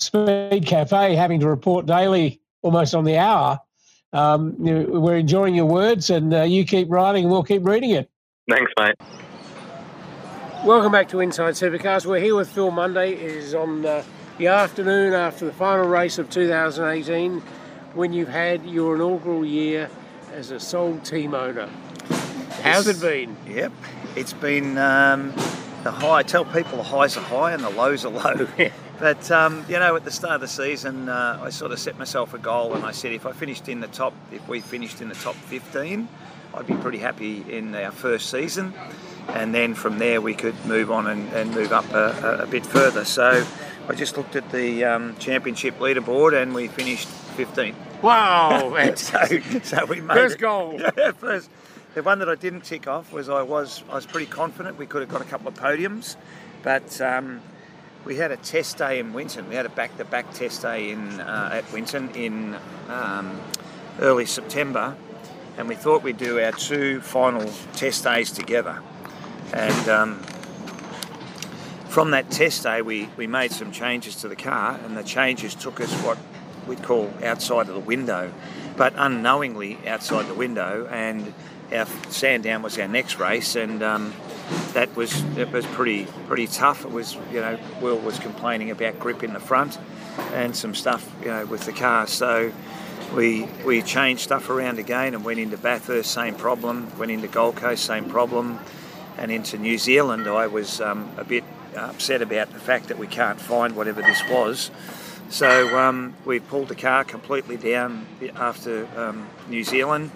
Speed 0.00 0.66
Cafe, 0.66 1.14
having 1.14 1.40
to 1.40 1.48
report 1.48 1.86
daily, 1.86 2.40
almost 2.62 2.94
on 2.94 3.04
the 3.04 3.18
hour. 3.18 3.60
Um, 4.14 4.54
you- 4.60 4.86
we're 5.00 5.16
enjoying 5.16 5.54
your 5.56 5.66
words, 5.66 6.08
and 6.08 6.32
uh, 6.32 6.42
you 6.42 6.64
keep 6.64 6.88
writing, 6.90 7.24
and 7.24 7.32
we'll 7.32 7.42
keep 7.42 7.66
reading 7.66 7.90
it. 7.90 8.08
Thanks, 8.48 8.70
mate. 8.78 8.94
Welcome 10.64 10.92
back 10.92 11.08
to 11.08 11.20
Inside 11.20 11.54
Supercars. 11.54 12.06
We're 12.06 12.20
here 12.20 12.36
with 12.36 12.48
Phil 12.48 12.70
Munday. 12.70 13.12
It 13.14 13.20
is 13.20 13.54
on 13.54 13.84
uh, 13.84 14.02
the 14.38 14.46
afternoon 14.46 15.12
after 15.12 15.44
the 15.44 15.52
final 15.52 15.86
race 15.86 16.18
of 16.18 16.30
2018 16.30 17.40
when 17.94 18.12
you've 18.12 18.28
had 18.28 18.64
your 18.64 18.94
inaugural 18.94 19.44
year 19.44 19.90
as 20.32 20.50
a 20.52 20.60
sole 20.60 20.98
team 21.00 21.34
owner. 21.34 21.68
How's 22.62 22.86
it 22.86 23.00
been? 23.00 23.36
Yep, 23.48 23.72
it's 24.16 24.32
been 24.32 24.78
um, 24.78 25.32
the 25.82 25.90
high. 25.90 26.18
I 26.18 26.22
tell 26.22 26.44
people 26.44 26.78
the 26.78 26.84
highs 26.84 27.16
are 27.16 27.20
high 27.20 27.52
and 27.52 27.62
the 27.62 27.70
lows 27.70 28.04
are 28.04 28.10
low. 28.12 28.46
but 28.98 29.30
um, 29.30 29.64
you 29.68 29.78
know, 29.78 29.96
at 29.96 30.04
the 30.04 30.10
start 30.10 30.36
of 30.36 30.40
the 30.40 30.48
season, 30.48 31.08
uh, 31.08 31.40
I 31.42 31.50
sort 31.50 31.72
of 31.72 31.78
set 31.78 31.98
myself 31.98 32.34
a 32.34 32.38
goal, 32.38 32.74
and 32.74 32.84
I 32.84 32.92
said 32.92 33.12
if 33.12 33.26
I 33.26 33.32
finished 33.32 33.68
in 33.68 33.80
the 33.80 33.88
top, 33.88 34.14
if 34.32 34.46
we 34.48 34.60
finished 34.60 35.00
in 35.00 35.08
the 35.08 35.14
top 35.14 35.34
15, 35.34 36.08
I'd 36.54 36.66
be 36.66 36.74
pretty 36.74 36.98
happy 36.98 37.44
in 37.48 37.74
our 37.74 37.90
first 37.90 38.30
season. 38.30 38.72
And 39.28 39.54
then 39.54 39.74
from 39.74 39.98
there, 39.98 40.20
we 40.20 40.34
could 40.34 40.54
move 40.66 40.90
on 40.90 41.06
and, 41.06 41.32
and 41.32 41.50
move 41.54 41.72
up 41.72 41.90
a, 41.92 42.42
a, 42.42 42.46
bit 42.46 42.64
further. 42.66 43.04
So 43.04 43.44
I 43.88 43.94
just 43.94 44.16
looked 44.18 44.36
at 44.36 44.50
the 44.52 44.84
um, 44.84 45.16
championship 45.18 45.78
leaderboard, 45.78 46.40
and 46.40 46.54
we 46.54 46.68
finished 46.68 47.08
15th. 47.36 47.74
Wow! 48.02 48.76
so, 48.94 49.18
so 49.62 49.84
we 49.86 50.00
made 50.02 50.14
First 50.14 50.36
it. 50.36 50.40
goal. 50.40 50.80
Yeah, 50.96 51.12
first. 51.12 51.50
The 51.94 52.02
one 52.02 52.18
that 52.18 52.28
I 52.28 52.34
didn't 52.34 52.62
tick 52.62 52.88
off 52.88 53.12
was 53.12 53.28
I 53.28 53.42
was 53.42 53.84
I 53.88 53.94
was 53.94 54.04
pretty 54.04 54.26
confident 54.26 54.78
we 54.78 54.86
could 54.86 55.00
have 55.00 55.08
got 55.08 55.20
a 55.20 55.24
couple 55.24 55.46
of 55.46 55.54
podiums, 55.54 56.16
but 56.64 57.00
um, 57.00 57.40
we 58.04 58.16
had 58.16 58.30
a 58.30 58.36
test 58.36 58.78
day 58.78 58.98
in 58.98 59.12
Winton. 59.12 59.48
We 59.48 59.54
had 59.54 59.66
a 59.66 59.70
back-to-back 59.70 60.32
test 60.34 60.62
day 60.62 60.90
in 60.90 61.20
uh, 61.20 61.50
at 61.52 61.72
Winton 61.72 62.10
in 62.14 62.56
um, 62.88 63.40
early 64.00 64.26
September, 64.26 64.96
and 65.56 65.68
we 65.68 65.74
thought 65.74 66.02
we'd 66.02 66.18
do 66.18 66.38
our 66.40 66.52
two 66.52 67.00
final 67.00 67.50
test 67.72 68.04
days 68.04 68.30
together. 68.30 68.82
And 69.52 69.88
um, 69.88 70.18
from 71.88 72.10
that 72.10 72.30
test 72.30 72.64
day, 72.64 72.82
we, 72.82 73.08
we 73.16 73.26
made 73.26 73.52
some 73.52 73.72
changes 73.72 74.16
to 74.16 74.28
the 74.28 74.36
car, 74.36 74.78
and 74.84 74.96
the 74.96 75.04
changes 75.04 75.54
took 75.54 75.80
us 75.80 75.92
what 76.02 76.18
we'd 76.66 76.82
call 76.82 77.12
outside 77.22 77.68
of 77.68 77.74
the 77.74 77.80
window, 77.80 78.32
but 78.76 78.92
unknowingly 78.96 79.78
outside 79.86 80.26
the 80.26 80.34
window. 80.34 80.86
And 80.90 81.32
our 81.72 81.86
Sandown 82.10 82.62
was 82.62 82.78
our 82.78 82.88
next 82.88 83.18
race, 83.18 83.56
and 83.56 83.82
um, 83.82 84.12
that 84.72 84.94
was 84.96 85.22
it 85.36 85.50
was 85.52 85.66
pretty 85.66 86.06
pretty 86.26 86.46
tough. 86.46 86.84
It 86.84 86.90
was 86.90 87.16
you 87.32 87.40
know 87.40 87.58
Will 87.80 87.98
was 87.98 88.18
complaining 88.18 88.70
about 88.70 88.98
grip 88.98 89.22
in 89.22 89.32
the 89.32 89.40
front 89.40 89.78
and 90.32 90.56
some 90.56 90.74
stuff 90.74 91.10
you 91.20 91.28
know 91.28 91.46
with 91.46 91.64
the 91.64 91.72
car, 91.72 92.06
so. 92.06 92.52
We, 93.14 93.46
we 93.64 93.80
changed 93.82 94.22
stuff 94.22 94.50
around 94.50 94.80
again 94.80 95.14
and 95.14 95.24
went 95.24 95.38
into 95.38 95.56
Bathurst, 95.56 96.10
same 96.10 96.34
problem. 96.34 96.90
Went 96.98 97.12
into 97.12 97.28
Gold 97.28 97.54
Coast, 97.54 97.84
same 97.84 98.10
problem. 98.10 98.58
And 99.18 99.30
into 99.30 99.56
New 99.56 99.78
Zealand, 99.78 100.26
I 100.26 100.48
was 100.48 100.80
um, 100.80 101.12
a 101.16 101.22
bit 101.22 101.44
upset 101.76 102.22
about 102.22 102.52
the 102.52 102.58
fact 102.58 102.88
that 102.88 102.98
we 102.98 103.06
can't 103.06 103.40
find 103.40 103.76
whatever 103.76 104.02
this 104.02 104.20
was. 104.28 104.70
So 105.30 105.78
um, 105.78 106.14
we 106.24 106.40
pulled 106.40 106.68
the 106.68 106.74
car 106.74 107.04
completely 107.04 107.56
down 107.56 108.06
after 108.36 108.88
um, 108.96 109.28
New 109.48 109.64
Zealand, 109.64 110.10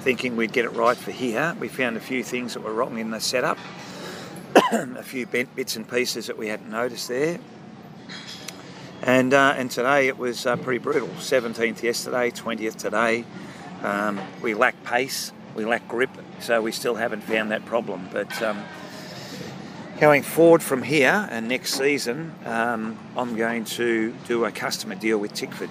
thinking 0.00 0.34
we'd 0.36 0.52
get 0.52 0.64
it 0.64 0.70
right 0.70 0.96
for 0.96 1.10
here. 1.10 1.54
We 1.60 1.68
found 1.68 1.96
a 1.96 2.00
few 2.00 2.24
things 2.24 2.54
that 2.54 2.62
were 2.62 2.72
wrong 2.72 2.98
in 2.98 3.10
the 3.10 3.20
setup, 3.20 3.58
a 4.72 5.02
few 5.02 5.26
bent 5.26 5.54
bits 5.54 5.76
and 5.76 5.88
pieces 5.88 6.26
that 6.26 6.38
we 6.38 6.48
hadn't 6.48 6.70
noticed 6.70 7.08
there. 7.08 7.38
And, 9.02 9.32
uh, 9.32 9.54
and 9.56 9.70
today 9.70 10.08
it 10.08 10.18
was 10.18 10.46
uh, 10.46 10.56
pretty 10.56 10.78
brutal. 10.78 11.08
17th 11.08 11.82
yesterday, 11.82 12.30
20th 12.30 12.76
today. 12.76 13.24
Um, 13.82 14.20
we 14.42 14.54
lack 14.54 14.82
pace, 14.84 15.32
we 15.54 15.64
lack 15.64 15.86
grip, 15.88 16.10
so 16.38 16.60
we 16.60 16.72
still 16.72 16.96
haven't 16.96 17.22
found 17.22 17.50
that 17.50 17.64
problem. 17.64 18.08
But 18.12 18.42
um, 18.42 18.62
going 19.98 20.22
forward 20.22 20.62
from 20.62 20.82
here 20.82 21.28
and 21.30 21.48
next 21.48 21.74
season, 21.74 22.34
um, 22.44 22.98
I'm 23.16 23.36
going 23.36 23.64
to 23.66 24.14
do 24.26 24.44
a 24.44 24.50
customer 24.50 24.94
deal 24.94 25.18
with 25.18 25.34
Tickford. 25.34 25.70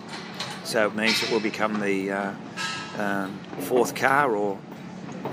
So 0.64 0.88
it 0.88 0.96
means 0.96 1.24
it 1.24 1.32
will 1.32 1.40
become 1.40 1.80
the 1.80 2.12
uh, 2.12 2.34
um, 3.00 3.40
fourth 3.62 3.96
car 3.96 4.36
or 4.36 4.58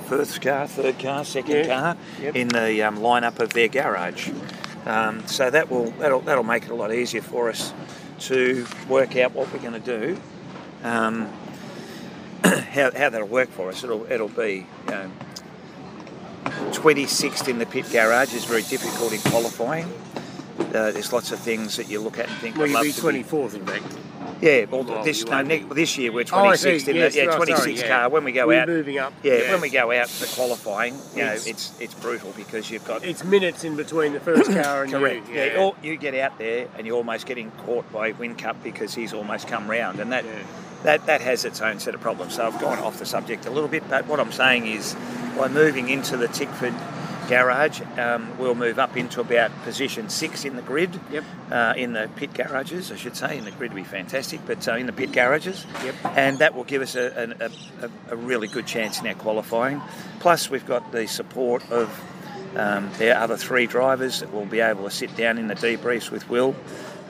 first 0.07 0.41
car, 0.41 0.67
third 0.67 0.99
car, 0.99 1.25
second 1.25 1.57
Yeah. 1.57 1.67
car 1.67 1.97
in 2.35 2.49
the 2.49 2.83
um, 2.83 2.99
lineup 2.99 3.39
of 3.41 3.53
their 3.53 3.69
garage. 3.69 4.31
Um, 4.85 5.27
so 5.27 5.51
that 5.51 5.71
will 5.71 5.91
that'll, 5.93 6.21
that'll 6.21 6.45
make 6.45 6.65
it 6.65 6.71
a 6.71 6.75
lot 6.75 6.95
easier 6.95 7.23
for 7.23 7.51
us 7.51 7.73
to 8.21 8.67
work 8.89 9.17
out 9.17 9.33
what 9.33 9.53
we're 9.53 9.59
going 9.59 9.81
to 9.81 9.99
do. 9.99 10.21
Um, 10.85 11.29
how, 12.45 12.91
how 12.93 13.11
that'll 13.11 13.27
work 13.27 13.51
for 13.51 13.69
us, 13.69 13.83
it'll 13.83 14.11
it'll 14.11 14.29
be 14.29 14.67
you 14.87 14.91
know, 14.91 15.11
26th 16.45 17.49
in 17.49 17.59
the 17.59 17.67
pit 17.67 17.87
garage 17.91 18.33
is 18.35 18.45
very 18.45 18.63
difficult 18.63 19.13
in 19.13 19.21
qualifying. 19.21 19.93
Uh, 20.59 20.91
there's 20.93 21.13
lots 21.13 21.33
of 21.33 21.39
things 21.39 21.77
that 21.77 21.89
you 21.89 22.01
look 22.01 22.19
at 22.19 22.29
and 22.29 22.39
think. 22.39 22.57
Well, 22.57 22.67
you'd 22.67 22.83
be 22.83 22.93
to 22.93 23.01
24th, 23.01 23.55
in 23.55 23.67
fact. 23.67 23.85
Yeah, 24.41 24.65
well, 24.71 24.83
Well, 24.85 25.03
this 25.05 25.25
no, 25.25 25.43
this 25.45 25.97
year 25.99 26.13
we're 26.13 26.25
Oh, 26.33 26.45
I 26.47 26.57
see. 26.57 26.71
26th 26.71 26.89
in 26.89 26.97
Yes, 26.97 27.15
the 27.15 27.19
yeah 27.25 27.27
oh, 27.33 27.37
26 27.37 27.59
sorry, 27.61 27.75
yeah. 27.77 27.89
car. 27.89 28.09
When 28.11 28.25
we 28.25 28.33
go 28.33 28.47
We're 28.47 28.61
out, 28.63 28.69
moving 28.69 28.99
up. 28.99 29.13
yeah, 29.23 29.33
Yes. 29.35 29.51
when 29.53 29.61
we 29.61 29.71
go 29.71 29.93
out 29.93 30.09
for 30.09 30.27
qualifying, 30.35 30.95
you 31.15 31.23
know, 31.25 31.33
It's- 31.33 31.47
it's 31.47 31.73
it's 31.81 31.95
brutal 31.95 32.33
because 32.37 32.71
you've 32.71 32.85
got 32.87 33.05
It's 33.05 33.25
minutes 33.25 33.65
in 33.65 33.77
between 33.77 34.13
the 34.13 34.21
first 34.21 34.51
car 34.63 34.83
and 34.85 34.93
Correct. 34.93 35.29
you. 35.29 35.35
Yeah. 35.35 35.59
or 35.61 35.75
you 35.83 35.97
get 35.97 36.15
out 36.15 36.39
there 36.39 36.69
and 36.77 36.87
you're 36.87 36.97
almost 36.97 37.27
getting 37.27 37.51
caught 37.65 37.91
by 37.93 38.13
Whincup 38.13 38.57
because 38.63 38.95
he's 38.95 39.13
almost 39.13 39.49
come 39.49 39.71
round, 39.71 40.01
and 40.01 40.13
that 40.13 40.25
Yeah. 40.25 40.31
that 40.85 41.07
that 41.07 41.21
has 41.23 41.45
its 41.45 41.61
own 41.61 41.79
set 41.81 41.95
of 41.95 42.01
problems. 42.01 42.35
So 42.35 42.47
I've 42.47 42.61
gone 42.61 42.79
off 42.81 42.99
the 42.99 43.07
subject 43.07 43.47
a 43.47 43.51
little 43.51 43.69
bit, 43.69 43.83
but 43.89 44.07
what 44.07 44.21
I'm 44.21 44.33
saying 44.33 44.67
is, 44.67 44.95
by 45.39 45.49
moving 45.49 45.89
into 45.89 46.17
the 46.17 46.29
Tickford 46.29 46.75
garage, 47.29 47.81
um, 47.99 48.39
we'll 48.39 48.55
move 48.55 48.79
up 48.79 48.97
into 48.97 49.21
about 49.21 49.51
position 49.63 50.09
six 50.09 50.45
in 50.45 50.57
the 50.57 50.63
grid. 50.63 50.99
Yep. 51.11 51.25
Uh, 51.51 51.75
in 51.77 51.93
the 51.93 52.09
pit 52.17 52.33
garages, 52.35 52.93
I 52.93 52.97
should 52.97 53.17
say. 53.17 53.39
In 53.39 53.45
the 53.45 53.51
grid 53.51 53.73
would 53.73 53.83
be 53.83 53.89
fantastic, 53.89 54.41
but 54.47 54.67
uh, 54.69 54.75
in 54.75 54.87
the 54.87 54.93
pit 54.93 55.13
garages. 55.13 55.67
Yep. 55.85 55.95
And 56.17 56.39
that 56.39 56.55
will 56.55 56.65
give 56.65 56.83
us 56.83 56.95
a, 56.95 57.35
a, 57.41 57.85
a, 57.85 57.91
a 58.11 58.17
really 58.17 58.49
good 58.49 58.67
chance 58.67 59.01
in 59.01 59.07
our 59.07 59.15
qualifying. 59.15 59.81
Plus, 60.21 60.51
we've 60.51 60.67
got 60.67 60.93
the 60.93 61.07
support 61.07 61.71
of 61.71 61.89
um, 62.57 62.91
their 62.99 63.19
other 63.19 63.37
three 63.37 63.67
drivers 63.67 64.21
that 64.21 64.33
will 64.33 64.47
be 64.47 64.61
able 64.61 64.85
to 64.85 64.91
sit 64.91 65.15
down 65.17 65.39
in 65.39 65.49
the 65.49 65.55
debriefs 65.55 66.11
with 66.11 66.29
Will. 66.31 66.55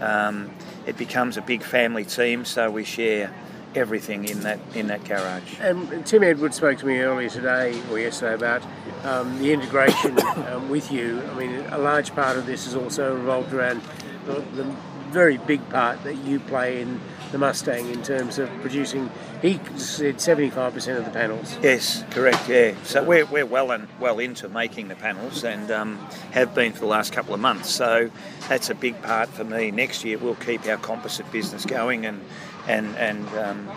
Um, 0.01 0.51
it 0.87 0.97
becomes 0.97 1.37
a 1.37 1.43
big 1.43 1.63
family 1.63 2.05
team, 2.05 2.45
so 2.45 2.71
we 2.71 2.85
share 2.85 3.33
everything 3.77 4.25
in 4.25 4.41
that 4.41 4.59
in 4.75 4.87
that 4.89 5.05
garage. 5.05 5.59
And 5.61 6.05
Tim 6.07 6.23
Edwards 6.23 6.57
spoke 6.57 6.79
to 6.79 6.87
me 6.87 6.99
earlier 6.99 7.29
today 7.29 7.81
or 7.91 7.99
yesterday 7.99 8.35
about 8.35 8.63
um, 9.05 9.39
the 9.39 9.53
integration 9.53 10.19
um, 10.49 10.69
with 10.69 10.91
you. 10.91 11.23
I 11.31 11.35
mean, 11.35 11.55
a 11.71 11.79
large 11.79 12.15
part 12.15 12.37
of 12.37 12.47
this 12.47 12.67
is 12.67 12.75
also 12.75 13.15
revolved 13.15 13.53
around 13.53 13.83
the, 14.27 14.41
the 14.55 14.65
very 15.11 15.39
big 15.39 15.67
part 15.71 16.03
that 16.05 16.17
you 16.25 16.41
play 16.41 16.81
in 16.81 17.01
the 17.33 17.39
Mustang 17.39 17.89
in 17.91 18.03
terms 18.03 18.39
of 18.39 18.49
producing. 18.61 19.11
He 19.43 19.61
said 19.77 20.21
seventy-five 20.21 20.73
percent 20.73 20.99
of 20.99 21.05
the 21.05 21.11
panels. 21.11 21.57
Yes, 21.63 22.05
correct. 22.11 22.49
Yeah, 22.49 22.75
so 22.85 23.03
we're, 23.03 23.27
we're 23.27 23.47
well 23.47 23.71
and 23.71 23.89
well 24.01 24.19
into 24.19 24.49
making 24.49 24.89
the 24.89 24.95
panels 24.95 25.45
and 25.45 25.71
um, 25.71 25.99
have 26.33 26.55
been 26.55 26.73
for 26.73 26.81
the 26.81 26.87
last 26.87 27.13
couple 27.13 27.35
of 27.35 27.41
months. 27.41 27.71
So 27.71 28.11
that's 28.49 28.71
a 28.71 28.75
big 28.75 29.01
part 29.03 29.29
for 29.29 29.45
me. 29.45 29.71
Next 29.71 30.05
year 30.05 30.19
we'll 30.19 30.37
keep 30.37 30.67
our 30.67 30.79
composite 30.79 31.31
business 31.33 31.65
going 31.65 32.07
and 32.07 32.25
and 32.69 32.97
and 32.97 33.29
um, 33.39 33.69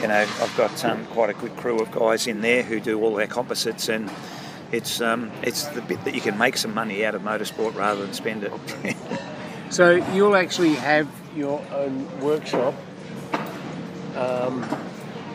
you 0.00 0.08
know 0.08 0.14
I've 0.14 0.54
got 0.56 0.84
um, 0.84 1.06
quite 1.06 1.30
a 1.30 1.34
good 1.34 1.56
crew 1.56 1.80
of 1.80 1.90
guys 1.90 2.26
in 2.26 2.40
there 2.40 2.62
who 2.62 2.80
do 2.80 3.00
all 3.02 3.14
their 3.14 3.28
composites 3.28 3.88
and. 3.88 4.10
It's 4.70 5.00
um, 5.00 5.32
it's 5.42 5.64
the 5.68 5.80
bit 5.80 6.04
that 6.04 6.14
you 6.14 6.20
can 6.20 6.36
make 6.36 6.58
some 6.58 6.74
money 6.74 7.02
out 7.02 7.14
of 7.14 7.22
motorsport 7.22 7.74
rather 7.74 8.02
than 8.02 8.12
spend 8.12 8.44
it. 8.44 8.52
So 9.70 9.96
you'll 10.14 10.36
actually 10.36 10.74
have 10.74 11.08
your 11.36 11.62
own 11.72 12.20
workshop. 12.20 12.74
Um, 14.16 14.64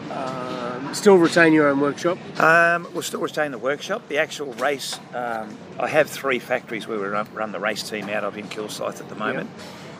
um, 0.09 0.93
still 0.93 1.17
retain 1.17 1.53
your 1.53 1.67
own 1.67 1.79
workshop. 1.79 2.17
Um, 2.39 2.87
we'll 2.93 3.03
still 3.03 3.21
retain 3.21 3.51
the 3.51 3.59
workshop. 3.59 4.07
The 4.07 4.17
actual 4.17 4.53
race, 4.53 4.99
um, 5.13 5.55
I 5.79 5.87
have 5.87 6.09
three 6.09 6.39
factories 6.39 6.87
where 6.87 6.99
we 6.99 7.05
run, 7.05 7.27
run 7.33 7.51
the 7.51 7.59
race 7.59 7.87
team 7.87 8.09
out 8.09 8.23
of 8.23 8.37
in 8.37 8.47
Kilsyth 8.47 8.99
at 8.99 9.09
the 9.09 9.15
moment. 9.15 9.49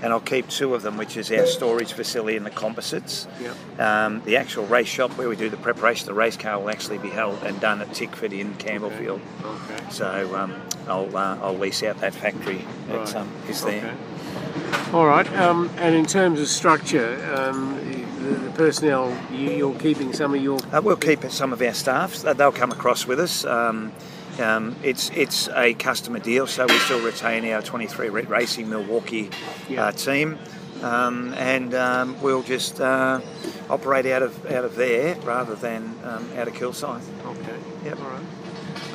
And 0.04 0.12
I'll 0.12 0.20
keep 0.20 0.50
two 0.50 0.76
of 0.76 0.82
them, 0.82 0.98
which 0.98 1.16
is 1.16 1.32
our 1.32 1.46
storage 1.46 1.94
facility 1.94 2.36
and 2.36 2.46
the 2.46 2.50
composites. 2.50 3.26
Yep. 3.42 3.80
Um, 3.80 4.22
the 4.26 4.36
actual 4.36 4.66
race 4.66 4.88
shop 4.88 5.12
where 5.18 5.30
we 5.30 5.38
do 5.38 5.50
the 5.50 5.56
preparation 5.58 6.04
of 6.04 6.08
the 6.16 6.20
race 6.20 6.36
car 6.36 6.60
will 6.60 6.70
actually 6.70 6.98
be 6.98 7.10
held 7.10 7.42
and 7.44 7.58
done 7.62 7.82
at 7.82 7.94
Tickford 7.94 8.34
in 8.34 8.54
Campbellfield. 8.56 9.22
Okay. 9.44 9.84
So 9.90 10.36
um, 10.36 10.54
I'll, 10.90 11.16
uh, 11.16 11.38
I'll 11.42 11.58
lease 11.58 11.82
out 11.84 12.00
that 12.02 12.14
factory 12.14 12.66
that 12.90 12.98
Right. 12.98 13.16
um, 13.16 13.32
is 13.48 13.64
there. 13.64 13.78
Okay. 13.78 14.92
All 14.92 15.08
right. 15.08 15.28
Um, 15.38 15.70
and 15.78 15.96
in 15.96 16.06
terms 16.06 16.42
of 16.42 16.48
structure, 16.50 17.16
um, 17.36 17.76
the, 18.22 18.30
the 18.36 18.52
personnel, 18.52 19.18
you, 19.32 19.52
you're 19.52 19.80
keeping 19.80 20.12
some 20.12 20.36
of 20.36 20.42
your. 20.44 20.60
Uh, 20.74 20.82
we'll 20.84 20.98
keep 20.98 21.24
some 21.32 21.54
of 21.54 21.62
our 21.62 21.74
staff. 21.74 22.18
They'll 22.18 22.52
come 22.52 22.72
across 22.72 23.08
with 23.08 23.20
us. 23.22 23.46
Um, 24.40 24.76
it's 24.84 25.10
it's 25.12 25.48
a 25.50 25.74
customer 25.76 26.20
deal, 26.20 26.48
so 26.48 26.66
we 26.66 26.78
still 26.80 27.02
retain 27.04 27.46
our 27.52 27.62
23 27.62 28.10
Racing 28.10 28.70
Milwaukee 28.70 29.30
Yeah. 29.70 29.86
uh, 29.88 29.92
team, 29.92 30.40
um, 30.82 31.34
and 31.38 31.74
um, 31.76 32.20
we'll 32.22 32.42
just 32.42 32.82
uh, 32.82 33.20
operate 33.70 34.06
out 34.08 34.24
of 34.24 34.46
out 34.52 34.66
of 34.66 34.76
there 34.76 35.16
rather 35.24 35.54
than 35.56 35.84
um, 36.04 36.28
out 36.36 36.48
of 36.48 36.54
Kilsyth. 36.56 37.04
Okay. 37.26 37.58
Yep. 37.86 38.00
All 38.00 38.10
right. 38.10 38.24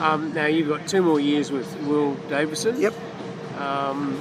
Um, 0.01 0.33
now 0.35 0.47
you've 0.47 0.69
got 0.69 0.87
two 0.89 1.03
more 1.03 1.21
years 1.21 1.51
with 1.53 1.73
Will 1.83 2.15
Davison. 2.29 2.81
Yep. 2.81 2.95
Um, 3.59 4.19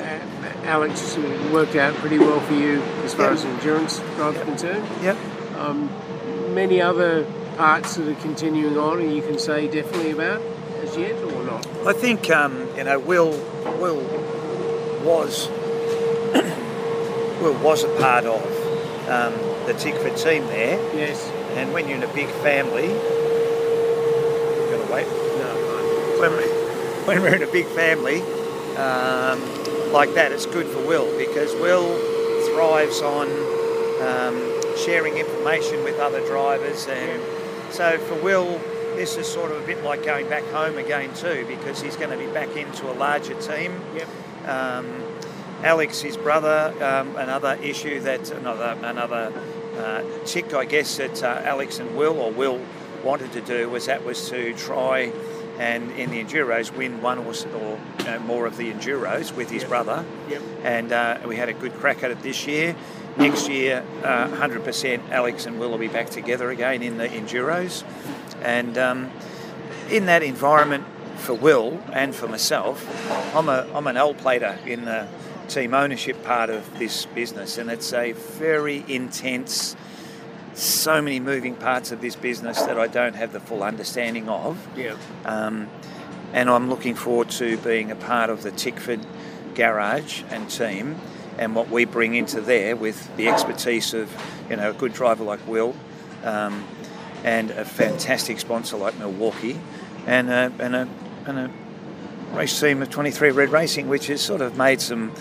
uh, 0.00 0.18
Alex 0.64 1.16
worked 1.52 1.74
out 1.76 1.94
pretty 1.94 2.18
well 2.18 2.40
for 2.40 2.54
you 2.54 2.80
as 3.04 3.14
far 3.14 3.26
Yep. 3.26 3.34
as 3.34 3.44
endurance 3.44 3.98
drive 4.16 4.36
is 4.36 4.42
concerned. 4.44 4.84
Yep. 5.02 5.16
Um, 5.58 5.90
many 6.54 6.80
other 6.80 7.24
parts 7.56 7.96
that 7.96 8.08
are 8.08 8.14
continuing 8.20 8.76
on, 8.78 9.00
and 9.00 9.14
you 9.14 9.22
can 9.22 9.38
say 9.38 9.68
definitely 9.68 10.10
about 10.12 10.40
as 10.82 10.96
yet 10.96 11.14
or 11.22 11.42
not. 11.44 11.66
I 11.86 11.92
think 11.92 12.30
um, 12.30 12.68
you 12.76 12.84
know 12.84 12.98
Will 12.98 13.30
Will 13.80 14.00
was 15.04 15.48
Will 17.40 17.54
was 17.62 17.84
a 17.84 17.88
part 17.98 18.24
of 18.24 18.42
um, 19.08 19.34
the 19.66 19.74
Tickford 19.74 20.16
team 20.16 20.46
there, 20.46 20.78
Yes. 20.96 21.20
and 21.56 21.72
when 21.72 21.88
you're 21.88 21.98
in 21.98 22.02
a 22.04 22.14
big 22.14 22.28
family, 22.42 22.88
you've 22.88 24.70
got 24.70 24.86
to 24.86 24.92
wait. 24.92 25.06
No. 25.06 26.18
when, 26.20 26.32
when 27.06 27.22
we're 27.22 27.34
in 27.36 27.42
a 27.42 27.50
big 27.52 27.66
family 27.66 28.20
um, 28.76 29.40
like 29.92 30.14
that, 30.14 30.32
it's 30.32 30.46
good 30.46 30.66
for 30.66 30.80
Will 30.86 31.06
because 31.18 31.52
Will 31.56 31.98
thrives 32.54 33.00
on 33.02 33.28
um, 34.02 34.76
sharing 34.76 35.16
information 35.18 35.82
with 35.84 35.98
other 35.98 36.20
drivers, 36.26 36.86
and 36.88 37.20
so 37.72 37.98
for 37.98 38.14
Will, 38.22 38.58
this 38.96 39.16
is 39.16 39.26
sort 39.26 39.50
of 39.50 39.62
a 39.62 39.66
bit 39.66 39.82
like 39.82 40.04
going 40.04 40.28
back 40.28 40.44
home 40.44 40.78
again 40.78 41.12
too, 41.14 41.44
because 41.48 41.80
he's 41.80 41.96
going 41.96 42.10
to 42.10 42.18
be 42.18 42.30
back 42.32 42.56
into 42.56 42.90
a 42.90 42.94
larger 42.94 43.34
team. 43.40 43.80
Yep. 43.94 44.08
Um, 44.48 45.02
Alex, 45.62 46.00
his 46.00 46.16
brother, 46.16 46.74
um, 46.84 47.16
another 47.16 47.54
issue 47.62 48.00
that 48.00 48.30
another 48.32 48.76
another 48.82 49.32
uh, 49.78 50.02
tick, 50.24 50.52
I 50.54 50.64
guess, 50.64 50.96
that 50.96 51.22
uh, 51.22 51.40
Alex 51.44 51.78
and 51.78 51.96
Will 51.96 52.18
or 52.18 52.32
Will 52.32 52.60
wanted 53.02 53.32
to 53.32 53.40
do 53.40 53.68
was 53.68 53.86
that 53.86 54.04
was 54.04 54.28
to 54.30 54.52
try 54.54 55.12
and 55.58 55.90
in 55.92 56.10
the 56.10 56.22
enduros 56.22 56.74
win 56.76 57.00
one 57.02 57.18
or, 57.18 57.32
or 57.54 57.78
you 57.98 58.04
know, 58.04 58.18
more 58.20 58.46
of 58.46 58.56
the 58.56 58.72
enduros 58.72 59.34
with 59.34 59.50
his 59.50 59.64
brother. 59.64 60.04
Yep. 60.28 60.42
And 60.64 60.92
uh, 60.92 61.18
we 61.26 61.36
had 61.36 61.48
a 61.48 61.52
good 61.52 61.74
crack 61.74 62.02
at 62.02 62.10
it 62.10 62.22
this 62.22 62.46
year. 62.46 62.74
Next 63.16 63.48
year, 63.48 63.84
uh, 64.02 64.28
100% 64.28 65.10
Alex 65.10 65.44
and 65.44 65.60
Will 65.60 65.70
will 65.70 65.78
be 65.78 65.88
back 65.88 66.08
together 66.08 66.50
again 66.50 66.82
in 66.82 66.96
the 66.96 67.08
enduros. 67.08 67.84
And 68.42 68.78
um, 68.78 69.10
in 69.90 70.06
that 70.06 70.22
environment 70.22 70.84
for 71.16 71.34
Will 71.34 71.80
and 71.92 72.14
for 72.14 72.26
myself, 72.26 72.84
I'm 73.36 73.48
a 73.48 73.68
I'm 73.74 73.86
an 73.86 73.96
L 73.96 74.14
plater 74.14 74.58
in 74.66 74.86
the 74.86 75.06
team 75.48 75.74
ownership 75.74 76.22
part 76.24 76.50
of 76.50 76.78
this 76.78 77.06
business, 77.06 77.58
and 77.58 77.70
it's 77.70 77.92
a 77.92 78.12
very 78.12 78.84
intense. 78.88 79.76
So 80.54 81.00
many 81.00 81.18
moving 81.18 81.54
parts 81.54 81.92
of 81.92 82.02
this 82.02 82.14
business 82.14 82.60
that 82.62 82.78
I 82.78 82.86
don't 82.86 83.14
have 83.14 83.32
the 83.32 83.40
full 83.40 83.62
understanding 83.62 84.28
of. 84.28 84.58
Yeah. 84.76 84.96
Um, 85.24 85.70
and 86.34 86.50
I'm 86.50 86.68
looking 86.68 86.94
forward 86.94 87.30
to 87.30 87.56
being 87.58 87.90
a 87.90 87.96
part 87.96 88.28
of 88.28 88.42
the 88.42 88.50
Tickford 88.50 89.00
garage 89.54 90.22
and 90.30 90.50
team 90.50 90.98
and 91.38 91.54
what 91.54 91.70
we 91.70 91.84
bring 91.84 92.14
into 92.14 92.40
there 92.40 92.76
with 92.76 93.14
the 93.16 93.28
expertise 93.28 93.94
of 93.94 94.10
you 94.50 94.56
know 94.56 94.70
a 94.70 94.74
good 94.74 94.92
driver 94.92 95.24
like 95.24 95.40
Will 95.46 95.74
um, 96.24 96.64
and 97.24 97.50
a 97.50 97.64
fantastic 97.64 98.40
sponsor 98.40 98.76
like 98.76 98.98
Milwaukee 98.98 99.58
and 100.06 100.28
a, 100.30 100.52
and 100.58 100.74
a, 100.76 100.88
and 101.26 101.38
a 101.38 101.50
race 102.34 102.58
team 102.58 102.82
of 102.82 102.90
23 102.90 103.30
Red 103.30 103.50
Racing 103.50 103.88
which 103.88 104.06
has 104.08 104.20
sort 104.20 104.40
of 104.40 104.56
made 104.56 104.80
some 104.80 105.12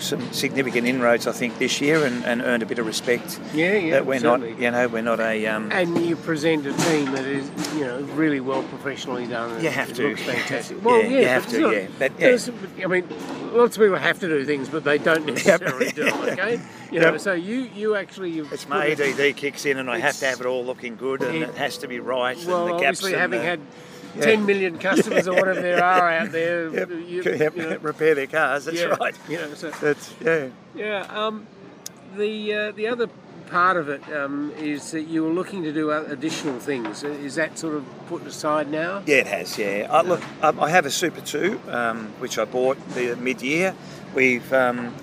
some 0.00 0.20
significant 0.32 0.86
inroads 0.86 1.26
I 1.28 1.32
think 1.32 1.58
this 1.58 1.80
year 1.80 2.04
and, 2.04 2.24
and 2.24 2.42
earned 2.42 2.62
a 2.62 2.66
bit 2.66 2.78
of 2.80 2.86
respect 2.86 3.40
Yeah, 3.54 3.74
yeah. 3.74 3.90
that 3.92 4.04
we're 4.06 4.18
certainly. 4.18 4.50
not 4.50 4.60
you 4.60 4.70
know 4.72 4.88
we're 4.88 5.02
not 5.02 5.20
a 5.20 5.46
um, 5.46 5.70
And 5.72 6.04
you 6.04 6.16
present 6.16 6.66
a 6.66 6.72
team 6.72 7.12
that 7.12 7.24
is, 7.24 7.48
you 7.74 7.84
know, 7.86 8.00
really 8.14 8.40
well 8.40 8.62
professionally 8.64 9.26
done. 9.28 9.62
You 9.62 9.70
have 9.70 9.90
it 9.90 9.94
to. 9.94 10.08
Looks 10.08 10.22
fantastic. 10.22 10.78
Yeah, 10.84 10.98
you 11.02 11.26
have 11.28 11.46
to, 11.48 11.60
not- 11.60 11.72
yeah. 11.72 11.86
But, 11.98 12.12
yeah. 12.18 12.84
I 12.84 12.86
mean, 12.88 13.04
lots 13.56 13.76
of 13.76 13.82
people 13.82 13.96
have 13.96 14.18
to 14.20 14.28
do 14.28 14.44
things, 14.44 14.68
but 14.68 14.84
they 14.84 14.98
don't 14.98 15.26
necessarily 15.26 15.90
do 15.90 16.04
them. 16.04 16.16
Okay, 16.36 16.60
you 16.90 17.00
know. 17.00 17.12
Yep. 17.12 17.20
So 17.20 17.32
you, 17.32 17.68
you 17.74 17.94
actually, 17.96 18.30
you've 18.30 18.52
It's 18.52 18.68
my 18.68 18.86
it- 18.86 19.00
ADD 19.00 19.36
kicks 19.36 19.64
in, 19.66 19.78
and 19.78 19.90
I 19.90 19.98
have 19.98 20.16
to 20.18 20.26
have 20.26 20.40
it 20.40 20.46
all 20.46 20.64
looking 20.64 20.96
good, 20.96 21.22
and 21.22 21.36
it- 21.36 21.48
it, 21.48 21.54
has 21.56 21.78
to 21.78 21.88
be 21.88 22.00
right. 22.00 22.36
Well, 22.44 22.74
obviously, 22.74 23.12
having 23.12 23.40
the, 23.40 23.44
had 23.46 23.60
10 24.20 24.46
million 24.46 24.78
customers 24.78 25.28
or 25.28 25.34
whatever 25.40 25.60
there 25.60 25.82
are 25.82 26.10
out 26.10 26.32
there, 26.32 26.70
Yep, 26.70 26.90
you, 26.90 27.22
yep, 27.22 27.56
you 27.56 27.62
know, 27.62 27.76
repair 27.78 28.14
their 28.14 28.26
cars. 28.26 28.64
That's 28.64 28.78
yeah, 28.80 28.86
right. 29.00 29.14
You 29.28 29.38
know, 29.38 29.54
so 29.54 29.70
That's 29.70 30.14
yeah. 30.20 30.48
Yeah, 30.74 31.00
um, 31.10 31.46
the 32.16 32.54
uh, 32.54 32.72
the 32.72 32.88
other 32.88 33.08
part 33.46 33.76
of 33.76 33.88
it 33.88 34.02
um, 34.12 34.52
is 34.58 34.90
that 34.90 35.02
you 35.02 35.24
were 35.24 35.32
looking 35.32 35.62
to 35.62 35.72
do 35.72 35.90
additional 35.90 36.58
things. 36.58 37.02
Is 37.02 37.36
that 37.36 37.58
sort 37.58 37.74
of 37.74 37.84
put 38.08 38.26
aside 38.26 38.70
now? 38.70 39.02
Yeah, 39.06 39.16
it 39.16 39.26
has. 39.26 39.58
Yeah. 39.58 39.88
I, 39.90 40.02
look, 40.02 40.22
um, 40.42 40.60
I 40.60 40.70
have 40.70 40.86
a 40.86 40.90
Super 40.90 41.20
Two, 41.20 41.60
um, 41.68 42.12
which 42.18 42.38
I 42.38 42.44
bought 42.44 42.76
the 42.90 43.16
mid-year. 43.16 43.74
We've 44.14 44.52
um, 44.52 44.94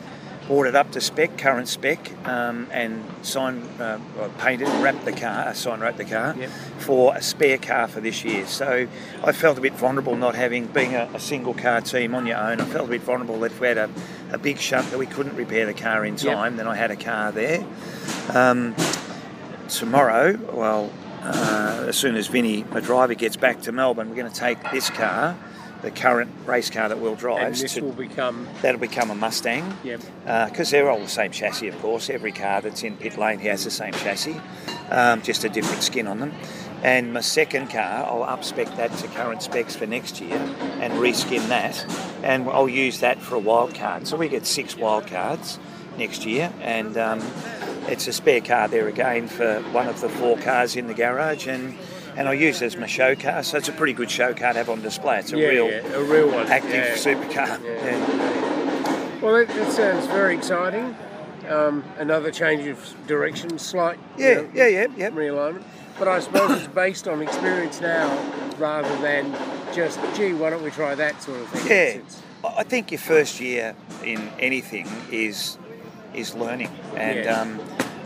brought 0.47 0.67
it 0.67 0.75
up 0.75 0.91
to 0.91 0.99
spec, 1.01 1.37
current 1.37 1.67
spec, 1.67 2.11
um, 2.27 2.67
and 2.71 3.03
signed, 3.21 3.63
uh, 3.79 3.97
painted, 4.39 4.67
wrapped 4.81 5.05
the 5.05 5.11
car, 5.13 5.47
uh, 5.47 5.53
sign 5.53 5.79
wrapped 5.79 5.97
the 5.97 6.05
car 6.05 6.35
Yep. 6.37 6.49
for 6.79 7.15
a 7.15 7.21
spare 7.21 7.57
car 7.57 7.87
for 7.87 8.01
this 8.01 8.23
year. 8.25 8.45
So 8.45 8.87
I 9.23 9.31
felt 9.31 9.57
a 9.57 9.61
bit 9.61 9.73
vulnerable 9.73 10.15
not 10.17 10.35
having, 10.35 10.67
being 10.67 10.95
a, 10.95 11.09
a 11.13 11.19
single 11.19 11.53
car 11.53 11.79
team 11.81 12.13
on 12.13 12.25
your 12.25 12.37
own. 12.37 12.59
I 12.59 12.65
felt 12.65 12.87
a 12.87 12.91
bit 12.91 13.01
vulnerable 13.01 13.39
that 13.39 13.51
if 13.51 13.59
we 13.61 13.67
had 13.67 13.77
a, 13.77 13.89
a 14.31 14.37
big 14.37 14.57
shunt 14.59 14.89
that 14.91 14.97
we 14.99 15.05
couldn't 15.05 15.35
repair 15.35 15.65
the 15.65 15.73
car 15.73 16.03
in 16.05 16.17
Yep. 16.17 16.33
time, 16.35 16.57
then 16.57 16.67
I 16.67 16.75
had 16.75 16.91
a 16.91 16.97
car 16.97 17.31
there. 17.31 17.63
Um, 18.33 18.75
tomorrow, 19.69 20.37
well, 20.51 20.91
uh, 21.21 21.85
as 21.87 21.97
soon 21.97 22.15
as 22.15 22.27
Vinny, 22.27 22.65
my 22.71 22.79
driver, 22.81 23.13
gets 23.13 23.37
back 23.37 23.61
to 23.61 23.71
Melbourne, 23.71 24.09
we're 24.09 24.15
going 24.17 24.31
to 24.31 24.39
take 24.39 24.57
this 24.71 24.89
car, 24.89 25.37
the 25.83 25.91
current 25.91 26.31
race 26.45 26.69
car 26.69 26.89
that 26.89 26.99
Will 26.99 27.15
drive. 27.15 27.47
And 27.47 27.55
this 27.55 27.75
to, 27.75 27.81
will 27.81 27.91
become. 27.91 28.47
that'll 28.61 28.79
become 28.79 29.11
a 29.11 29.15
Mustang. 29.15 29.77
Yep. 29.83 30.01
Because 30.49 30.71
they're 30.71 30.89
all 30.89 30.99
the 30.99 31.07
same 31.07 31.31
chassis, 31.31 31.67
of 31.67 31.79
course. 31.79 32.09
Every 32.09 32.31
car 32.31 32.61
that's 32.61 32.83
in 32.83 32.97
pit 32.97 33.17
lane 33.17 33.39
has 33.39 33.65
the 33.65 33.71
same 33.71 33.93
chassis, 33.93 34.39
um, 34.89 35.21
just 35.21 35.43
a 35.43 35.49
different 35.49 35.83
skin 35.83 36.07
on 36.07 36.19
them. 36.19 36.33
And 36.81 37.13
my 37.13 37.21
second 37.21 37.69
car, 37.69 38.05
I'll 38.05 38.23
up 38.23 38.43
spec 38.43 38.75
that 38.75 38.91
to 38.97 39.07
current 39.09 39.41
specs 39.41 39.75
for 39.75 39.85
next 39.85 40.19
year 40.19 40.35
and 40.81 40.93
reskin 40.93 41.47
that, 41.47 41.85
and 42.23 42.49
I'll 42.49 42.67
use 42.67 42.99
that 42.99 43.21
for 43.21 43.35
a 43.35 43.39
wild 43.39 43.73
card. 43.75 44.07
So 44.07 44.17
we 44.17 44.27
get 44.27 44.45
six 44.45 44.75
wild 44.75 45.07
cards 45.07 45.59
next 45.97 46.25
year, 46.25 46.51
and 46.61 46.97
um, 46.97 47.21
it's 47.87 48.07
a 48.07 48.13
spare 48.13 48.41
car 48.41 48.67
there 48.67 48.87
again 48.87 49.27
for 49.27 49.61
one 49.71 49.87
of 49.87 50.01
the 50.01 50.09
four 50.09 50.37
cars 50.37 50.75
in 50.75 50.87
the 50.87 50.93
garage, 50.93 51.47
and 51.47 51.77
and 52.15 52.27
I'll 52.27 52.33
use 52.33 52.61
it 52.61 52.65
as 52.67 52.77
my 52.77 52.87
show 52.87 53.15
car. 53.15 53.43
So 53.43 53.57
it's 53.57 53.69
a 53.69 53.73
pretty 53.73 53.93
good 53.93 54.09
show 54.11 54.33
car 54.33 54.53
to 54.53 54.57
have 54.59 54.69
on 54.69 54.81
display. 54.81 55.19
It's 55.19 55.33
a 55.33 55.37
yeah, 55.37 55.47
real 55.47 55.69
yeah, 55.69 55.81
a 55.93 56.03
real 56.03 56.29
one. 56.31 56.47
active 56.47 56.73
yeah. 56.73 56.95
supercar. 56.95 57.63
Yeah. 57.63 59.19
Well, 59.21 59.33
that, 59.35 59.47
that 59.47 59.71
sounds 59.71 60.05
very 60.07 60.35
exciting. 60.35 60.95
Um, 61.49 61.83
another 61.97 62.31
change 62.31 62.67
of 62.67 63.07
direction, 63.07 63.57
slight 63.59 63.97
you 64.17 64.25
Yeah, 64.25 64.33
know, 64.35 64.49
yeah, 64.53 64.67
yeah, 64.67 64.87
yeah. 64.95 65.09
realignment. 65.11 65.63
But 65.99 66.07
I 66.07 66.19
suppose 66.19 66.51
it's 66.63 66.73
based 66.73 67.07
on 67.07 67.21
experience 67.21 67.81
now 67.81 68.07
rather 68.57 68.95
than 69.01 69.33
just, 69.73 69.99
gee, 70.15 70.33
why 70.33 70.49
don't 70.49 70.63
we 70.63 70.71
try 70.71 70.95
that 70.95 71.21
sort 71.21 71.39
of 71.41 71.49
thing? 71.49 71.67
Yeah, 71.67 71.83
It's- 71.99 72.21
I 72.43 72.59
I 72.59 72.63
think 72.63 72.91
your 72.91 72.99
first 72.99 73.39
year 73.39 73.75
in 74.03 74.29
anything 74.39 74.87
is 75.11 75.57
is 76.13 76.35
learning, 76.35 76.69
and 76.95 77.25
um, 77.27 77.59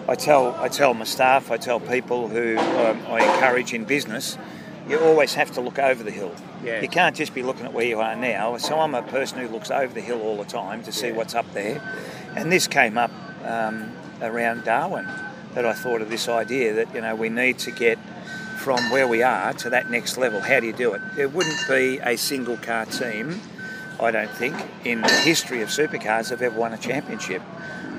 I 0.09 0.15
tell 0.15 0.55
I 0.55 0.69
tell 0.69 0.93
my 0.93 1.03
staff, 1.05 1.51
I 1.51 1.57
tell 1.57 1.79
people 1.79 2.29
who 2.29 2.57
um, 2.57 3.03
I 3.07 3.33
encourage 3.35 3.73
in 3.73 3.83
business, 3.83 4.37
you 4.87 4.97
always 4.99 5.33
have 5.33 5.51
to 5.51 5.61
look 5.61 5.79
over 5.79 6.01
the 6.01 6.11
hill. 6.11 6.33
Yeah. 6.63 6.81
You 6.81 6.87
can't 6.87 7.15
just 7.15 7.33
be 7.33 7.43
looking 7.43 7.65
at 7.65 7.73
where 7.73 7.85
you 7.85 7.99
are 7.99 8.15
now. 8.15 8.57
So 8.57 8.79
I'm 8.79 8.95
a 8.95 9.01
person 9.03 9.39
who 9.39 9.49
looks 9.49 9.69
over 9.69 9.93
the 9.93 10.01
hill 10.01 10.21
all 10.21 10.37
the 10.37 10.45
time 10.45 10.81
to 10.83 10.91
see 10.93 11.07
Yeah. 11.07 11.13
what's 11.13 11.35
up 11.35 11.51
there, 11.53 11.81
and 12.35 12.51
this 12.51 12.67
came 12.67 12.97
up 12.97 13.11
um, 13.43 13.91
around 14.21 14.63
Darwin 14.63 15.07
that 15.55 15.65
I 15.65 15.73
thought 15.73 16.01
of 16.01 16.09
this 16.09 16.29
idea 16.29 16.73
that 16.75 16.93
you 16.95 17.01
know 17.01 17.13
we 17.15 17.27
need 17.29 17.59
to 17.59 17.71
get 17.71 17.99
from 18.59 18.89
where 18.89 19.07
we 19.07 19.23
are 19.23 19.51
to 19.53 19.69
that 19.71 19.89
next 19.91 20.17
level. 20.17 20.39
How 20.39 20.61
do 20.61 20.67
you 20.67 20.73
do 20.73 20.93
it? 20.93 21.01
There 21.15 21.27
wouldn't 21.27 21.67
be 21.67 21.99
a 21.99 22.15
single 22.15 22.57
car 22.57 22.85
team, 22.85 23.41
I 23.99 24.11
don't 24.11 24.31
think, 24.31 24.55
in 24.85 25.01
the 25.01 25.11
history 25.11 25.61
of 25.61 25.69
supercars 25.69 26.29
have 26.29 26.41
ever 26.41 26.57
won 26.57 26.73
a 26.73 26.77
championship 26.77 27.41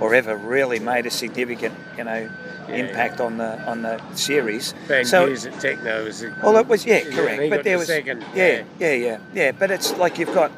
or 0.01 0.14
ever 0.14 0.36
really 0.36 0.78
made 0.78 1.07
a 1.07 1.11
significant, 1.11 1.74
you 1.96 2.05
know, 2.05 2.28
Yeah. 2.68 2.74
impact 2.76 3.20
on 3.20 3.38
the 3.38 3.59
on 3.66 3.82
the 3.82 3.99
series. 4.14 4.72
Van 4.88 5.05
so, 5.05 5.26
Hughes 5.26 5.46
at 5.46 5.59
Techno 5.59 6.05
was 6.05 6.22
a, 6.22 6.34
well, 6.42 6.57
it 6.59 6.66
was 6.68 6.84
yeah, 6.84 6.99
Yeah, 6.99 7.16
correct. 7.16 7.42
he 7.42 7.49
but 7.49 7.64
there 7.64 7.76
the 7.76 7.78
was 7.78 7.86
second, 7.88 8.24
yeah, 8.34 8.46
yeah. 8.46 8.62
yeah, 8.78 8.92
yeah, 8.92 9.18
yeah. 9.34 9.53
But 9.53 9.70
it's 9.70 9.96
like 9.96 10.18
you've 10.18 10.34
got 10.34 10.51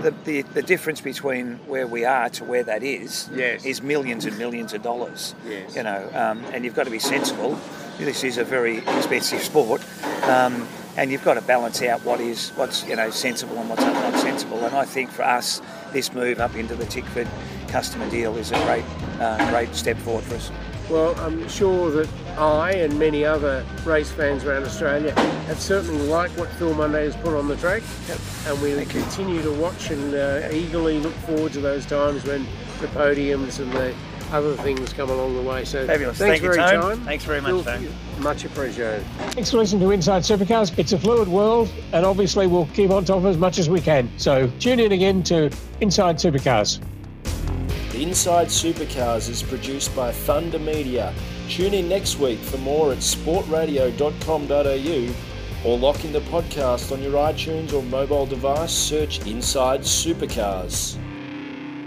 the, 0.00 0.12
the, 0.24 0.40
the 0.54 0.62
difference 0.62 1.02
between 1.02 1.58
where 1.66 1.86
we 1.86 2.06
are 2.06 2.30
to 2.30 2.44
where 2.44 2.62
that 2.64 2.82
is 2.82 3.28
Yes. 3.34 3.66
is 3.66 3.82
millions 3.82 4.24
and 4.24 4.38
millions 4.38 4.72
of 4.72 4.82
dollars. 4.82 5.34
Yes. 5.46 5.76
You 5.76 5.82
know, 5.82 6.08
um, 6.14 6.42
and 6.54 6.64
you've 6.64 6.74
got 6.74 6.84
to 6.84 6.90
be 6.90 6.98
sensible. 6.98 7.58
This 7.98 8.24
is 8.24 8.38
a 8.38 8.44
very 8.44 8.78
expensive 8.78 9.42
sport, 9.42 9.82
um, 10.24 10.66
and 10.96 11.12
you've 11.12 11.22
got 11.24 11.34
to 11.34 11.42
balance 11.42 11.82
out 11.82 12.02
what 12.04 12.20
is 12.20 12.48
what's 12.56 12.84
you 12.88 12.96
know 12.96 13.10
sensible 13.10 13.58
and 13.58 13.68
what's 13.68 13.82
not 13.82 14.18
sensible. 14.20 14.64
And 14.64 14.74
I 14.74 14.86
think 14.86 15.10
for 15.10 15.22
us, 15.22 15.60
this 15.92 16.14
move 16.14 16.40
up 16.40 16.56
into 16.56 16.74
the 16.74 16.86
Tickford 16.86 17.28
customer 17.72 18.08
deal 18.10 18.36
is 18.36 18.52
a 18.52 18.64
great 18.66 18.84
uh, 19.18 19.50
great 19.50 19.74
step 19.74 19.96
forward 19.96 20.22
for 20.24 20.34
us. 20.34 20.50
Well, 20.90 21.18
I'm 21.20 21.48
sure 21.48 21.90
that 21.90 22.08
I 22.36 22.72
and 22.72 22.98
many 22.98 23.24
other 23.24 23.64
race 23.86 24.10
fans 24.10 24.44
around 24.44 24.64
Australia 24.64 25.12
have 25.46 25.58
certainly 25.58 26.06
liked 26.06 26.38
what 26.38 26.50
Phil 26.50 26.74
Munday 26.74 27.04
has 27.04 27.16
put 27.16 27.34
on 27.34 27.48
the 27.48 27.56
track, 27.56 27.82
and 28.46 28.60
we 28.60 28.74
will 28.74 28.84
continue 28.84 29.40
to 29.42 29.52
watch 29.54 29.90
and 29.90 30.14
uh, 30.14 30.48
eagerly 30.52 30.98
look 30.98 31.14
forward 31.26 31.52
to 31.54 31.60
those 31.60 31.86
times 31.86 32.24
when 32.24 32.46
the 32.80 32.88
podiums 32.88 33.58
and 33.58 33.72
the 33.72 33.94
other 34.32 34.54
things 34.56 34.92
come 34.92 35.08
along 35.08 35.34
the 35.34 35.42
way. 35.42 35.64
So 35.64 35.86
Fabulous. 35.86 36.18
Thanks 36.18 36.40
Thank 36.40 36.42
you, 36.42 36.60
very 36.60 36.70
Tone. 36.70 36.82
time. 36.82 37.04
Thanks 37.06 37.24
very 37.24 37.40
much, 37.40 37.52
Phil, 37.52 37.64
Tone. 37.64 37.88
Much 38.18 38.44
appreciated. 38.44 39.04
Thanks 39.30 39.50
for 39.50 39.58
listening 39.58 39.80
to 39.80 39.90
Inside 39.92 40.22
Supercars. 40.22 40.78
It's 40.78 40.92
a 40.92 40.98
fluid 40.98 41.28
world, 41.28 41.70
and 41.92 42.04
obviously 42.04 42.46
we'll 42.46 42.66
keep 42.74 42.90
on 42.90 43.04
top 43.06 43.18
of 43.18 43.26
as 43.26 43.38
much 43.38 43.58
as 43.58 43.70
we 43.70 43.80
can. 43.80 44.10
So 44.18 44.50
tune 44.58 44.80
in 44.80 44.92
again 44.92 45.22
to 45.24 45.50
Inside 45.80 46.16
Supercars. 46.16 46.80
Inside 48.02 48.48
Supercars 48.48 49.28
is 49.28 49.44
produced 49.44 49.94
by 49.94 50.10
Thunder 50.10 50.58
Media. 50.58 51.14
Tune 51.48 51.72
in 51.72 51.88
next 51.88 52.18
week 52.18 52.40
for 52.40 52.58
more 52.58 52.90
at 52.90 52.98
sportradio.com.au 52.98 55.14
or 55.64 55.78
lock 55.78 56.04
in 56.04 56.12
the 56.12 56.20
podcast 56.22 56.90
on 56.90 57.00
your 57.00 57.12
iTunes 57.12 57.72
or 57.72 57.84
mobile 57.84 58.26
device. 58.26 58.72
Search 58.72 59.24
Inside 59.24 59.82
Supercars. 59.82 60.96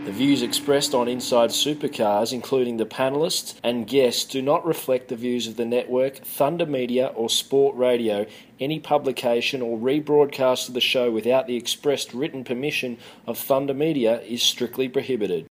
The 0.05 0.13
views 0.13 0.41
expressed 0.41 0.95
on 0.95 1.09
Inside 1.09 1.49
Supercars, 1.49 2.31
including 2.31 2.77
the 2.77 2.85
panelists 2.85 3.59
and 3.61 3.85
guests, 3.85 4.23
do 4.23 4.41
not 4.41 4.65
reflect 4.65 5.09
the 5.09 5.17
views 5.17 5.47
of 5.47 5.57
the 5.57 5.65
network, 5.65 6.19
Thunder 6.19 6.65
Media, 6.65 7.07
or 7.07 7.29
Sport 7.29 7.75
Radio. 7.75 8.25
Any 8.57 8.79
publication 8.79 9.61
or 9.61 9.77
rebroadcast 9.77 10.69
of 10.69 10.75
the 10.75 10.79
show 10.79 11.11
without 11.11 11.45
the 11.45 11.57
expressed 11.57 12.13
written 12.13 12.45
permission 12.45 12.99
of 13.27 13.37
Thunder 13.37 13.73
Media 13.73 14.21
is 14.21 14.41
strictly 14.41 14.87
prohibited. 14.87 15.49